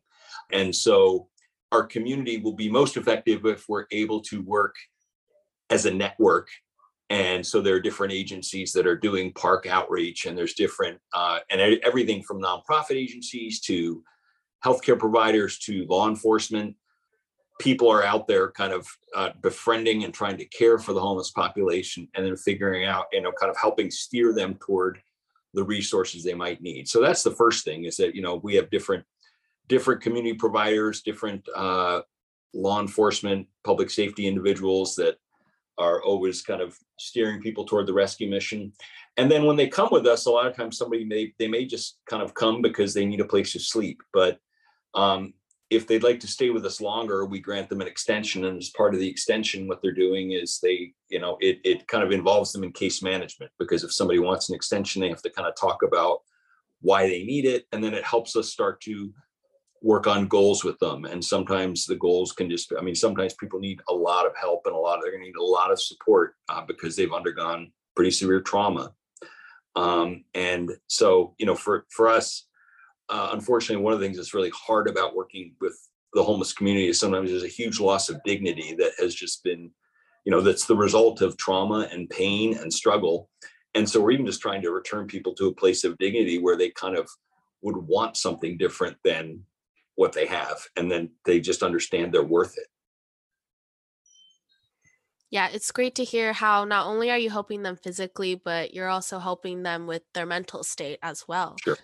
And 0.51 0.75
so 0.75 1.29
our 1.73 1.85
community 1.85 2.39
will 2.39 2.55
be 2.55 2.71
most 2.71 2.97
effective 2.97 3.45
if 3.45 3.69
we're 3.69 3.87
able 3.91 4.21
to 4.23 4.43
work 4.43 4.77
as 5.71 5.87
a 5.87 5.93
network. 5.93 6.49
And 7.11 7.45
so 7.47 7.61
there 7.61 7.75
are 7.75 7.81
different 7.81 8.13
agencies 8.13 8.73
that 8.73 8.87
are 8.87 8.97
doing 8.97 9.33
park 9.35 9.67
outreach, 9.67 10.25
and 10.25 10.37
there's 10.37 10.55
different, 10.55 10.99
uh, 11.13 11.41
and 11.51 11.61
everything 11.83 12.23
from 12.23 12.41
nonprofit 12.41 12.97
agencies 12.97 13.61
to 13.61 14.03
healthcare 14.65 14.99
providers 14.99 15.59
to 15.59 15.85
law 15.87 16.09
enforcement 16.09 16.75
people 17.61 17.91
are 17.91 18.05
out 18.05 18.27
there 18.27 18.51
kind 18.51 18.73
of 18.73 18.87
uh, 19.15 19.31
befriending 19.41 20.05
and 20.05 20.15
trying 20.15 20.37
to 20.37 20.45
care 20.47 20.79
for 20.79 20.93
the 20.93 21.01
homeless 21.01 21.31
population 21.31 22.09
and 22.15 22.25
then 22.25 22.37
figuring 22.37 22.85
out 22.85 23.07
you 23.13 23.21
know 23.21 23.33
kind 23.33 23.51
of 23.51 23.57
helping 23.57 23.91
steer 23.91 24.33
them 24.33 24.55
toward 24.55 25.01
the 25.55 25.65
resources 25.65 26.25
they 26.25 26.35
might 26.35 26.63
need. 26.63 26.89
So 26.89 27.01
that's 27.01 27.23
the 27.23 27.31
first 27.31 27.65
thing 27.65 27.85
is 27.85 27.97
that 27.99 28.15
you 28.15 28.23
know 28.23 28.37
we 28.37 28.55
have 28.57 28.71
different 28.71 29.05
different 29.69 30.01
community 30.01 30.35
providers 30.35 31.03
different 31.03 31.47
uh, 31.55 32.01
law 32.55 32.81
enforcement 32.81 33.47
public 33.65 33.91
safety 33.91 34.27
individuals 34.27 34.95
that 34.97 35.17
are 35.79 36.03
always 36.03 36.43
kind 36.43 36.61
of 36.61 36.79
steering 36.99 37.41
people 37.41 37.65
toward 37.65 37.87
the 37.87 37.93
rescue 37.93 38.29
mission. 38.29 38.73
And 39.17 39.31
then 39.31 39.45
when 39.45 39.57
they 39.57 39.69
come 39.69 39.89
with 39.91 40.07
us 40.07 40.27
a 40.27 40.31
lot 40.31 40.47
of 40.47 40.57
times 40.57 40.79
somebody 40.79 41.05
may 41.05 41.33
they 41.39 41.49
may 41.49 41.65
just 41.65 41.99
kind 42.07 42.23
of 42.23 42.35
come 42.35 42.63
because 42.63 42.95
they 42.95 43.07
need 43.07 43.21
a 43.21 43.27
place 43.27 43.53
to 43.53 43.59
sleep. 43.59 44.03
But 44.13 44.39
um, 44.95 45.35
if 45.73 45.87
they'd 45.87 46.03
like 46.03 46.21
to 46.21 46.27
stay 46.27 46.51
with 46.51 46.67
us 46.67 46.81
longer, 46.81 47.25
we 47.25 47.41
grant 47.41 47.69
them 47.69 47.81
an 47.81 47.87
extension. 47.87 48.45
And 48.45 48.59
as 48.59 48.69
part 48.71 48.93
of 48.93 49.01
the 49.01 49.09
extension, 49.09 49.67
what 49.67 49.81
they're 49.81 49.93
doing 49.93 50.33
is 50.33 50.61
they, 50.63 50.93
you 51.09 51.19
know, 51.19 51.39
it, 51.41 51.61
it 51.65 51.89
kind 51.89 52.05
of 52.05 52.13
involves 52.13 52.53
them 52.53 52.63
in 52.63 52.73
case 52.73 53.03
management 53.03 53.51
because 53.59 53.83
if 53.83 53.93
somebody 53.93 54.19
wants 54.19 54.51
an 54.51 54.55
extension, 54.55 55.01
they 55.01 55.09
have 55.09 55.23
to 55.23 55.31
kind 55.31 55.49
of 55.49 55.55
talk 55.57 55.83
about 55.83 56.19
why 56.83 57.09
they 57.09 57.25
need 57.25 57.47
it. 57.47 57.65
And 57.73 57.83
then 57.83 57.95
it 57.95 58.05
helps 58.05 58.37
us 58.37 58.53
start 58.53 58.81
to 58.83 59.13
work 59.81 60.07
on 60.07 60.29
goals 60.29 60.63
with 60.63 60.79
them. 60.79 61.07
And 61.07 61.25
sometimes 61.25 61.87
the 61.87 61.97
goals 61.97 62.33
can 62.33 62.51
just, 62.51 62.73
I 62.79 62.83
mean, 62.83 62.95
sometimes 62.95 63.35
people 63.35 63.59
need 63.59 63.81
a 63.89 63.95
lot 63.95 64.27
of 64.27 64.37
help 64.37 64.63
and 64.67 64.75
a 64.75 64.79
lot 64.79 64.99
of, 64.99 65.03
they're 65.03 65.11
going 65.11 65.23
to 65.23 65.27
need 65.27 65.37
a 65.37 65.43
lot 65.43 65.73
of 65.73 65.81
support 65.81 66.35
uh, 66.51 66.63
because 66.67 66.95
they've 66.95 67.13
undergone 67.13 67.73
pretty 67.97 68.11
severe 68.11 68.41
trauma. 68.41 68.93
Um, 69.75 70.25
and 70.35 70.71
so, 70.87 71.35
you 71.39 71.47
know, 71.47 71.55
for, 71.55 71.87
for 71.91 72.09
us, 72.09 72.47
uh, 73.13 73.29
unfortunately, 73.33 73.85
one 73.85 73.93
of 73.93 74.01
the 74.01 74.07
things 74.07 74.17
that's 74.17 74.33
really 74.33 74.51
hard 74.55 74.89
about 74.89 75.15
working 75.15 75.55
with 75.61 75.79
the 76.15 76.23
homeless 76.23 76.55
community 76.55 76.89
is 76.89 76.99
sometimes 76.99 77.31
there's 77.31 77.45
a 77.45 77.49
huge 77.49 77.79
loss 77.79 78.09
of 78.09 78.23
dignity 78.25 78.75
that 78.79 78.93
has 78.99 79.15
just 79.15 79.45
been, 79.45 79.71
you 80.25 80.31
know, 80.31 80.41
that's 80.41 80.65
the 80.65 80.75
result 80.75 81.21
of 81.21 81.37
trauma 81.37 81.89
and 81.93 82.09
pain 82.09 82.57
and 82.57 82.73
struggle. 82.73 83.29
And 83.75 83.89
so 83.89 84.01
we're 84.01 84.13
even 84.13 84.25
just 84.25 84.41
trying 84.41 84.63
to 84.63 84.71
return 84.71 85.07
people 85.07 85.35
to 85.35 85.49
a 85.49 85.55
place 85.55 85.85
of 85.85 85.99
dignity 85.99 86.39
where 86.39 86.57
they 86.57 86.71
kind 86.71 86.97
of 86.97 87.07
would 87.61 87.77
want 87.77 88.17
something 88.17 88.57
different 88.57 88.97
than 89.05 89.43
what 89.97 90.15
they 90.15 90.25
have. 90.27 90.67
And 90.77 90.91
then 90.91 91.11
they 91.27 91.39
just 91.39 91.63
understand 91.63 92.15
they're 92.15 92.23
worth 92.23 92.57
it. 92.57 92.67
Yeah, 95.31 95.49
it's 95.53 95.71
great 95.71 95.95
to 95.97 96.05
hear 96.05 96.33
how 96.33 96.65
not 96.65 96.87
only 96.87 97.11
are 97.11 97.19
you 97.19 97.29
helping 97.29 97.63
them 97.63 97.77
physically, 97.77 98.37
but 98.37 98.73
you're 98.73 98.89
also 98.89 99.19
helping 99.19 99.65
them 99.65 99.87
with 99.87 100.03
their 100.15 100.27
mental 100.27 100.65
state 100.65 100.99
as 101.03 101.29
well. 101.29 101.57
Sure. 101.63 101.77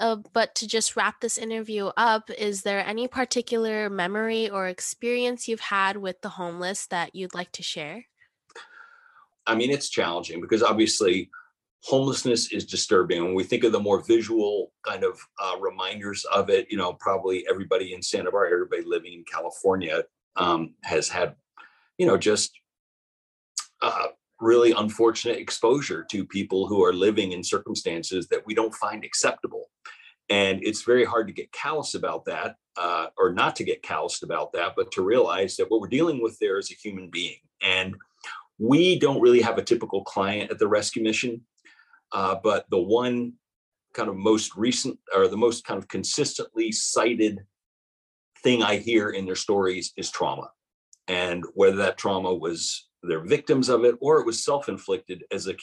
Uh, 0.00 0.16
but 0.32 0.54
to 0.56 0.66
just 0.66 0.96
wrap 0.96 1.20
this 1.20 1.38
interview 1.38 1.90
up, 1.96 2.28
is 2.30 2.62
there 2.62 2.84
any 2.84 3.06
particular 3.06 3.88
memory 3.88 4.50
or 4.50 4.66
experience 4.66 5.46
you've 5.46 5.60
had 5.60 5.96
with 5.96 6.20
the 6.20 6.30
homeless 6.30 6.86
that 6.86 7.14
you'd 7.14 7.34
like 7.34 7.52
to 7.52 7.62
share? 7.62 8.04
I 9.46 9.54
mean, 9.54 9.70
it's 9.70 9.88
challenging 9.88 10.40
because 10.40 10.62
obviously 10.62 11.30
homelessness 11.82 12.50
is 12.50 12.64
disturbing. 12.64 13.22
When 13.22 13.34
we 13.34 13.44
think 13.44 13.62
of 13.62 13.72
the 13.72 13.80
more 13.80 14.02
visual 14.02 14.72
kind 14.86 15.04
of 15.04 15.20
uh, 15.38 15.56
reminders 15.60 16.24
of 16.24 16.48
it, 16.48 16.66
you 16.70 16.78
know, 16.78 16.94
probably 16.94 17.46
everybody 17.48 17.92
in 17.92 18.02
Santa 18.02 18.30
Barbara, 18.30 18.52
everybody 18.52 18.82
living 18.84 19.12
in 19.12 19.24
California 19.24 20.02
um, 20.36 20.74
has 20.82 21.08
had, 21.08 21.34
you 21.98 22.06
know, 22.06 22.16
just 22.16 22.52
uh, 23.82 24.06
really 24.44 24.72
unfortunate 24.72 25.38
exposure 25.38 26.04
to 26.10 26.26
people 26.26 26.66
who 26.66 26.84
are 26.84 26.92
living 26.92 27.32
in 27.32 27.42
circumstances 27.42 28.28
that 28.28 28.44
we 28.46 28.54
don't 28.54 28.74
find 28.74 29.04
acceptable. 29.04 29.70
And 30.28 30.60
it's 30.62 30.82
very 30.82 31.04
hard 31.04 31.26
to 31.28 31.34
get 31.34 31.52
callous 31.52 31.94
about 31.94 32.24
that, 32.26 32.56
uh, 32.76 33.06
or 33.18 33.32
not 33.32 33.56
to 33.56 33.64
get 33.64 33.82
calloused 33.82 34.22
about 34.22 34.52
that, 34.52 34.72
but 34.76 34.90
to 34.92 35.02
realize 35.02 35.56
that 35.56 35.70
what 35.70 35.80
we're 35.80 35.88
dealing 35.88 36.22
with 36.22 36.38
there 36.38 36.58
is 36.58 36.70
a 36.70 36.74
human 36.74 37.08
being. 37.10 37.38
And 37.62 37.94
we 38.58 38.98
don't 38.98 39.20
really 39.20 39.42
have 39.42 39.58
a 39.58 39.64
typical 39.64 40.04
client 40.04 40.50
at 40.50 40.58
the 40.58 40.68
rescue 40.68 41.02
mission, 41.02 41.42
uh, 42.12 42.36
but 42.42 42.66
the 42.70 42.80
one 42.80 43.34
kind 43.94 44.08
of 44.08 44.16
most 44.16 44.56
recent 44.56 44.98
or 45.14 45.28
the 45.28 45.36
most 45.36 45.64
kind 45.64 45.78
of 45.78 45.88
consistently 45.88 46.72
cited 46.72 47.40
thing 48.42 48.62
I 48.62 48.76
hear 48.76 49.10
in 49.10 49.24
their 49.26 49.36
stories 49.36 49.92
is 49.96 50.10
trauma. 50.10 50.50
And 51.08 51.44
whether 51.54 51.76
that 51.76 51.98
trauma 51.98 52.34
was 52.34 52.88
they're 53.08 53.24
victims 53.24 53.68
of 53.68 53.84
it 53.84 53.94
or 54.00 54.20
it 54.20 54.26
was 54.26 54.44
self-inflicted 54.44 55.24
as 55.30 55.46
a 55.46 55.54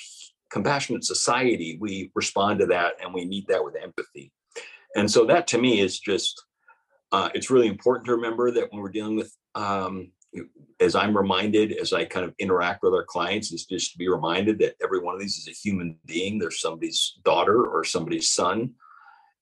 compassionate 0.51 1.04
society, 1.04 1.77
we 1.80 2.12
respond 2.15 2.60
to 2.60 2.65
that 2.67 2.93
and 3.01 3.13
we 3.13 3.25
meet 3.25 3.47
that 3.47 3.63
with 3.63 3.75
empathy. 3.82 4.32
And 4.95 5.10
so 5.10 5.25
that 5.25 5.47
to 5.47 5.58
me 5.58 5.80
is 5.80 5.99
just 5.99 6.43
uh, 7.12 7.30
it's 7.34 7.49
really 7.49 7.67
important 7.67 8.06
to 8.06 8.15
remember 8.15 8.51
that 8.51 8.71
when 8.71 8.82
we're 8.82 8.89
dealing 8.89 9.15
with 9.17 9.36
um, 9.56 10.12
as 10.80 10.95
I'm 10.95 11.15
reminded 11.15 11.73
as 11.73 11.93
I 11.93 12.06
kind 12.06 12.25
of 12.25 12.34
interact 12.39 12.84
with 12.84 12.93
our 12.93 13.04
clients, 13.04 13.51
is 13.51 13.65
just 13.65 13.91
to 13.91 13.97
be 13.97 14.08
reminded 14.08 14.60
that 14.60 14.75
every 14.84 14.99
one 14.99 15.13
of 15.13 15.19
these 15.19 15.38
is 15.38 15.47
a 15.47 15.51
human 15.51 15.97
being. 16.06 16.39
There's 16.39 16.62
somebody's 16.62 17.19
daughter 17.23 17.65
or 17.65 17.84
somebody's 17.84 18.32
son. 18.32 18.73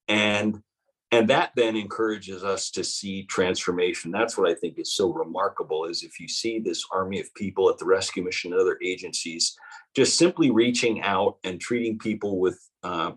And 0.07 0.61
and 1.11 1.27
that 1.27 1.51
then 1.55 1.75
encourages 1.75 2.43
us 2.43 2.69
to 2.69 2.83
see 2.83 3.23
transformation 3.23 4.11
that's 4.11 4.37
what 4.37 4.49
i 4.49 4.53
think 4.53 4.77
is 4.77 4.95
so 4.95 5.11
remarkable 5.11 5.85
is 5.85 6.03
if 6.03 6.19
you 6.19 6.27
see 6.27 6.59
this 6.59 6.85
army 6.91 7.19
of 7.19 7.33
people 7.35 7.69
at 7.69 7.77
the 7.77 7.85
rescue 7.85 8.23
mission 8.23 8.51
and 8.51 8.61
other 8.61 8.77
agencies 8.83 9.55
just 9.95 10.17
simply 10.17 10.51
reaching 10.51 11.01
out 11.01 11.37
and 11.43 11.59
treating 11.59 11.97
people 11.97 12.39
with 12.39 12.59
uh, 12.83 13.11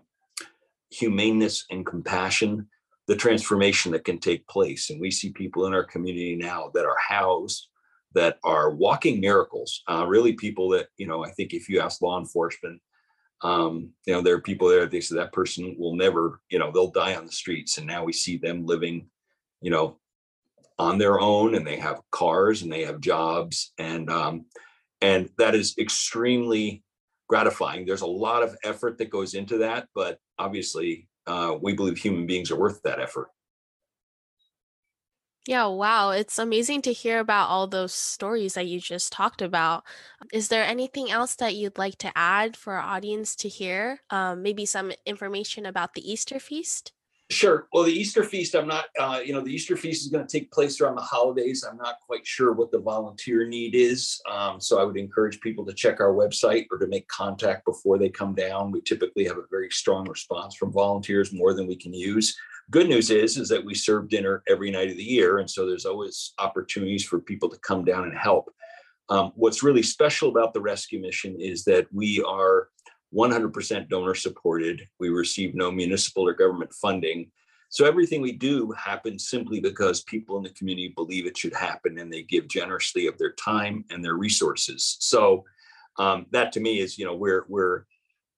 humaneness 0.91 1.65
and 1.71 1.85
compassion 1.85 2.67
the 3.07 3.15
transformation 3.15 3.91
that 3.91 4.05
can 4.05 4.17
take 4.17 4.47
place 4.47 4.89
and 4.89 4.99
we 4.99 5.11
see 5.11 5.31
people 5.31 5.65
in 5.65 5.73
our 5.73 5.83
community 5.83 6.35
now 6.35 6.71
that 6.73 6.85
are 6.85 6.97
housed 6.97 7.67
that 8.13 8.37
are 8.43 8.71
walking 8.71 9.19
miracles. 9.19 9.83
Uh, 9.89 10.05
really, 10.07 10.33
people 10.33 10.69
that 10.69 10.87
you 10.97 11.07
know. 11.07 11.23
I 11.23 11.31
think 11.31 11.53
if 11.53 11.69
you 11.69 11.79
ask 11.79 12.01
law 12.01 12.19
enforcement, 12.19 12.81
um, 13.43 13.91
you 14.05 14.13
know, 14.13 14.21
there 14.21 14.35
are 14.35 14.41
people 14.41 14.69
there. 14.69 14.85
They 14.85 15.01
say 15.01 15.15
that 15.15 15.33
person 15.33 15.75
will 15.77 15.95
never, 15.95 16.39
you 16.49 16.57
know, 16.57 16.71
they'll 16.71 16.91
die 16.91 17.15
on 17.15 17.25
the 17.25 17.31
streets, 17.31 17.77
and 17.77 17.85
now 17.85 18.03
we 18.03 18.13
see 18.13 18.37
them 18.37 18.65
living, 18.65 19.07
you 19.61 19.69
know, 19.69 19.99
on 20.79 20.97
their 20.97 21.19
own, 21.19 21.55
and 21.55 21.67
they 21.67 21.77
have 21.77 22.01
cars 22.11 22.61
and 22.61 22.71
they 22.71 22.83
have 22.85 23.01
jobs, 23.01 23.73
and 23.77 24.09
um, 24.09 24.45
and 25.01 25.29
that 25.37 25.55
is 25.55 25.75
extremely 25.77 26.83
gratifying. 27.27 27.85
There's 27.85 28.01
a 28.01 28.07
lot 28.07 28.43
of 28.43 28.55
effort 28.63 28.97
that 28.97 29.09
goes 29.09 29.33
into 29.33 29.57
that, 29.59 29.87
but 29.93 30.19
obviously, 30.39 31.07
uh, 31.27 31.55
we 31.61 31.73
believe 31.73 31.97
human 31.97 32.25
beings 32.25 32.49
are 32.49 32.59
worth 32.59 32.81
that 32.83 32.99
effort. 32.99 33.27
Yeah, 35.45 35.65
wow. 35.65 36.11
It's 36.11 36.39
amazing 36.39 36.83
to 36.83 36.93
hear 36.93 37.19
about 37.19 37.49
all 37.49 37.67
those 37.67 37.93
stories 37.93 38.53
that 38.53 38.67
you 38.67 38.79
just 38.79 39.11
talked 39.11 39.41
about. 39.41 39.83
Is 40.31 40.47
there 40.47 40.63
anything 40.63 41.11
else 41.11 41.35
that 41.35 41.55
you'd 41.55 41.77
like 41.77 41.97
to 41.97 42.11
add 42.15 42.55
for 42.55 42.73
our 42.73 42.95
audience 42.95 43.35
to 43.37 43.49
hear? 43.49 43.99
Um, 44.09 44.41
maybe 44.41 44.65
some 44.65 44.93
information 45.05 45.65
about 45.65 45.95
the 45.95 46.11
Easter 46.11 46.39
feast? 46.39 46.93
Sure. 47.29 47.67
Well, 47.73 47.83
the 47.83 47.91
Easter 47.91 48.23
feast, 48.23 48.55
I'm 48.55 48.67
not, 48.67 48.85
uh, 48.97 49.19
you 49.23 49.33
know, 49.33 49.41
the 49.41 49.53
Easter 49.53 49.75
feast 49.75 50.05
is 50.05 50.11
going 50.11 50.25
to 50.25 50.31
take 50.31 50.51
place 50.51 50.79
around 50.79 50.95
the 50.95 51.01
holidays. 51.01 51.65
I'm 51.69 51.77
not 51.77 51.99
quite 52.05 52.25
sure 52.25 52.53
what 52.53 52.71
the 52.71 52.79
volunteer 52.79 53.45
need 53.45 53.75
is. 53.75 54.21
Um, 54.29 54.61
so 54.61 54.79
I 54.79 54.83
would 54.83 54.97
encourage 54.97 55.41
people 55.41 55.65
to 55.65 55.73
check 55.73 55.99
our 55.99 56.13
website 56.13 56.67
or 56.71 56.77
to 56.77 56.87
make 56.87 57.07
contact 57.07 57.65
before 57.65 57.97
they 57.97 58.09
come 58.09 58.35
down. 58.35 58.71
We 58.71 58.81
typically 58.81 59.25
have 59.25 59.37
a 59.37 59.47
very 59.49 59.69
strong 59.71 60.07
response 60.07 60.55
from 60.55 60.71
volunteers, 60.71 61.33
more 61.33 61.53
than 61.53 61.65
we 61.67 61.75
can 61.75 61.93
use. 61.93 62.37
Good 62.71 62.87
news 62.87 63.09
is 63.09 63.37
is 63.37 63.49
that 63.49 63.63
we 63.63 63.75
serve 63.75 64.09
dinner 64.09 64.41
every 64.47 64.71
night 64.71 64.89
of 64.89 64.97
the 64.97 65.03
year, 65.03 65.39
and 65.39 65.49
so 65.49 65.65
there's 65.65 65.85
always 65.85 66.33
opportunities 66.39 67.03
for 67.03 67.19
people 67.19 67.49
to 67.49 67.59
come 67.59 67.83
down 67.83 68.05
and 68.05 68.17
help. 68.17 68.49
Um, 69.09 69.31
what's 69.35 69.63
really 69.63 69.83
special 69.83 70.29
about 70.29 70.53
the 70.53 70.61
rescue 70.61 70.99
mission 70.99 71.39
is 71.39 71.65
that 71.65 71.87
we 71.91 72.23
are 72.23 72.69
100% 73.13 73.89
donor 73.89 74.15
supported. 74.15 74.81
We 74.99 75.09
receive 75.09 75.53
no 75.53 75.71
municipal 75.71 76.27
or 76.27 76.33
government 76.33 76.73
funding. 76.73 77.29
So 77.69 77.85
everything 77.85 78.21
we 78.21 78.31
do 78.31 78.71
happens 78.77 79.29
simply 79.29 79.59
because 79.59 80.03
people 80.03 80.37
in 80.37 80.43
the 80.43 80.51
community 80.51 80.93
believe 80.95 81.25
it 81.25 81.37
should 81.37 81.53
happen 81.53 81.97
and 81.97 82.11
they 82.11 82.23
give 82.23 82.47
generously 82.47 83.07
of 83.07 83.17
their 83.17 83.33
time 83.33 83.83
and 83.89 84.03
their 84.03 84.15
resources. 84.15 84.97
So 84.99 85.43
um, 85.97 86.27
that 86.31 86.51
to 86.53 86.59
me 86.59 86.79
is, 86.79 86.97
you 86.97 87.05
know, 87.05 87.15
we're 87.15 87.45
we're 87.47 87.85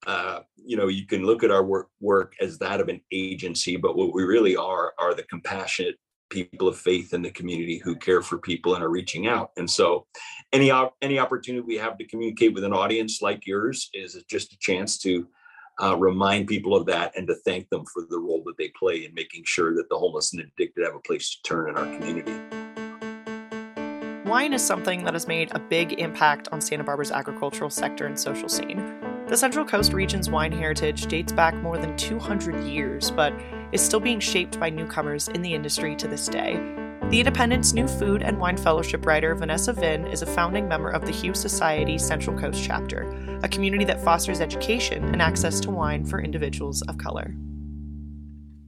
uh, 0.05 0.41
you 0.55 0.77
know, 0.77 0.87
you 0.87 1.05
can 1.05 1.25
look 1.25 1.43
at 1.43 1.51
our 1.51 1.63
work, 1.63 1.89
work 1.99 2.33
as 2.39 2.57
that 2.59 2.79
of 2.79 2.89
an 2.89 3.01
agency, 3.11 3.75
but 3.75 3.95
what 3.95 4.13
we 4.13 4.23
really 4.23 4.55
are 4.55 4.93
are 4.99 5.13
the 5.13 5.23
compassionate 5.23 5.95
people 6.29 6.67
of 6.67 6.77
faith 6.77 7.13
in 7.13 7.21
the 7.21 7.31
community 7.31 7.77
who 7.77 7.95
care 7.95 8.21
for 8.21 8.37
people 8.37 8.75
and 8.75 8.83
are 8.83 8.89
reaching 8.89 9.27
out. 9.27 9.51
And 9.57 9.69
so, 9.69 10.05
any 10.53 10.71
any 11.01 11.19
opportunity 11.19 11.63
we 11.65 11.77
have 11.77 11.97
to 11.97 12.07
communicate 12.07 12.53
with 12.53 12.63
an 12.63 12.73
audience 12.73 13.21
like 13.21 13.45
yours 13.45 13.89
is 13.93 14.21
just 14.29 14.53
a 14.53 14.57
chance 14.59 14.97
to 14.99 15.27
uh, 15.81 15.97
remind 15.97 16.47
people 16.47 16.75
of 16.75 16.85
that 16.85 17.11
and 17.15 17.27
to 17.27 17.35
thank 17.45 17.69
them 17.69 17.83
for 17.91 18.03
the 18.09 18.17
role 18.17 18.43
that 18.45 18.57
they 18.57 18.71
play 18.79 19.05
in 19.05 19.13
making 19.13 19.43
sure 19.45 19.75
that 19.75 19.89
the 19.89 19.97
homeless 19.97 20.33
and 20.33 20.41
addicted 20.41 20.85
have 20.85 20.95
a 20.95 20.99
place 20.99 21.35
to 21.35 21.41
turn 21.43 21.69
in 21.69 21.77
our 21.77 21.85
community. 21.97 22.33
Wine 24.25 24.53
is 24.53 24.65
something 24.65 25.03
that 25.03 25.13
has 25.13 25.27
made 25.27 25.53
a 25.53 25.59
big 25.59 25.93
impact 25.99 26.47
on 26.51 26.59
Santa 26.59 26.83
Barbara's 26.83 27.11
agricultural 27.11 27.69
sector 27.69 28.07
and 28.07 28.19
social 28.19 28.49
scene. 28.49 29.14
The 29.27 29.35
Central 29.35 29.65
Coast 29.65 29.91
region's 29.91 30.29
wine 30.29 30.51
heritage 30.51 31.07
dates 31.07 31.33
back 31.33 31.55
more 31.55 31.79
than 31.79 31.97
200 31.97 32.63
years, 32.63 33.09
but 33.09 33.33
is 33.71 33.81
still 33.81 33.99
being 33.99 34.19
shaped 34.19 34.59
by 34.59 34.69
newcomers 34.69 35.29
in 35.29 35.41
the 35.41 35.51
industry 35.51 35.95
to 35.95 36.07
this 36.07 36.27
day. 36.27 36.57
The 37.09 37.21
Independent's 37.21 37.73
new 37.73 37.87
food 37.87 38.21
and 38.21 38.39
wine 38.39 38.55
fellowship 38.55 39.03
writer, 39.03 39.33
Vanessa 39.33 39.73
Vin, 39.73 40.05
is 40.05 40.21
a 40.21 40.27
founding 40.27 40.67
member 40.67 40.91
of 40.91 41.07
the 41.07 41.11
Hue 41.11 41.33
Society 41.33 41.97
Central 41.97 42.37
Coast 42.37 42.63
chapter, 42.63 43.01
a 43.41 43.49
community 43.49 43.83
that 43.85 43.99
fosters 44.03 44.41
education 44.41 45.03
and 45.05 45.23
access 45.23 45.59
to 45.61 45.71
wine 45.71 46.05
for 46.05 46.21
individuals 46.21 46.83
of 46.83 46.99
color. 46.99 47.33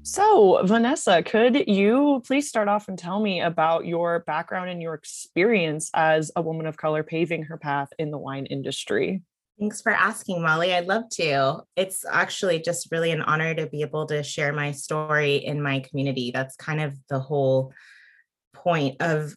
So, 0.02 0.66
Vanessa, 0.66 1.22
could 1.22 1.68
you 1.68 2.24
please 2.26 2.50
start 2.50 2.68
off 2.68 2.88
and 2.88 2.98
tell 2.98 3.20
me 3.20 3.42
about 3.42 3.86
your 3.86 4.24
background 4.26 4.72
and 4.72 4.82
your 4.82 4.96
experience 4.96 5.92
as 5.94 6.32
a 6.36 6.42
woman 6.42 6.66
of 6.66 6.78
color 6.78 7.04
paving 7.04 7.44
her 7.44 7.58
path 7.58 7.90
in 8.00 8.10
the 8.10 8.18
wine 8.18 8.48
industry? 8.48 9.22
Thanks 9.60 9.82
for 9.82 9.92
asking, 9.92 10.44
Molly. 10.44 10.74
I'd 10.74 10.86
love 10.86 11.10
to. 11.14 11.64
It's 11.76 12.06
actually 12.06 12.60
just 12.60 12.92
really 12.92 13.10
an 13.10 13.24
honor 13.24 13.56
to 13.56 13.66
be 13.66 13.82
able 13.82 14.06
to 14.06 14.22
share 14.22 14.54
my 14.54 14.72
story 14.72 15.38
in 15.38 15.64
my 15.64 15.80
community. 15.80 16.30
That's 16.32 16.56
kind 16.56 16.80
of 16.80 16.96
the 17.10 17.20
whole 17.20 17.74
point 18.54 19.02
of 19.02 19.34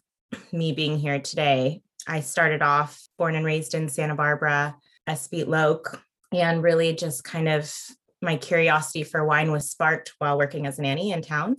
me 0.51 0.73
being 0.73 0.99
here 0.99 1.19
today. 1.19 1.81
I 2.07 2.19
started 2.19 2.61
off 2.61 3.01
born 3.17 3.35
and 3.35 3.45
raised 3.45 3.73
in 3.73 3.89
Santa 3.89 4.13
Barbara, 4.13 4.75
Espete 5.07 5.47
Loke, 5.47 5.99
and 6.31 6.61
really 6.61 6.93
just 6.93 7.23
kind 7.23 7.49
of 7.49 7.73
my 8.21 8.37
curiosity 8.37 9.03
for 9.03 9.25
wine 9.25 9.51
was 9.51 9.71
sparked 9.71 10.13
while 10.19 10.37
working 10.37 10.67
as 10.67 10.77
a 10.77 10.83
nanny 10.83 11.11
in 11.11 11.23
town. 11.23 11.57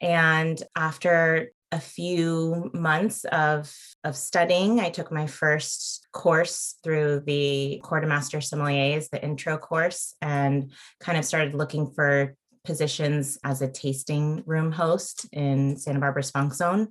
And 0.00 0.60
after 0.74 1.52
a 1.72 1.80
few 1.80 2.70
months 2.74 3.24
of 3.26 3.72
of 4.04 4.16
studying. 4.16 4.80
I 4.80 4.90
took 4.90 5.12
my 5.12 5.26
first 5.26 6.06
course 6.12 6.76
through 6.82 7.22
the 7.26 7.80
Court 7.82 8.02
of 8.02 8.08
Master 8.08 8.38
Sommeliers, 8.38 9.08
the 9.10 9.22
intro 9.22 9.56
course, 9.56 10.14
and 10.20 10.72
kind 11.00 11.18
of 11.18 11.24
started 11.24 11.54
looking 11.54 11.92
for 11.92 12.34
positions 12.64 13.38
as 13.44 13.62
a 13.62 13.68
tasting 13.68 14.42
room 14.46 14.72
host 14.72 15.26
in 15.32 15.76
Santa 15.76 16.00
Barbara's 16.00 16.30
Funk 16.30 16.54
Zone. 16.54 16.88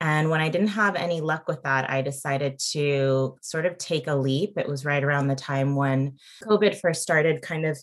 And 0.00 0.30
when 0.30 0.40
I 0.40 0.48
didn't 0.48 0.68
have 0.68 0.96
any 0.96 1.20
luck 1.20 1.46
with 1.46 1.62
that, 1.62 1.88
I 1.88 2.02
decided 2.02 2.58
to 2.72 3.36
sort 3.40 3.66
of 3.66 3.78
take 3.78 4.08
a 4.08 4.16
leap. 4.16 4.58
It 4.58 4.68
was 4.68 4.84
right 4.84 5.02
around 5.02 5.28
the 5.28 5.36
time 5.36 5.76
when 5.76 6.18
COVID 6.42 6.80
first 6.80 7.02
started 7.02 7.40
kind 7.40 7.64
of 7.64 7.78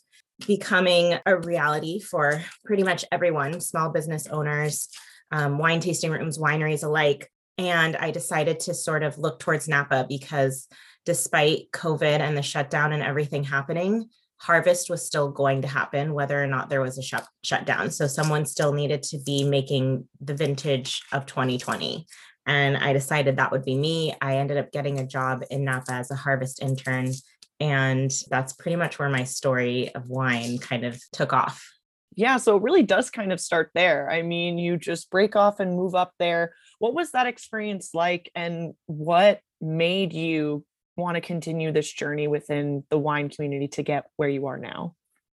becoming 0.45 1.17
a 1.25 1.37
reality 1.37 1.99
for 1.99 2.43
pretty 2.65 2.83
much 2.83 3.05
everyone, 3.11 3.61
small 3.61 3.89
business 3.89 4.27
owners, 4.27 4.89
um, 5.31 5.57
wine 5.57 5.79
tasting 5.79 6.11
rooms, 6.11 6.37
wineries 6.37 6.83
alike. 6.83 7.29
And 7.57 7.97
I 7.97 8.11
decided 8.11 8.61
to 8.61 8.73
sort 8.73 9.03
of 9.03 9.17
look 9.17 9.39
towards 9.39 9.67
Napa 9.67 10.05
because 10.07 10.67
despite 11.05 11.71
COVID 11.71 12.19
and 12.19 12.37
the 12.37 12.41
shutdown 12.41 12.93
and 12.93 13.03
everything 13.03 13.43
happening, 13.43 14.09
harvest 14.37 14.89
was 14.89 15.05
still 15.05 15.29
going 15.29 15.61
to 15.61 15.67
happen 15.67 16.13
whether 16.13 16.41
or 16.41 16.47
not 16.47 16.69
there 16.69 16.81
was 16.81 16.97
a 16.97 17.03
shut 17.03 17.27
shutdown. 17.43 17.91
So 17.91 18.07
someone 18.07 18.45
still 18.45 18.71
needed 18.71 19.03
to 19.03 19.19
be 19.19 19.43
making 19.43 20.07
the 20.21 20.33
vintage 20.33 21.01
of 21.11 21.25
2020. 21.25 22.05
And 22.45 22.77
I 22.77 22.93
decided 22.93 23.35
that 23.35 23.51
would 23.51 23.65
be 23.65 23.75
me. 23.75 24.15
I 24.21 24.37
ended 24.37 24.57
up 24.57 24.71
getting 24.71 24.99
a 24.99 25.05
job 25.05 25.43
in 25.51 25.65
Napa 25.65 25.91
as 25.91 26.09
a 26.09 26.15
harvest 26.15 26.61
intern. 26.61 27.11
And 27.59 28.11
that's 28.29 28.53
pretty 28.53 28.77
much 28.77 28.97
where 28.97 29.09
my 29.09 29.25
story 29.25 29.93
of 29.93 30.07
wine 30.07 30.57
kind 30.57 30.85
of 30.85 30.99
took 31.11 31.33
off 31.33 31.67
yeah, 32.15 32.37
so 32.37 32.57
it 32.57 32.63
really 32.63 32.83
does 32.83 33.09
kind 33.09 33.31
of 33.31 33.39
start 33.39 33.71
there. 33.75 34.09
I 34.09 34.21
mean, 34.21 34.57
you 34.57 34.77
just 34.77 35.09
break 35.09 35.35
off 35.35 35.59
and 35.59 35.75
move 35.75 35.95
up 35.95 36.13
there. 36.19 36.53
What 36.79 36.93
was 36.93 37.11
that 37.11 37.27
experience 37.27 37.91
like, 37.93 38.31
and 38.35 38.73
what 38.85 39.41
made 39.61 40.13
you 40.13 40.65
want 40.97 41.15
to 41.15 41.21
continue 41.21 41.71
this 41.71 41.91
journey 41.91 42.27
within 42.27 42.83
the 42.89 42.97
wine 42.97 43.29
community 43.29 43.67
to 43.69 43.83
get 43.83 44.05
where 44.17 44.29
you 44.29 44.47
are 44.47 44.57
now? 44.57 44.95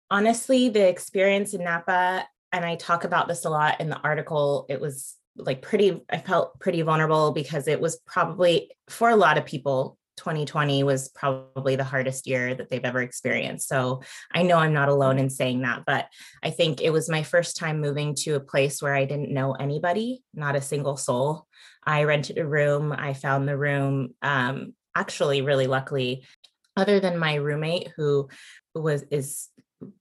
Honestly, 0.09 0.69
the 0.69 0.87
experience 0.87 1.53
in 1.53 1.63
Napa, 1.63 2.25
and 2.51 2.65
I 2.65 2.75
talk 2.75 3.03
about 3.03 3.27
this 3.27 3.45
a 3.45 3.49
lot 3.49 3.79
in 3.79 3.89
the 3.89 3.97
article, 3.97 4.65
it 4.69 4.79
was 4.79 5.15
like 5.35 5.61
pretty, 5.61 6.01
I 6.09 6.19
felt 6.19 6.59
pretty 6.59 6.81
vulnerable 6.81 7.31
because 7.31 7.67
it 7.67 7.81
was 7.81 7.99
probably 8.05 8.71
for 8.89 9.09
a 9.09 9.15
lot 9.15 9.37
of 9.37 9.45
people 9.45 9.97
2020 10.17 10.83
was 10.83 11.09
probably 11.09 11.75
the 11.75 11.83
hardest 11.83 12.27
year 12.27 12.53
that 12.55 12.69
they've 12.69 12.83
ever 12.83 13.01
experienced. 13.01 13.67
So 13.67 14.01
I 14.33 14.43
know 14.43 14.57
I'm 14.57 14.73
not 14.73 14.89
alone 14.89 15.19
in 15.19 15.29
saying 15.29 15.61
that, 15.61 15.83
but 15.85 16.07
I 16.43 16.49
think 16.49 16.81
it 16.81 16.91
was 16.91 17.09
my 17.09 17.23
first 17.23 17.57
time 17.57 17.81
moving 17.81 18.15
to 18.15 18.35
a 18.35 18.39
place 18.39 18.81
where 18.81 18.95
I 18.95 19.05
didn't 19.05 19.33
know 19.33 19.53
anybody, 19.53 20.23
not 20.33 20.55
a 20.55 20.61
single 20.61 20.97
soul. 20.97 21.47
I 21.83 22.03
rented 22.03 22.37
a 22.37 22.47
room. 22.47 22.93
I 22.97 23.13
found 23.13 23.47
the 23.47 23.57
room 23.57 24.13
um, 24.21 24.73
actually 24.95 25.41
really 25.41 25.67
luckily, 25.67 26.25
other 26.77 26.99
than 26.99 27.17
my 27.17 27.35
roommate 27.35 27.91
who 27.95 28.29
was 28.73 29.03
is 29.11 29.49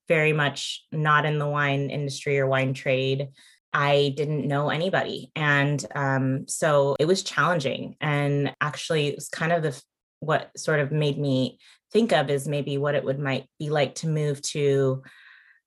very 0.09 0.33
much 0.33 0.85
not 0.93 1.25
in 1.25 1.39
the 1.39 1.49
wine 1.49 1.91
industry 1.91 2.39
or 2.39 2.47
wine 2.47 2.75
trade. 2.75 3.29
I 3.73 4.13
didn't 4.17 4.47
know 4.47 4.69
anybody. 4.69 5.31
And 5.35 5.85
um, 5.95 6.47
so 6.47 6.95
it 7.01 7.07
was 7.07 7.23
challenging. 7.23 7.97
And 8.01 8.55
actually, 8.61 9.09
it 9.09 9.15
was 9.17 9.29
kind 9.29 9.53
of 9.53 9.63
the 9.63 9.83
what 10.23 10.57
sort 10.57 10.79
of 10.79 10.93
made 10.93 11.19
me 11.19 11.59
think 11.93 12.13
of 12.13 12.31
is 12.31 12.47
maybe 12.47 12.79
what 12.79 12.95
it 12.95 13.05
would 13.05 13.19
might 13.19 13.47
be 13.59 13.71
like 13.71 13.97
to 13.97 14.09
move 14.09 14.41
to 14.43 15.03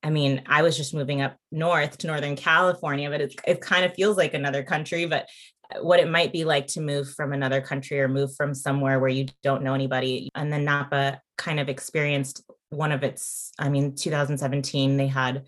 I 0.02 0.12
mean, 0.12 0.44
I 0.46 0.62
was 0.62 0.78
just 0.78 0.94
moving 0.94 1.24
up 1.24 1.36
north 1.52 1.98
to 1.98 2.08
Northern 2.08 2.36
California, 2.36 3.10
but 3.10 3.22
it, 3.22 3.42
it 3.48 3.60
kind 3.60 3.84
of 3.84 3.96
feels 3.96 4.18
like 4.18 4.36
another 4.36 4.62
country. 4.62 5.08
But 5.08 5.28
uh, 5.74 5.80
what 5.82 6.00
it 6.00 6.08
might 6.08 6.32
be 6.32 6.46
like 6.46 6.68
to 6.68 6.82
move 6.82 7.12
from 7.16 7.34
another 7.34 7.60
country 7.60 8.00
or 8.00 8.08
move 8.08 8.36
from 8.36 8.54
somewhere 8.54 9.00
where 9.00 9.10
you 9.10 9.26
don't 9.42 9.64
know 9.64 9.74
anybody. 9.74 10.30
And 10.36 10.54
then 10.54 10.64
Napa 10.64 11.22
kind 11.40 11.60
of 11.60 11.70
experienced 11.70 12.44
one 12.70 12.92
of 12.92 13.04
its, 13.04 13.52
I 13.58 13.70
mean, 13.70 13.96
2017, 13.96 14.96
they 14.96 15.08
had 15.08 15.46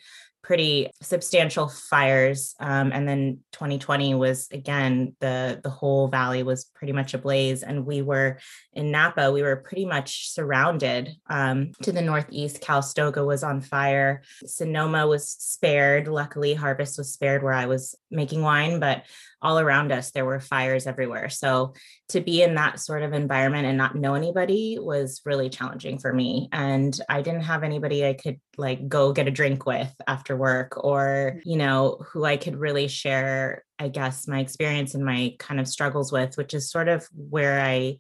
pretty 0.47 0.89
substantial 1.01 1.67
fires. 1.67 2.55
Um, 2.57 2.93
and 2.93 3.05
then 3.05 3.39
2020 3.51 4.15
was 4.15 4.47
again 4.49 5.13
the 5.19 5.59
the 5.61 5.69
whole 5.69 6.07
valley 6.07 6.41
was 6.41 6.71
pretty 6.73 6.93
much 6.93 7.13
ablaze, 7.13 7.63
and 7.63 7.85
we 7.85 8.01
were 8.01 8.39
in 8.71 8.89
Napa. 8.89 9.29
We 9.29 9.41
were 9.41 9.57
pretty 9.57 9.85
much 9.85 10.29
surrounded. 10.29 11.09
Um, 11.29 11.73
to 11.83 11.91
the 11.91 12.01
northeast, 12.01 12.61
Calistoga 12.61 13.25
was 13.25 13.43
on 13.43 13.59
fire. 13.59 14.23
Sonoma 14.45 15.05
was 15.05 15.29
spared. 15.29 16.07
Luckily, 16.07 16.53
Harvest 16.53 16.97
was 16.97 17.11
spared 17.11 17.43
where 17.43 17.51
I 17.51 17.65
was 17.65 17.95
making 18.09 18.41
wine, 18.41 18.79
but 18.79 19.03
all 19.41 19.59
around 19.59 19.91
us 19.91 20.11
there 20.11 20.25
were 20.25 20.39
fires 20.39 20.87
everywhere. 20.87 21.29
So 21.29 21.73
to 22.09 22.21
be 22.21 22.41
in 22.41 22.55
that 22.55 22.79
sort 22.79 23.03
of 23.03 23.13
environment 23.13 23.67
and 23.67 23.77
not 23.77 23.95
know 23.95 24.15
anybody 24.15 24.77
was 24.79 25.21
really 25.25 25.49
challenging 25.49 25.99
for 25.99 26.11
me. 26.11 26.49
And 26.51 26.99
I 27.09 27.21
didn't 27.21 27.43
have 27.43 27.63
anybody 27.63 28.05
I 28.05 28.13
could 28.13 28.39
like 28.57 28.87
go 28.87 29.13
get 29.13 29.27
a 29.27 29.31
drink 29.31 29.65
with 29.65 29.93
after 30.07 30.35
work 30.35 30.83
or, 30.83 31.35
mm. 31.35 31.41
you 31.45 31.57
know, 31.57 32.03
who 32.11 32.25
I 32.25 32.37
could 32.37 32.57
really 32.57 32.87
share, 32.87 33.63
I 33.77 33.89
guess, 33.89 34.27
my 34.27 34.39
experience 34.39 34.95
and 34.95 35.05
my 35.05 35.35
kind 35.39 35.59
of 35.59 35.67
struggles 35.67 36.11
with, 36.11 36.37
which 36.37 36.53
is 36.53 36.71
sort 36.71 36.87
of 36.87 37.07
where 37.13 37.61
I 37.61 37.97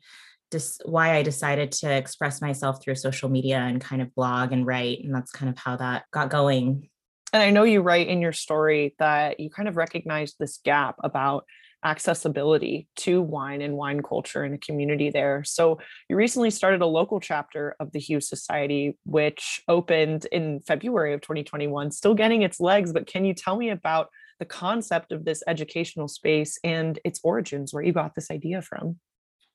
just 0.51 0.81
why 0.85 1.15
I 1.15 1.23
decided 1.23 1.71
to 1.73 1.91
express 1.91 2.41
myself 2.41 2.81
through 2.81 2.95
social 2.95 3.29
media 3.29 3.57
and 3.57 3.81
kind 3.81 4.01
of 4.01 4.15
blog 4.15 4.53
and 4.53 4.65
write. 4.65 5.03
And 5.03 5.13
that's 5.13 5.31
kind 5.31 5.49
of 5.49 5.57
how 5.57 5.75
that 5.75 6.05
got 6.11 6.29
going. 6.29 6.89
And 7.33 7.43
I 7.43 7.49
know 7.51 7.63
you 7.63 7.81
write 7.81 8.07
in 8.07 8.21
your 8.21 8.33
story 8.33 8.95
that 8.99 9.39
you 9.39 9.49
kind 9.49 9.67
of 9.67 9.75
recognized 9.75 10.37
this 10.39 10.59
gap 10.63 10.95
about 11.03 11.45
accessibility 11.83 12.87
to 12.95 13.21
wine 13.21 13.61
and 13.61 13.75
wine 13.75 14.01
culture 14.01 14.43
in 14.43 14.53
a 14.53 14.57
community 14.57 15.09
there. 15.09 15.43
So 15.43 15.79
you 16.09 16.15
recently 16.15 16.49
started 16.49 16.81
a 16.81 16.87
local 16.87 17.19
chapter 17.19 17.75
of 17.79 17.91
the 17.91 17.99
Hue 17.99 18.19
Society, 18.19 18.97
which 19.05 19.61
opened 19.67 20.25
in 20.31 20.61
February 20.61 21.13
of 21.13 21.21
2021, 21.21 21.91
still 21.91 22.15
getting 22.15 22.41
its 22.41 22.59
legs. 22.59 22.91
But 22.91 23.07
can 23.07 23.25
you 23.25 23.33
tell 23.33 23.57
me 23.57 23.69
about 23.69 24.09
the 24.39 24.45
concept 24.45 25.11
of 25.11 25.25
this 25.25 25.43
educational 25.47 26.07
space 26.07 26.57
and 26.63 26.99
its 27.03 27.19
origins, 27.23 27.73
where 27.73 27.83
you 27.83 27.93
got 27.93 28.15
this 28.15 28.31
idea 28.31 28.61
from? 28.61 28.99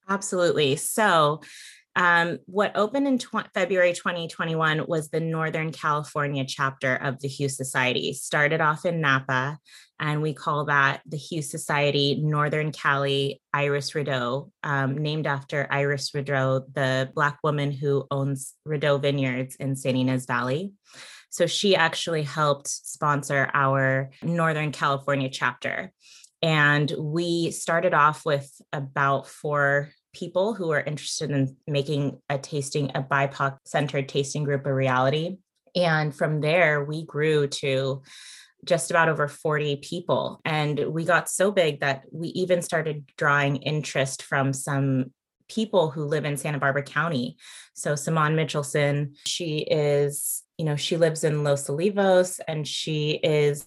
Absolutely. 0.09 0.77
So 0.77 1.41
um, 1.95 2.39
what 2.47 2.75
opened 2.75 3.07
in 3.07 3.19
tw- 3.19 3.53
February 3.53 3.93
2021 3.93 4.87
was 4.87 5.09
the 5.09 5.21
Northern 5.21 5.73
California 5.73 6.45
chapter 6.47 6.97
of 6.97 7.21
the 7.21 7.29
Hue 7.29 7.49
Society. 7.49 8.15
Started 8.15 8.61
off 8.63 8.87
in 8.87 9.01
Napa, 9.01 9.59
and 10.01 10.23
we 10.23 10.33
call 10.33 10.65
that 10.67 11.03
the 11.07 11.19
Hue 11.19 11.43
Society 11.43 12.19
Northern 12.23 12.73
Cali 12.73 13.43
Iris 13.53 13.95
Rideau, 13.95 14.51
um, 14.63 14.97
named 14.97 15.27
after 15.27 15.67
Iris 15.71 16.15
Rideau, 16.15 16.65
the 16.73 17.11
Black 17.15 17.39
woman 17.45 17.71
who 17.71 18.07
owns 18.11 18.55
Rideau 18.65 18.97
Vineyards 18.97 19.57
in 19.57 19.77
Santa 19.77 19.99
Ynez 19.99 20.27
Valley. 20.27 20.73
So 21.29 21.47
she 21.47 21.77
actually 21.77 22.23
helped 22.23 22.69
sponsor 22.69 23.51
our 23.53 24.11
Northern 24.23 24.73
California 24.73 25.29
chapter. 25.31 25.93
And 26.43 26.93
we 26.99 27.53
started 27.53 27.95
off 27.95 28.27
with 28.27 28.51
about 28.73 29.29
four 29.29 29.91
people 30.13 30.55
who 30.55 30.71
are 30.71 30.81
interested 30.81 31.31
in 31.31 31.57
making 31.67 32.21
a 32.29 32.39
tasting, 32.39 32.91
a 32.95 33.03
BIPOC 33.03 33.59
centered 33.65 34.09
tasting 34.09 34.45
group 34.45 34.67
a 34.67 34.75
reality. 34.75 35.39
And 35.75 36.15
from 36.15 36.41
there, 36.41 36.85
we 36.85 37.05
grew 37.05 37.47
to 37.49 38.03
just 38.65 38.91
about 38.91 39.09
over 39.09 39.27
40 39.27 39.77
people. 39.77 40.41
And 40.45 40.79
we 40.79 41.05
got 41.05 41.29
so 41.29 41.51
big 41.51 41.81
that 41.81 42.05
we 42.13 42.29
even 42.29 42.63
started 42.63 43.11
drawing 43.17 43.57
interest 43.57 44.23
from 44.23 44.53
some 44.53 45.13
people 45.49 45.91
who 45.91 46.05
live 46.05 46.25
in 46.25 46.37
Santa 46.37 46.59
Barbara 46.59 46.83
County. 46.83 47.37
So 47.75 47.95
Simone 47.95 48.37
Mitchelson, 48.37 49.17
she 49.27 49.59
is, 49.59 50.43
you 50.57 50.65
know, 50.65 50.77
she 50.77 50.97
lives 50.97 51.25
in 51.25 51.45
Los 51.45 51.69
Olivos 51.69 52.41
and 52.47 52.67
she 52.67 53.13
is 53.13 53.67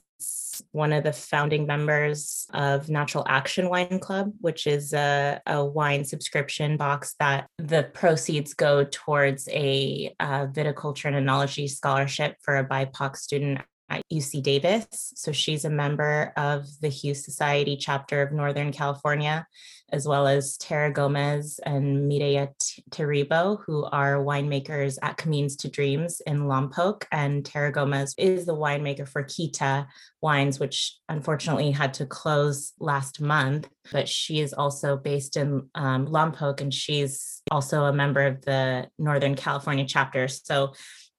one 0.71 0.93
of 0.93 1.03
the 1.03 1.13
founding 1.13 1.65
members 1.65 2.47
of 2.53 2.89
Natural 2.89 3.25
Action 3.27 3.69
Wine 3.69 3.99
Club, 3.99 4.31
which 4.39 4.67
is 4.67 4.93
a, 4.93 5.41
a 5.45 5.63
wine 5.65 6.05
subscription 6.05 6.77
box 6.77 7.15
that 7.19 7.47
the 7.57 7.89
proceeds 7.93 8.53
go 8.53 8.83
towards 8.83 9.47
a, 9.49 10.15
a 10.19 10.47
viticulture 10.47 11.05
and 11.05 11.27
enology 11.27 11.69
scholarship 11.69 12.37
for 12.41 12.57
a 12.57 12.65
BIPOC 12.65 13.15
student 13.17 13.61
at 13.89 14.03
UC 14.11 14.41
Davis. 14.43 15.13
So 15.15 15.31
she's 15.31 15.65
a 15.65 15.69
member 15.69 16.33
of 16.35 16.65
the 16.81 16.89
Hue 16.89 17.13
Society 17.13 17.77
chapter 17.77 18.21
of 18.21 18.31
Northern 18.31 18.71
California, 18.71 19.47
as 19.91 20.07
well 20.07 20.27
as 20.27 20.57
Tara 20.57 20.91
Gomez 20.91 21.59
and 21.65 22.09
Mireia 22.11 22.49
Taribó, 22.89 23.59
who 23.65 23.85
are 23.85 24.15
winemakers 24.15 24.97
at 25.01 25.17
Camins 25.17 25.55
to 25.57 25.69
Dreams 25.69 26.21
in 26.25 26.43
Lompoc. 26.43 27.03
And 27.11 27.45
Tara 27.45 27.71
Gomez 27.71 28.15
is 28.17 28.45
the 28.45 28.55
winemaker 28.55 29.07
for 29.07 29.23
Kita 29.23 29.85
Wines, 30.21 30.59
which 30.59 30.97
unfortunately 31.07 31.71
had 31.71 31.93
to 31.95 32.05
close 32.05 32.73
last 32.79 33.21
month. 33.21 33.69
But 33.91 34.09
she 34.09 34.39
is 34.39 34.53
also 34.53 34.97
based 34.97 35.37
in 35.37 35.69
um, 35.75 36.07
Lompoc 36.07 36.61
and 36.61 36.73
she's 36.73 37.43
also 37.51 37.85
a 37.85 37.93
member 37.93 38.25
of 38.25 38.43
the 38.43 38.89
Northern 38.97 39.35
California 39.35 39.85
chapter. 39.87 40.27
So 40.27 40.73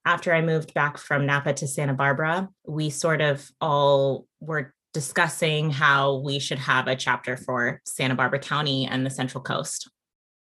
after 0.06 0.32
I 0.32 0.40
moved 0.40 0.72
back 0.72 0.98
from 0.98 1.26
Napa 1.26 1.52
to 1.54 1.66
Santa 1.66 1.92
Barbara, 1.92 2.48
we 2.64 2.90
sort 2.90 3.20
of 3.20 3.50
all 3.60 4.26
were 4.40 4.72
discussing 4.94 5.68
how 5.70 6.18
we 6.18 6.38
should 6.38 6.60
have 6.60 6.86
a 6.86 6.94
chapter 6.94 7.36
for 7.36 7.82
Santa 7.84 8.14
Barbara 8.14 8.38
County 8.38 8.86
and 8.86 9.04
the 9.04 9.10
Central 9.10 9.42
Coast. 9.42 9.90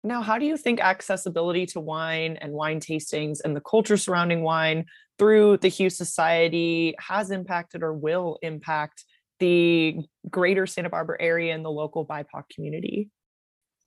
Now, 0.04 0.24
how 0.24 0.40
do 0.40 0.48
you 0.48 0.58
think 0.58 0.82
accessibility 0.82 1.68
to 1.68 1.80
wine 1.80 2.38
and 2.42 2.54
wine 2.54 2.80
tastings 2.80 3.38
and 3.46 3.56
the 3.56 3.62
culture 3.62 3.98
surrounding 3.98 4.42
wine 4.42 4.86
through 5.20 5.58
the 5.58 5.68
Hue 5.68 5.92
Society 5.92 6.96
has 7.00 7.30
impacted 7.30 7.84
or 7.84 7.94
will 7.94 8.40
impact 8.42 9.06
the 9.40 10.00
greater 10.28 10.66
Santa 10.66 10.90
Barbara 10.90 11.18
area 11.20 11.54
and 11.54 11.64
the 11.64 11.70
local 11.70 12.04
BIPOC 12.06 12.50
community? 12.54 13.12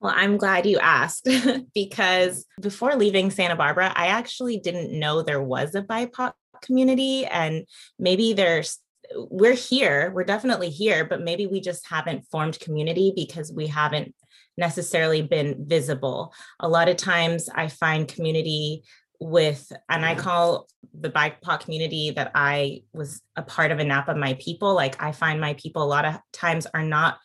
Well, 0.05 0.13
I'm 0.15 0.37
glad 0.37 0.67
you 0.67 0.79
asked 0.81 1.27
because 1.75 2.45
before 2.61 2.95
leaving 2.95 3.31
Santa 3.31 3.57
Barbara, 3.57 3.91
I 3.97 4.09
actually 4.09 4.59
didn't 4.59 4.93
know 4.93 5.23
there 5.23 5.43
was 5.43 5.75
a 5.75 5.81
BIPOC 5.81 6.33
community. 6.63 7.25
And 7.25 7.65
maybe 7.99 8.35
there's, 8.35 8.81
we're 9.17 9.55
here, 9.55 10.13
we're 10.15 10.25
definitely 10.25 10.69
here, 10.69 11.07
but 11.07 11.23
maybe 11.23 11.47
we 11.47 11.59
just 11.59 11.89
haven't 11.89 12.27
formed 12.31 12.61
community 12.61 13.15
because 13.17 13.51
we 13.51 13.67
haven't 13.67 14.15
necessarily 14.59 15.23
been 15.23 15.65
visible. 15.67 16.35
A 16.61 16.69
lot 16.69 16.91
of 16.91 16.99
times 16.99 17.49
I 17.49 17.69
find 17.69 18.07
community 18.07 18.83
with, 19.21 19.73
and 19.89 20.05
I 20.05 20.17
call 20.17 20.69
the 20.93 21.09
BIPOC 21.09 21.61
community 21.61 22.11
that 22.11 22.31
I 22.35 22.83
was 22.93 23.23
a 23.37 23.43
part 23.43 23.71
of 23.71 23.81
in 23.81 23.89
Napa 23.89 24.15
my 24.15 24.35
people. 24.35 24.75
Like 24.75 25.03
I 25.03 25.13
find 25.13 25.41
my 25.41 25.55
people 25.55 25.83
a 25.83 25.89
lot 25.89 26.05
of 26.05 26.19
times 26.31 26.67
are 26.75 26.85
not 26.85 27.17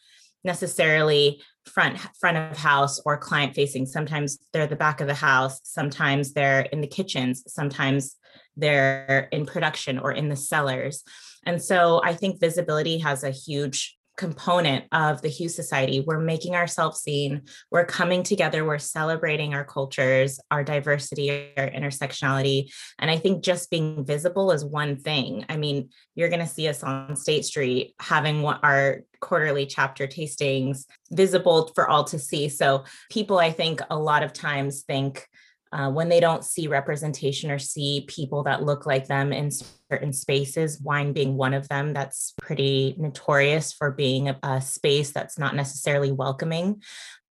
necessarily 0.45 1.41
front 1.69 1.97
front 2.19 2.37
of 2.37 2.57
house 2.57 2.99
or 3.05 3.17
client 3.17 3.55
facing. 3.55 3.85
Sometimes 3.85 4.39
they're 4.51 4.67
the 4.67 4.75
back 4.75 5.01
of 5.01 5.07
the 5.07 5.13
house 5.13 5.59
sometimes 5.63 6.33
they're 6.33 6.61
in 6.61 6.81
the 6.81 6.87
kitchens 6.87 7.43
sometimes 7.47 8.15
they're 8.57 9.29
in 9.31 9.45
production 9.45 9.99
or 9.99 10.11
in 10.11 10.29
the 10.29 10.35
cellars. 10.35 11.03
And 11.45 11.61
so 11.61 12.01
i 12.03 12.13
think 12.13 12.39
visibility 12.39 12.97
has 12.99 13.23
a 13.23 13.31
huge 13.31 13.98
component 14.19 14.83
of 14.91 15.21
the 15.21 15.29
Hue 15.29 15.47
Society. 15.47 16.01
We're 16.05 16.19
making 16.19 16.53
ourselves 16.53 16.99
seen. 16.99 17.43
We're 17.71 17.85
coming 17.85 18.21
together. 18.21 18.65
We're 18.65 18.77
celebrating 18.77 19.53
our 19.53 19.63
cultures, 19.63 20.41
our 20.51 20.61
diversity, 20.61 21.53
our 21.55 21.69
intersectionality. 21.69 22.69
And 22.99 23.09
I 23.09 23.15
think 23.17 23.45
just 23.45 23.71
being 23.71 24.05
visible 24.05 24.51
is 24.51 24.65
one 24.65 24.97
thing. 24.97 25.45
I 25.47 25.55
mean, 25.55 25.91
you're 26.15 26.27
going 26.27 26.41
to 26.41 26.47
see 26.47 26.67
us 26.67 26.83
on 26.83 27.15
State 27.15 27.45
Street 27.45 27.95
having 28.01 28.43
our 28.43 29.03
quarterly 29.21 29.65
chapter 29.65 30.05
tastings 30.05 30.83
visible 31.11 31.71
for 31.73 31.89
all 31.89 32.03
to 32.03 32.19
see. 32.19 32.49
So 32.49 32.83
people, 33.09 33.39
I 33.39 33.51
think, 33.51 33.79
a 33.89 33.97
lot 33.97 34.23
of 34.23 34.33
times 34.33 34.81
think, 34.81 35.25
uh, 35.71 35.89
when 35.89 36.09
they 36.09 36.19
don't 36.19 36.43
see 36.43 36.67
representation 36.67 37.51
or 37.51 37.59
see 37.59 38.05
people 38.07 38.43
that 38.43 38.63
look 38.63 38.85
like 38.85 39.07
them 39.07 39.31
in 39.31 39.51
certain 39.91 40.11
spaces, 40.13 40.81
wine 40.81 41.13
being 41.13 41.37
one 41.37 41.53
of 41.53 41.67
them, 41.69 41.93
that's 41.93 42.33
pretty 42.41 42.95
notorious 42.97 43.71
for 43.71 43.91
being 43.91 44.29
a, 44.29 44.39
a 44.41 44.61
space 44.61 45.11
that's 45.11 45.37
not 45.37 45.55
necessarily 45.55 46.11
welcoming. 46.11 46.81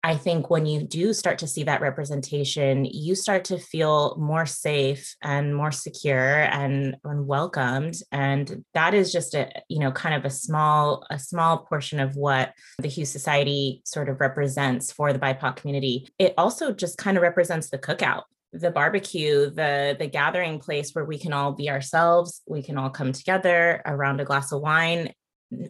I 0.05 0.17
think 0.17 0.49
when 0.49 0.65
you 0.65 0.83
do 0.83 1.13
start 1.13 1.39
to 1.39 1.49
see 1.49 1.65
that 1.65 1.81
representation, 1.81 2.85
you 2.85 3.15
start 3.15 3.45
to 3.47 3.59
feel 3.59 4.17
more 4.17 4.47
safe 4.47 5.17
and 5.23 5.55
more 5.55 5.73
secure 5.73 6.45
and, 6.45 6.97
and 7.05 7.27
welcomed. 7.27 7.97
And 8.13 8.65
that 8.75 8.95
is 8.95 9.13
just 9.13 9.35
a, 9.35 9.51
you 9.69 9.81
know, 9.81 9.91
kind 9.91 10.15
of 10.15 10.25
a 10.25 10.31
small, 10.31 11.05
a 11.11 11.19
small 11.19 11.59
portion 11.59 11.99
of 11.99 12.15
what 12.15 12.53
the 12.79 12.89
Hue 12.89 13.05
Society 13.05 13.83
sort 13.85 14.09
of 14.09 14.21
represents 14.21 14.93
for 14.93 15.13
the 15.13 15.19
BIPOC 15.19 15.57
community. 15.57 16.09
It 16.19 16.35
also 16.39 16.73
just 16.73 16.97
kind 16.97 17.17
of 17.17 17.23
represents 17.23 17.71
the 17.71 17.79
cookout 17.79 18.23
the 18.55 18.71
barbecue 18.71 19.51
the 19.51 19.95
the 19.99 20.07
gathering 20.07 20.59
place 20.59 20.95
where 20.95 21.05
we 21.05 21.19
can 21.19 21.35
all 21.35 21.53
be 21.53 21.69
ourselves 21.69 22.41
we 22.49 22.63
can 22.63 22.79
all 22.79 22.89
come 22.89 23.13
together 23.13 23.83
around 23.85 24.21
a 24.21 24.25
glass 24.25 24.53
of 24.53 24.63
wine 24.63 25.13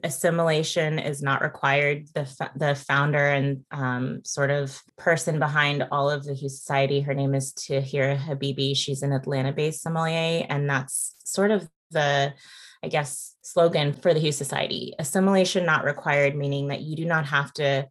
assimilation 0.03 0.99
is 0.99 1.22
not 1.22 1.43
required 1.43 2.09
the 2.14 2.51
the 2.57 2.74
founder 2.74 3.29
and 3.29 3.64
um, 3.70 4.20
sort 4.24 4.51
of 4.51 4.81
person 4.97 5.39
behind 5.39 5.87
all 5.93 6.11
of 6.11 6.24
the 6.24 6.35
Hue 6.35 6.49
Society 6.49 7.01
her 7.01 7.14
name 7.14 7.35
is 7.35 7.53
Tahiirah 7.53 8.18
Habibi 8.18 8.76
she's 8.76 9.03
an 9.03 9.12
Atlanta 9.12 9.53
based 9.53 9.83
sommelier 9.83 10.47
and 10.49 10.68
that's 10.68 11.14
sort 11.24 11.53
of 11.53 11.68
the 11.91 12.35
I 12.83 12.89
guess 12.89 13.37
slogan 13.43 13.93
for 13.93 14.12
the 14.12 14.20
Hue 14.20 14.33
Society 14.33 14.95
assimilation 14.99 15.64
not 15.64 15.85
required 15.85 16.35
meaning 16.35 16.68
that 16.68 16.81
you 16.81 16.97
do 16.97 17.05
not 17.05 17.26
have 17.26 17.53
to 17.55 17.89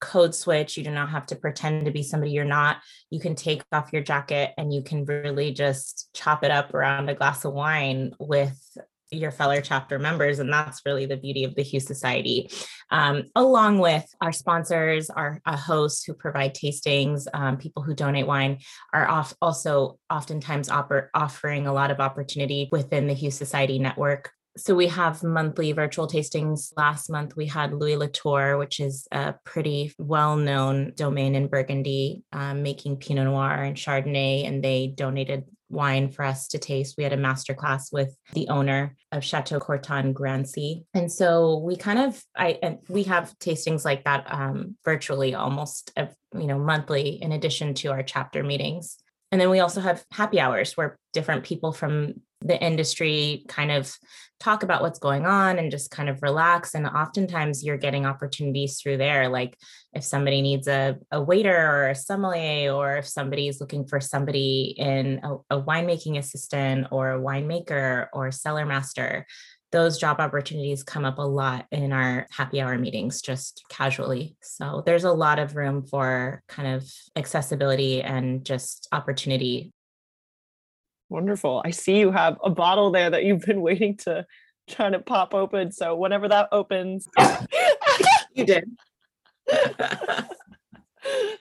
code 0.00 0.34
switch. 0.34 0.76
You 0.76 0.84
do 0.84 0.90
not 0.90 1.10
have 1.10 1.26
to 1.26 1.36
pretend 1.36 1.84
to 1.84 1.90
be 1.90 2.02
somebody 2.02 2.32
you're 2.32 2.44
not. 2.44 2.78
You 3.10 3.20
can 3.20 3.34
take 3.34 3.62
off 3.72 3.92
your 3.92 4.02
jacket 4.02 4.52
and 4.56 4.72
you 4.72 4.82
can 4.82 5.04
really 5.04 5.52
just 5.52 6.10
chop 6.14 6.44
it 6.44 6.50
up 6.50 6.74
around 6.74 7.08
a 7.08 7.14
glass 7.14 7.44
of 7.44 7.52
wine 7.52 8.12
with 8.18 8.58
your 9.10 9.30
fellow 9.30 9.60
chapter 9.60 9.98
members. 9.98 10.38
And 10.38 10.52
that's 10.52 10.82
really 10.84 11.06
the 11.06 11.16
beauty 11.16 11.44
of 11.44 11.54
the 11.54 11.62
Hue 11.62 11.80
Society, 11.80 12.50
um, 12.90 13.24
along 13.34 13.78
with 13.78 14.06
our 14.20 14.32
sponsors, 14.32 15.10
our, 15.10 15.40
hosts 15.46 16.04
who 16.04 16.14
provide 16.14 16.54
tastings, 16.54 17.26
um, 17.34 17.56
people 17.56 17.82
who 17.82 17.94
donate 17.94 18.26
wine 18.26 18.58
are 18.92 19.08
off 19.08 19.34
also 19.42 19.98
oftentimes 20.10 20.68
oper- 20.68 21.08
offering 21.14 21.66
a 21.66 21.72
lot 21.72 21.90
of 21.90 22.00
opportunity 22.00 22.68
within 22.70 23.06
the 23.06 23.14
Hue 23.14 23.30
Society 23.30 23.78
network 23.78 24.30
so 24.58 24.74
we 24.74 24.88
have 24.88 25.22
monthly 25.22 25.72
virtual 25.72 26.08
tastings. 26.08 26.72
Last 26.76 27.10
month 27.10 27.36
we 27.36 27.46
had 27.46 27.72
Louis 27.72 27.96
Latour, 27.96 28.58
which 28.58 28.80
is 28.80 29.06
a 29.12 29.34
pretty 29.44 29.94
well-known 29.98 30.92
domain 30.94 31.34
in 31.34 31.48
Burgundy, 31.48 32.24
um, 32.32 32.62
making 32.62 32.96
Pinot 32.96 33.24
Noir 33.24 33.62
and 33.62 33.76
Chardonnay, 33.76 34.46
and 34.46 34.62
they 34.62 34.88
donated 34.88 35.44
wine 35.70 36.10
for 36.10 36.24
us 36.24 36.48
to 36.48 36.58
taste. 36.58 36.96
We 36.96 37.04
had 37.04 37.12
a 37.12 37.18
master 37.18 37.54
class 37.54 37.92
with 37.92 38.16
the 38.32 38.48
owner 38.48 38.96
of 39.12 39.24
Chateau 39.24 39.60
Corton 39.60 40.14
Grancey. 40.14 40.84
And 40.94 41.10
so 41.12 41.58
we 41.58 41.76
kind 41.76 41.98
of 41.98 42.22
I 42.36 42.58
and 42.62 42.78
we 42.88 43.04
have 43.04 43.34
tastings 43.38 43.84
like 43.84 44.04
that 44.04 44.26
um, 44.32 44.76
virtually 44.84 45.34
almost 45.34 45.92
you 45.96 46.46
know 46.46 46.58
monthly 46.58 47.22
in 47.22 47.32
addition 47.32 47.74
to 47.74 47.90
our 47.90 48.02
chapter 48.02 48.42
meetings. 48.42 48.98
And 49.30 49.40
then 49.40 49.50
we 49.50 49.60
also 49.60 49.82
have 49.82 50.04
happy 50.10 50.40
hours 50.40 50.74
where 50.74 50.98
different 51.12 51.44
people 51.44 51.72
from 51.72 52.14
the 52.40 52.60
industry 52.62 53.44
kind 53.48 53.70
of 53.70 53.92
talk 54.40 54.62
about 54.62 54.82
what's 54.82 55.00
going 55.00 55.26
on 55.26 55.58
and 55.58 55.70
just 55.70 55.90
kind 55.90 56.08
of 56.08 56.22
relax. 56.22 56.74
And 56.74 56.86
oftentimes 56.86 57.64
you're 57.64 57.76
getting 57.76 58.06
opportunities 58.06 58.80
through 58.80 58.98
there. 58.98 59.28
Like 59.28 59.56
if 59.92 60.04
somebody 60.04 60.42
needs 60.42 60.68
a, 60.68 60.96
a 61.10 61.20
waiter 61.20 61.56
or 61.56 61.88
a 61.88 61.94
sommelier, 61.94 62.72
or 62.72 62.96
if 62.98 63.08
somebody 63.08 63.48
is 63.48 63.60
looking 63.60 63.86
for 63.86 64.00
somebody 64.00 64.74
in 64.76 65.20
a, 65.24 65.56
a 65.56 65.62
winemaking 65.62 66.18
assistant 66.18 66.86
or 66.92 67.12
a 67.12 67.20
winemaker 67.20 68.06
or 68.12 68.30
cellar 68.30 68.64
master, 68.64 69.26
those 69.70 69.98
job 69.98 70.18
opportunities 70.18 70.82
come 70.82 71.04
up 71.04 71.18
a 71.18 71.22
lot 71.22 71.66
in 71.70 71.92
our 71.92 72.26
happy 72.30 72.60
hour 72.60 72.78
meetings 72.78 73.20
just 73.20 73.62
casually. 73.68 74.34
So 74.40 74.82
there's 74.86 75.04
a 75.04 75.12
lot 75.12 75.38
of 75.38 75.56
room 75.56 75.84
for 75.84 76.42
kind 76.48 76.74
of 76.76 76.90
accessibility 77.16 78.02
and 78.02 78.44
just 78.44 78.88
opportunity 78.92 79.72
Wonderful. 81.08 81.62
I 81.64 81.70
see 81.70 81.98
you 81.98 82.10
have 82.10 82.38
a 82.44 82.50
bottle 82.50 82.90
there 82.90 83.10
that 83.10 83.24
you've 83.24 83.42
been 83.42 83.62
waiting 83.62 83.96
to 83.98 84.26
try 84.68 84.90
to 84.90 84.98
pop 84.98 85.34
open. 85.34 85.72
So 85.72 85.96
whenever 85.96 86.28
that 86.28 86.48
opens, 86.52 87.08
you 88.34 88.44
did. 88.44 88.70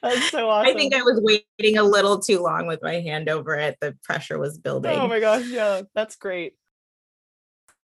That's 0.02 0.30
so 0.30 0.50
awesome. 0.50 0.70
I 0.70 0.74
think 0.74 0.94
I 0.94 1.02
was 1.02 1.20
waiting 1.22 1.78
a 1.78 1.84
little 1.84 2.20
too 2.20 2.40
long 2.40 2.68
with 2.68 2.82
my 2.82 3.02
hand 3.02 3.28
over 3.28 3.56
it. 3.56 3.78
The 3.82 3.98
pressure 4.04 4.40
was 4.40 4.58
building. 4.58 4.98
Oh 4.98 5.08
my 5.08 5.20
gosh, 5.20 5.48
yeah, 5.48 5.82
that's 5.94 6.16
great. 6.16 6.54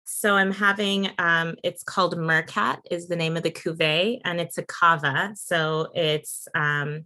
So 0.04 0.34
I'm 0.34 0.52
having 0.52 1.10
um, 1.18 1.56
it's 1.64 1.82
called 1.82 2.16
Mercat 2.16 2.78
is 2.90 3.08
the 3.08 3.16
name 3.16 3.36
of 3.36 3.42
the 3.42 3.50
cuvee, 3.50 4.20
and 4.24 4.40
it's 4.40 4.56
a 4.56 4.62
cava. 4.62 5.32
So 5.34 5.88
it's 5.94 6.46
um, 6.54 7.04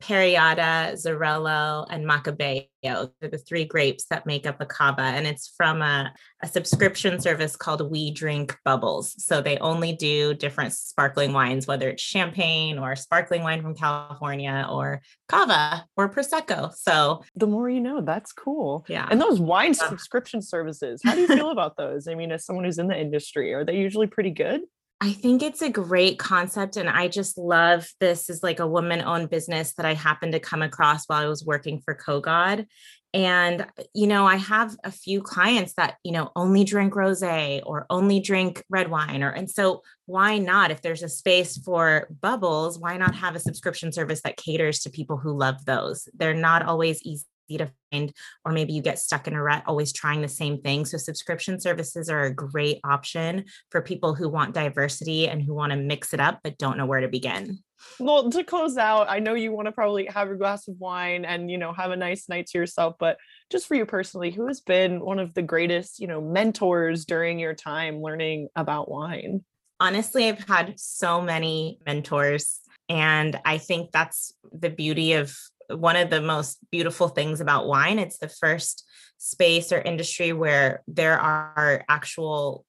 Parellada, 0.00 0.94
Xarel-lo, 0.94 1.86
and 1.90 2.06
Macabeo. 2.06 2.66
They're 2.82 3.30
the 3.30 3.38
three 3.38 3.64
grapes 3.64 4.06
that 4.06 4.26
make 4.26 4.46
up 4.46 4.60
a 4.60 4.66
cava, 4.66 5.02
and 5.02 5.26
it's 5.26 5.52
from 5.56 5.82
a, 5.82 6.12
a, 6.42 6.48
subscription 6.48 7.20
service 7.20 7.54
called 7.54 7.90
We 7.90 8.10
Drink 8.10 8.56
Bubbles. 8.64 9.14
So 9.22 9.42
they 9.42 9.58
only 9.58 9.92
do 9.92 10.32
different 10.34 10.72
sparkling 10.72 11.32
wines, 11.32 11.66
whether 11.66 11.90
it's 11.90 12.02
champagne 12.02 12.78
or 12.78 12.96
sparkling 12.96 13.42
wine 13.42 13.60
from 13.60 13.74
California 13.74 14.66
or 14.70 15.02
cava 15.28 15.84
or 15.96 16.08
prosecco. 16.08 16.74
So 16.74 17.22
the 17.36 17.46
more 17.46 17.68
you 17.68 17.80
know, 17.80 18.00
that's 18.00 18.32
cool. 18.32 18.86
Yeah. 18.88 19.06
And 19.10 19.20
those 19.20 19.38
wine 19.38 19.74
subscription 19.74 20.40
services, 20.40 21.02
how 21.04 21.14
do 21.14 21.20
you 21.20 21.26
feel 21.26 21.50
about 21.52 21.76
those? 21.76 22.08
I 22.08 22.14
mean, 22.14 22.32
as 22.32 22.46
someone 22.46 22.64
who's 22.64 22.78
in 22.78 22.88
the 22.88 22.98
industry, 22.98 23.52
are 23.52 23.64
they 23.64 23.76
usually 23.76 24.06
pretty 24.06 24.30
good? 24.30 24.62
I 25.02 25.12
think 25.12 25.42
it's 25.42 25.62
a 25.62 25.70
great 25.70 26.18
concept. 26.18 26.76
And 26.76 26.88
I 26.88 27.08
just 27.08 27.38
love 27.38 27.88
this 28.00 28.28
is 28.28 28.42
like 28.42 28.60
a 28.60 28.66
woman 28.66 29.00
owned 29.00 29.30
business 29.30 29.72
that 29.74 29.86
I 29.86 29.94
happened 29.94 30.32
to 30.32 30.40
come 30.40 30.60
across 30.60 31.06
while 31.06 31.22
I 31.22 31.28
was 31.28 31.44
working 31.44 31.80
for 31.80 31.94
Kogod. 31.94 32.66
And, 33.12 33.62
uh, 33.62 33.82
you 33.94 34.06
know, 34.06 34.26
I 34.26 34.36
have 34.36 34.76
a 34.84 34.92
few 34.92 35.22
clients 35.22 35.72
that, 35.74 35.96
you 36.04 36.12
know, 36.12 36.30
only 36.36 36.64
drink 36.64 36.94
rose 36.94 37.22
or 37.22 37.86
only 37.88 38.20
drink 38.20 38.62
red 38.68 38.90
wine. 38.90 39.22
Or, 39.22 39.30
and 39.30 39.50
so 39.50 39.82
why 40.04 40.38
not? 40.38 40.70
If 40.70 40.82
there's 40.82 41.02
a 41.02 41.08
space 41.08 41.56
for 41.56 42.06
bubbles, 42.20 42.78
why 42.78 42.98
not 42.98 43.14
have 43.14 43.34
a 43.34 43.40
subscription 43.40 43.92
service 43.92 44.20
that 44.22 44.36
caters 44.36 44.80
to 44.80 44.90
people 44.90 45.16
who 45.16 45.36
love 45.36 45.64
those? 45.64 46.08
They're 46.14 46.34
not 46.34 46.64
always 46.66 47.02
easy 47.02 47.24
to 47.58 47.70
find, 47.90 48.12
or 48.44 48.52
maybe 48.52 48.72
you 48.72 48.82
get 48.82 48.98
stuck 48.98 49.26
in 49.26 49.34
a 49.34 49.42
rut 49.42 49.62
always 49.66 49.92
trying 49.92 50.22
the 50.22 50.28
same 50.28 50.60
thing. 50.60 50.84
So, 50.84 50.96
subscription 50.96 51.60
services 51.60 52.08
are 52.08 52.24
a 52.24 52.34
great 52.34 52.80
option 52.84 53.44
for 53.70 53.82
people 53.82 54.14
who 54.14 54.28
want 54.28 54.54
diversity 54.54 55.28
and 55.28 55.42
who 55.42 55.54
want 55.54 55.72
to 55.72 55.78
mix 55.78 56.14
it 56.14 56.20
up 56.20 56.40
but 56.42 56.58
don't 56.58 56.78
know 56.78 56.86
where 56.86 57.00
to 57.00 57.08
begin. 57.08 57.58
Well, 57.98 58.30
to 58.30 58.44
close 58.44 58.76
out, 58.76 59.08
I 59.08 59.20
know 59.20 59.34
you 59.34 59.52
want 59.52 59.66
to 59.66 59.72
probably 59.72 60.06
have 60.06 60.30
a 60.30 60.36
glass 60.36 60.68
of 60.68 60.74
wine 60.78 61.24
and, 61.24 61.50
you 61.50 61.58
know, 61.58 61.72
have 61.72 61.90
a 61.90 61.96
nice 61.96 62.28
night 62.28 62.46
to 62.48 62.58
yourself, 62.58 62.96
but 62.98 63.16
just 63.50 63.66
for 63.66 63.74
you 63.74 63.86
personally, 63.86 64.30
who 64.30 64.46
has 64.48 64.60
been 64.60 65.00
one 65.00 65.18
of 65.18 65.32
the 65.32 65.42
greatest, 65.42 65.98
you 65.98 66.06
know, 66.06 66.20
mentors 66.20 67.06
during 67.06 67.38
your 67.38 67.54
time 67.54 68.02
learning 68.02 68.48
about 68.54 68.90
wine? 68.90 69.44
Honestly, 69.78 70.28
I've 70.28 70.46
had 70.46 70.78
so 70.78 71.22
many 71.22 71.78
mentors 71.86 72.60
and 72.90 73.40
I 73.44 73.58
think 73.58 73.92
that's 73.92 74.34
the 74.52 74.68
beauty 74.68 75.14
of 75.14 75.34
one 75.76 75.96
of 75.96 76.10
the 76.10 76.20
most 76.20 76.58
beautiful 76.70 77.08
things 77.08 77.40
about 77.40 77.66
wine. 77.66 77.98
It's 77.98 78.18
the 78.18 78.28
first 78.28 78.86
space 79.18 79.72
or 79.72 79.80
industry 79.80 80.32
where 80.32 80.82
there 80.88 81.18
are 81.18 81.84
actual 81.88 82.64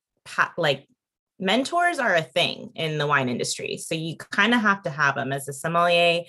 like 0.57 0.87
mentors 1.39 1.97
are 1.97 2.15
a 2.15 2.21
thing 2.21 2.71
in 2.75 2.97
the 2.97 3.07
wine 3.07 3.27
industry. 3.27 3.77
So 3.77 3.95
you 3.95 4.15
kind 4.15 4.53
of 4.53 4.61
have 4.61 4.83
to 4.83 4.89
have 4.89 5.15
them 5.15 5.33
as 5.33 5.47
a 5.47 5.53
sommelier. 5.53 6.21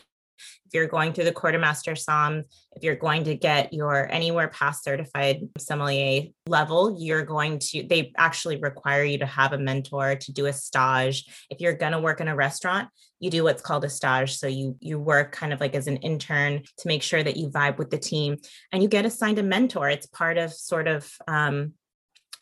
If 0.66 0.74
you're 0.74 0.86
going 0.86 1.12
through 1.12 1.24
the 1.24 1.32
Court 1.32 1.54
of 1.54 1.60
Master 1.60 1.94
Som, 1.94 2.44
if 2.76 2.82
you're 2.82 2.96
going 2.96 3.24
to 3.24 3.34
get 3.34 3.72
your 3.72 4.10
anywhere 4.10 4.48
past 4.48 4.84
certified 4.84 5.48
sommelier 5.58 6.28
level, 6.46 6.96
you're 6.98 7.24
going 7.24 7.58
to, 7.58 7.86
they 7.86 8.12
actually 8.16 8.56
require 8.56 9.04
you 9.04 9.18
to 9.18 9.26
have 9.26 9.52
a 9.52 9.58
mentor 9.58 10.16
to 10.16 10.32
do 10.32 10.46
a 10.46 10.52
stage. 10.52 11.26
If 11.50 11.60
you're 11.60 11.74
going 11.74 11.92
to 11.92 12.00
work 12.00 12.20
in 12.20 12.28
a 12.28 12.36
restaurant, 12.36 12.88
you 13.22 13.30
do 13.30 13.44
what's 13.44 13.62
called 13.62 13.84
a 13.84 13.88
stage. 13.88 14.36
So 14.36 14.48
you 14.48 14.76
you 14.80 14.98
work 14.98 15.30
kind 15.30 15.52
of 15.52 15.60
like 15.60 15.76
as 15.76 15.86
an 15.86 15.98
intern 15.98 16.62
to 16.78 16.88
make 16.88 17.02
sure 17.02 17.22
that 17.22 17.36
you 17.36 17.50
vibe 17.50 17.78
with 17.78 17.90
the 17.90 17.98
team 17.98 18.38
and 18.72 18.82
you 18.82 18.88
get 18.88 19.06
assigned 19.06 19.38
a 19.38 19.44
mentor. 19.44 19.88
It's 19.88 20.06
part 20.06 20.38
of 20.38 20.52
sort 20.52 20.88
of 20.88 21.10
um, 21.28 21.74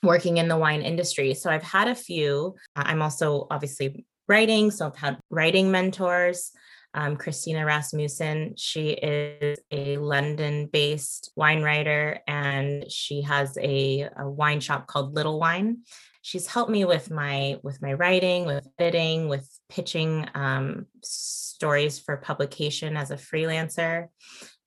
working 0.03 0.39
in 0.39 0.49
the 0.49 0.57
wine 0.57 0.81
industry. 0.83 1.35
So 1.35 1.51
I've 1.51 1.63
had 1.63 1.89
a 1.89 1.95
few. 1.95 2.57
I'm 2.75 3.03
also 3.03 3.47
obviously 3.51 4.07
writing, 4.27 4.71
so 4.71 4.87
I've 4.87 4.97
had 4.97 5.19
writing 5.29 5.71
mentors. 5.71 6.53
Um, 6.93 7.17
Christina 7.17 7.65
Rasmussen, 7.65 8.55
she 8.57 8.91
is 8.91 9.59
a 9.71 9.97
London 9.99 10.67
based 10.67 11.31
wine 11.37 11.63
writer 11.63 12.21
and 12.27 12.91
she 12.91 13.23
has 13.23 13.57
a, 13.59 14.09
a 14.17 14.29
wine 14.29 14.61
shop 14.61 14.87
called 14.87 15.15
Little 15.15 15.39
Wine. 15.39 15.79
She's 16.23 16.47
helped 16.47 16.71
me 16.71 16.85
with 16.85 17.11
my 17.11 17.59
with 17.63 17.81
my 17.81 17.95
writing 17.95 18.45
with 18.45 18.67
editing 18.79 19.29
with 19.29 19.49
pitching 19.69 20.29
um, 20.35 20.87
stories 21.03 21.99
for 21.99 22.17
publication 22.17 22.97
as 22.97 23.11
a 23.11 23.17
freelancer. 23.17 24.09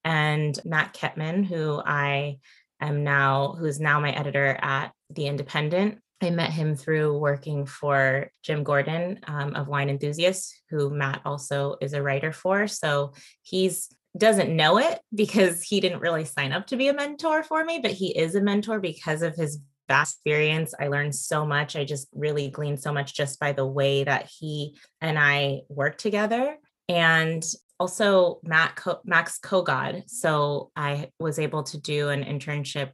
And 0.03 0.57
Matt 0.65 0.93
Kettmann 0.93 1.45
who 1.45 1.81
i 1.85 2.37
am 2.81 3.03
now 3.03 3.55
who's 3.57 3.79
now 3.79 3.99
my 3.99 4.11
editor 4.11 4.57
at 4.61 4.91
the 5.09 5.27
independent 5.27 5.99
i 6.23 6.29
met 6.29 6.51
him 6.51 6.75
through 6.75 7.17
working 7.17 7.65
for 7.65 8.29
jim 8.41 8.63
gordon 8.63 9.19
um, 9.27 9.55
of 9.55 9.67
wine 9.67 9.89
enthusiasts 9.89 10.61
who 10.69 10.89
matt 10.89 11.21
also 11.25 11.75
is 11.81 11.93
a 11.93 12.01
writer 12.01 12.31
for 12.31 12.67
so 12.67 13.13
he's 13.41 13.89
doesn't 14.17 14.55
know 14.55 14.77
it 14.77 14.99
because 15.13 15.63
he 15.63 15.79
didn't 15.79 15.99
really 15.99 16.25
sign 16.25 16.51
up 16.51 16.67
to 16.67 16.77
be 16.77 16.87
a 16.87 16.93
mentor 16.93 17.43
for 17.43 17.65
me, 17.65 17.79
but 17.79 17.91
he 17.91 18.15
is 18.17 18.35
a 18.35 18.41
mentor 18.41 18.79
because 18.79 19.21
of 19.21 19.35
his 19.35 19.59
vast 19.87 20.17
experience. 20.17 20.73
I 20.79 20.87
learned 20.87 21.15
so 21.15 21.45
much. 21.45 21.75
I 21.75 21.83
just 21.83 22.07
really 22.13 22.49
gleaned 22.49 22.81
so 22.81 22.93
much 22.93 23.15
just 23.15 23.39
by 23.39 23.51
the 23.51 23.65
way 23.65 24.03
that 24.03 24.29
he 24.29 24.77
and 25.01 25.17
I 25.17 25.61
work 25.67 25.97
together. 25.97 26.57
And 26.87 27.43
also 27.79 28.39
Matt 28.43 28.75
Co- 28.75 29.01
Max 29.03 29.39
Kogod. 29.39 30.09
So 30.09 30.71
I 30.75 31.09
was 31.19 31.39
able 31.39 31.63
to 31.63 31.79
do 31.79 32.09
an 32.09 32.23
internship 32.23 32.91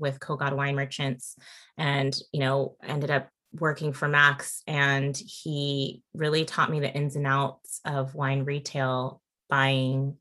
with 0.00 0.18
Kogod 0.18 0.56
Wine 0.56 0.74
Merchants 0.74 1.36
and, 1.78 2.16
you 2.32 2.40
know, 2.40 2.76
ended 2.82 3.10
up 3.10 3.28
working 3.52 3.92
for 3.92 4.08
Max 4.08 4.62
and 4.66 5.16
he 5.16 6.02
really 6.14 6.44
taught 6.44 6.70
me 6.70 6.80
the 6.80 6.92
ins 6.92 7.16
and 7.16 7.26
outs 7.26 7.80
of 7.84 8.14
wine 8.14 8.44
retail 8.44 9.20
buying 9.48 10.16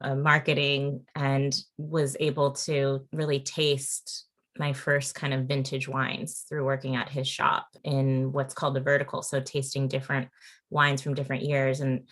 uh, 0.00 0.14
marketing 0.14 1.02
and 1.14 1.54
was 1.76 2.16
able 2.20 2.52
to 2.52 3.06
really 3.12 3.40
taste 3.40 4.26
my 4.58 4.72
first 4.72 5.14
kind 5.14 5.32
of 5.32 5.46
vintage 5.46 5.88
wines 5.88 6.44
through 6.48 6.64
working 6.64 6.96
at 6.96 7.08
his 7.08 7.28
shop 7.28 7.66
in 7.84 8.32
what's 8.32 8.54
called 8.54 8.74
the 8.74 8.80
vertical. 8.80 9.22
So 9.22 9.40
tasting 9.40 9.88
different 9.88 10.28
wines 10.70 11.02
from 11.02 11.14
different 11.14 11.44
years. 11.44 11.80
And 11.80 12.08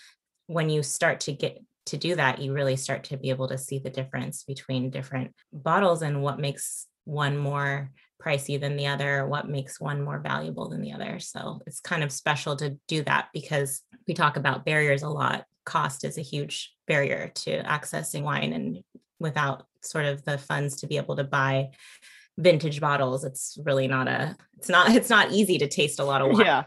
when 0.47 0.69
you 0.71 0.83
start 0.83 1.21
to 1.21 1.33
get 1.33 1.62
to 1.87 1.97
do 1.97 2.14
that, 2.16 2.41
you 2.41 2.53
really 2.53 2.77
start 2.77 3.05
to 3.05 3.16
be 3.16 3.31
able 3.31 3.49
to 3.49 3.59
see 3.59 3.79
the 3.79 3.91
difference 3.91 4.45
between 4.45 4.91
different 4.91 5.33
bottles 5.53 6.03
and 6.03 6.23
what 6.23 6.39
makes 6.39 6.87
one 7.09 7.38
more 7.38 7.90
pricey 8.22 8.61
than 8.61 8.76
the 8.76 8.86
other, 8.86 9.26
what 9.26 9.48
makes 9.48 9.80
one 9.80 10.02
more 10.02 10.18
valuable 10.18 10.68
than 10.68 10.82
the 10.82 10.92
other. 10.92 11.18
So 11.18 11.61
it's 11.66 11.80
kind 11.80 12.04
of 12.04 12.12
special 12.12 12.54
to 12.56 12.76
do 12.86 13.02
that 13.04 13.28
because 13.32 13.82
we 14.06 14.14
talk 14.14 14.36
about 14.36 14.66
barriers 14.66 15.02
a 15.02 15.09
lot. 15.09 15.44
Cost 15.64 16.04
is 16.04 16.18
a 16.18 16.22
huge 16.22 16.74
barrier 16.86 17.32
to 17.34 17.62
accessing 17.62 18.22
wine 18.22 18.52
and 18.52 18.84
without 19.18 19.66
sort 19.82 20.04
of 20.04 20.24
the 20.24 20.36
funds 20.36 20.76
to 20.76 20.86
be 20.86 20.96
able 20.96 21.16
to 21.16 21.24
buy 21.24 21.70
vintage 22.36 22.80
bottles 22.80 23.24
it's 23.24 23.59
really 23.64 23.88
not 23.88 24.06
a 24.06 24.36
it's 24.56 24.68
not 24.68 24.90
it's 24.94 25.11
not 25.11 25.32
easy 25.32 25.59
to 25.59 25.66
taste 25.66 25.98
a 25.98 26.04
lot 26.04 26.22
of 26.22 26.28
wine 26.28 26.46
yeah 26.46 26.64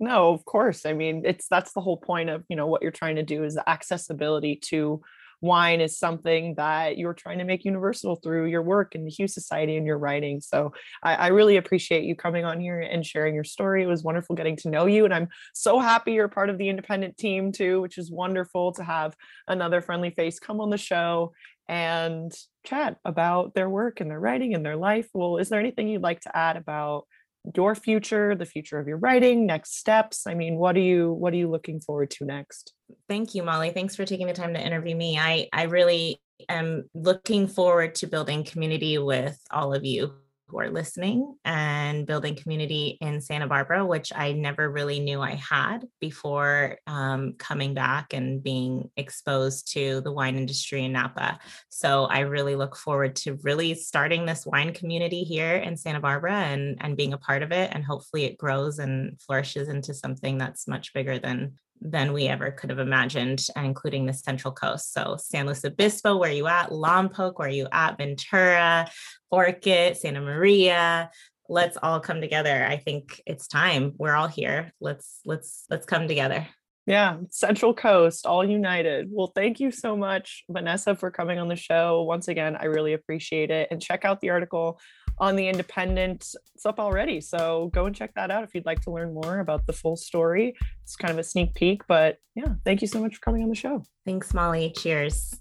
no 0.00 0.32
of 0.32 0.44
course 0.44 0.84
i 0.84 0.92
mean 0.92 1.22
it's 1.24 1.46
that's 1.48 1.72
the 1.72 1.80
whole 1.80 1.96
point 1.96 2.28
of 2.28 2.44
you 2.48 2.56
know 2.56 2.66
what 2.66 2.82
you're 2.82 2.90
trying 2.90 3.16
to 3.16 3.22
do 3.22 3.44
is 3.44 3.56
accessibility 3.68 4.56
to 4.56 5.00
wine 5.40 5.80
is 5.80 5.98
something 5.98 6.54
that 6.56 6.98
you're 6.98 7.14
trying 7.14 7.38
to 7.38 7.44
make 7.44 7.64
universal 7.64 8.16
through 8.16 8.46
your 8.46 8.62
work 8.62 8.94
in 8.94 9.04
the 9.04 9.10
Hue 9.10 9.28
Society 9.28 9.76
and 9.76 9.86
your 9.86 9.98
writing. 9.98 10.40
So 10.40 10.72
I, 11.02 11.14
I, 11.14 11.26
really 11.28 11.56
appreciate 11.56 12.04
you 12.04 12.16
coming 12.16 12.44
on 12.44 12.60
here 12.60 12.80
and 12.80 13.04
sharing 13.04 13.34
your 13.34 13.44
story. 13.44 13.82
It 13.82 13.86
was 13.86 14.02
wonderful 14.02 14.34
getting 14.34 14.56
to 14.56 14.70
know 14.70 14.86
you. 14.86 15.04
And 15.04 15.12
I'm 15.12 15.28
so 15.52 15.78
happy 15.78 16.12
you're 16.12 16.28
part 16.28 16.50
of 16.50 16.58
the 16.58 16.68
independent 16.68 17.18
team 17.18 17.52
too, 17.52 17.80
which 17.82 17.98
is 17.98 18.10
wonderful 18.10 18.72
to 18.74 18.84
have 18.84 19.14
another 19.46 19.82
friendly 19.82 20.10
face 20.10 20.38
come 20.38 20.60
on 20.60 20.70
the 20.70 20.78
show 20.78 21.32
and 21.68 22.32
chat 22.64 22.96
about 23.04 23.54
their 23.54 23.68
work 23.68 24.00
and 24.00 24.10
their 24.10 24.20
writing 24.20 24.54
and 24.54 24.64
their 24.64 24.76
life. 24.76 25.08
Well, 25.12 25.38
is 25.38 25.48
there 25.48 25.60
anything 25.60 25.88
you'd 25.88 26.02
like 26.02 26.20
to 26.20 26.36
add 26.36 26.56
about 26.56 27.06
your 27.54 27.74
future, 27.74 28.34
the 28.34 28.46
future 28.46 28.78
of 28.78 28.88
your 28.88 28.98
writing, 28.98 29.46
next 29.46 29.76
steps? 29.76 30.26
I 30.26 30.34
mean, 30.34 30.56
what 30.56 30.76
are 30.76 30.80
you 30.80 31.12
what 31.12 31.32
are 31.32 31.36
you 31.36 31.50
looking 31.50 31.80
forward 31.80 32.10
to 32.12 32.24
next? 32.24 32.72
Thank 33.08 33.34
you, 33.34 33.42
Molly. 33.42 33.70
Thanks 33.70 33.96
for 33.96 34.04
taking 34.04 34.26
the 34.26 34.32
time 34.32 34.54
to 34.54 34.60
interview 34.60 34.96
me. 34.96 35.18
I 35.18 35.48
I 35.52 35.64
really 35.64 36.20
am 36.48 36.88
looking 36.94 37.46
forward 37.46 37.94
to 37.96 38.06
building 38.06 38.44
community 38.44 38.98
with 38.98 39.38
all 39.50 39.72
of 39.74 39.84
you 39.84 40.14
who 40.48 40.60
are 40.60 40.70
listening 40.70 41.36
and 41.44 42.06
building 42.06 42.36
community 42.36 42.98
in 43.00 43.20
Santa 43.20 43.46
Barbara, 43.46 43.84
which 43.84 44.12
I 44.14 44.32
never 44.32 44.70
really 44.70 45.00
knew 45.00 45.20
I 45.20 45.34
had 45.34 45.86
before 46.00 46.78
um, 46.86 47.34
coming 47.38 47.74
back 47.74 48.12
and 48.12 48.42
being 48.42 48.90
exposed 48.96 49.72
to 49.72 50.00
the 50.02 50.12
wine 50.12 50.36
industry 50.36 50.84
in 50.84 50.92
Napa. 50.92 51.38
So 51.68 52.04
I 52.04 52.20
really 52.20 52.54
look 52.54 52.76
forward 52.76 53.16
to 53.16 53.38
really 53.42 53.74
starting 53.74 54.24
this 54.24 54.46
wine 54.46 54.72
community 54.72 55.24
here 55.24 55.56
in 55.56 55.76
Santa 55.76 56.00
Barbara 56.00 56.34
and, 56.34 56.76
and 56.80 56.96
being 56.96 57.12
a 57.12 57.18
part 57.18 57.42
of 57.42 57.50
it. 57.50 57.70
And 57.72 57.84
hopefully 57.84 58.24
it 58.24 58.38
grows 58.38 58.78
and 58.78 59.20
flourishes 59.20 59.68
into 59.68 59.94
something 59.94 60.38
that's 60.38 60.68
much 60.68 60.92
bigger 60.92 61.18
than 61.18 61.58
than 61.80 62.12
we 62.12 62.26
ever 62.26 62.50
could 62.50 62.70
have 62.70 62.78
imagined, 62.78 63.46
uh, 63.56 63.60
including 63.60 64.06
the 64.06 64.12
Central 64.12 64.52
Coast. 64.52 64.92
So 64.92 65.16
San 65.18 65.46
Luis 65.46 65.64
Obispo, 65.64 66.16
where 66.16 66.32
you 66.32 66.46
at? 66.46 66.70
Lompoc, 66.70 67.38
where 67.38 67.48
are 67.48 67.50
you 67.50 67.68
at? 67.72 67.98
Ventura, 67.98 68.90
Orcutt, 69.30 69.96
Santa 69.96 70.20
Maria. 70.20 71.10
Let's 71.48 71.76
all 71.82 72.00
come 72.00 72.20
together. 72.20 72.64
I 72.64 72.76
think 72.78 73.22
it's 73.26 73.46
time. 73.46 73.92
We're 73.98 74.14
all 74.14 74.28
here. 74.28 74.72
Let's 74.80 75.20
let's 75.24 75.64
let's 75.70 75.86
come 75.86 76.08
together. 76.08 76.46
Yeah, 76.86 77.18
Central 77.30 77.74
Coast, 77.74 78.26
all 78.26 78.44
united. 78.44 79.08
Well, 79.10 79.32
thank 79.34 79.58
you 79.58 79.72
so 79.72 79.96
much, 79.96 80.44
Vanessa, 80.48 80.94
for 80.94 81.10
coming 81.10 81.40
on 81.40 81.48
the 81.48 81.56
show. 81.56 82.02
Once 82.04 82.28
again, 82.28 82.56
I 82.56 82.66
really 82.66 82.92
appreciate 82.92 83.50
it. 83.50 83.68
And 83.72 83.82
check 83.82 84.04
out 84.04 84.20
the 84.20 84.30
article 84.30 84.78
on 85.18 85.36
the 85.36 85.48
Independent. 85.48 86.34
It's 86.54 86.66
up 86.66 86.78
already. 86.78 87.20
So 87.20 87.70
go 87.72 87.86
and 87.86 87.94
check 87.94 88.14
that 88.14 88.30
out 88.30 88.44
if 88.44 88.54
you'd 88.54 88.66
like 88.66 88.80
to 88.82 88.90
learn 88.90 89.14
more 89.14 89.40
about 89.40 89.66
the 89.66 89.72
full 89.72 89.96
story. 89.96 90.56
It's 90.82 90.96
kind 90.96 91.12
of 91.12 91.18
a 91.18 91.24
sneak 91.24 91.54
peek, 91.54 91.86
but 91.86 92.18
yeah, 92.34 92.54
thank 92.64 92.82
you 92.82 92.88
so 92.88 93.00
much 93.00 93.16
for 93.16 93.20
coming 93.20 93.42
on 93.42 93.48
the 93.48 93.54
show. 93.54 93.82
Thanks, 94.04 94.32
Molly. 94.34 94.72
Cheers. 94.76 95.40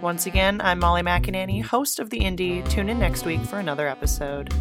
Once 0.00 0.26
again, 0.26 0.60
I'm 0.60 0.80
Molly 0.80 1.02
McAnany, 1.02 1.62
host 1.62 2.00
of 2.00 2.10
The 2.10 2.18
Indy. 2.18 2.62
Tune 2.62 2.88
in 2.88 2.98
next 2.98 3.24
week 3.24 3.40
for 3.42 3.60
another 3.60 3.86
episode. 3.86 4.52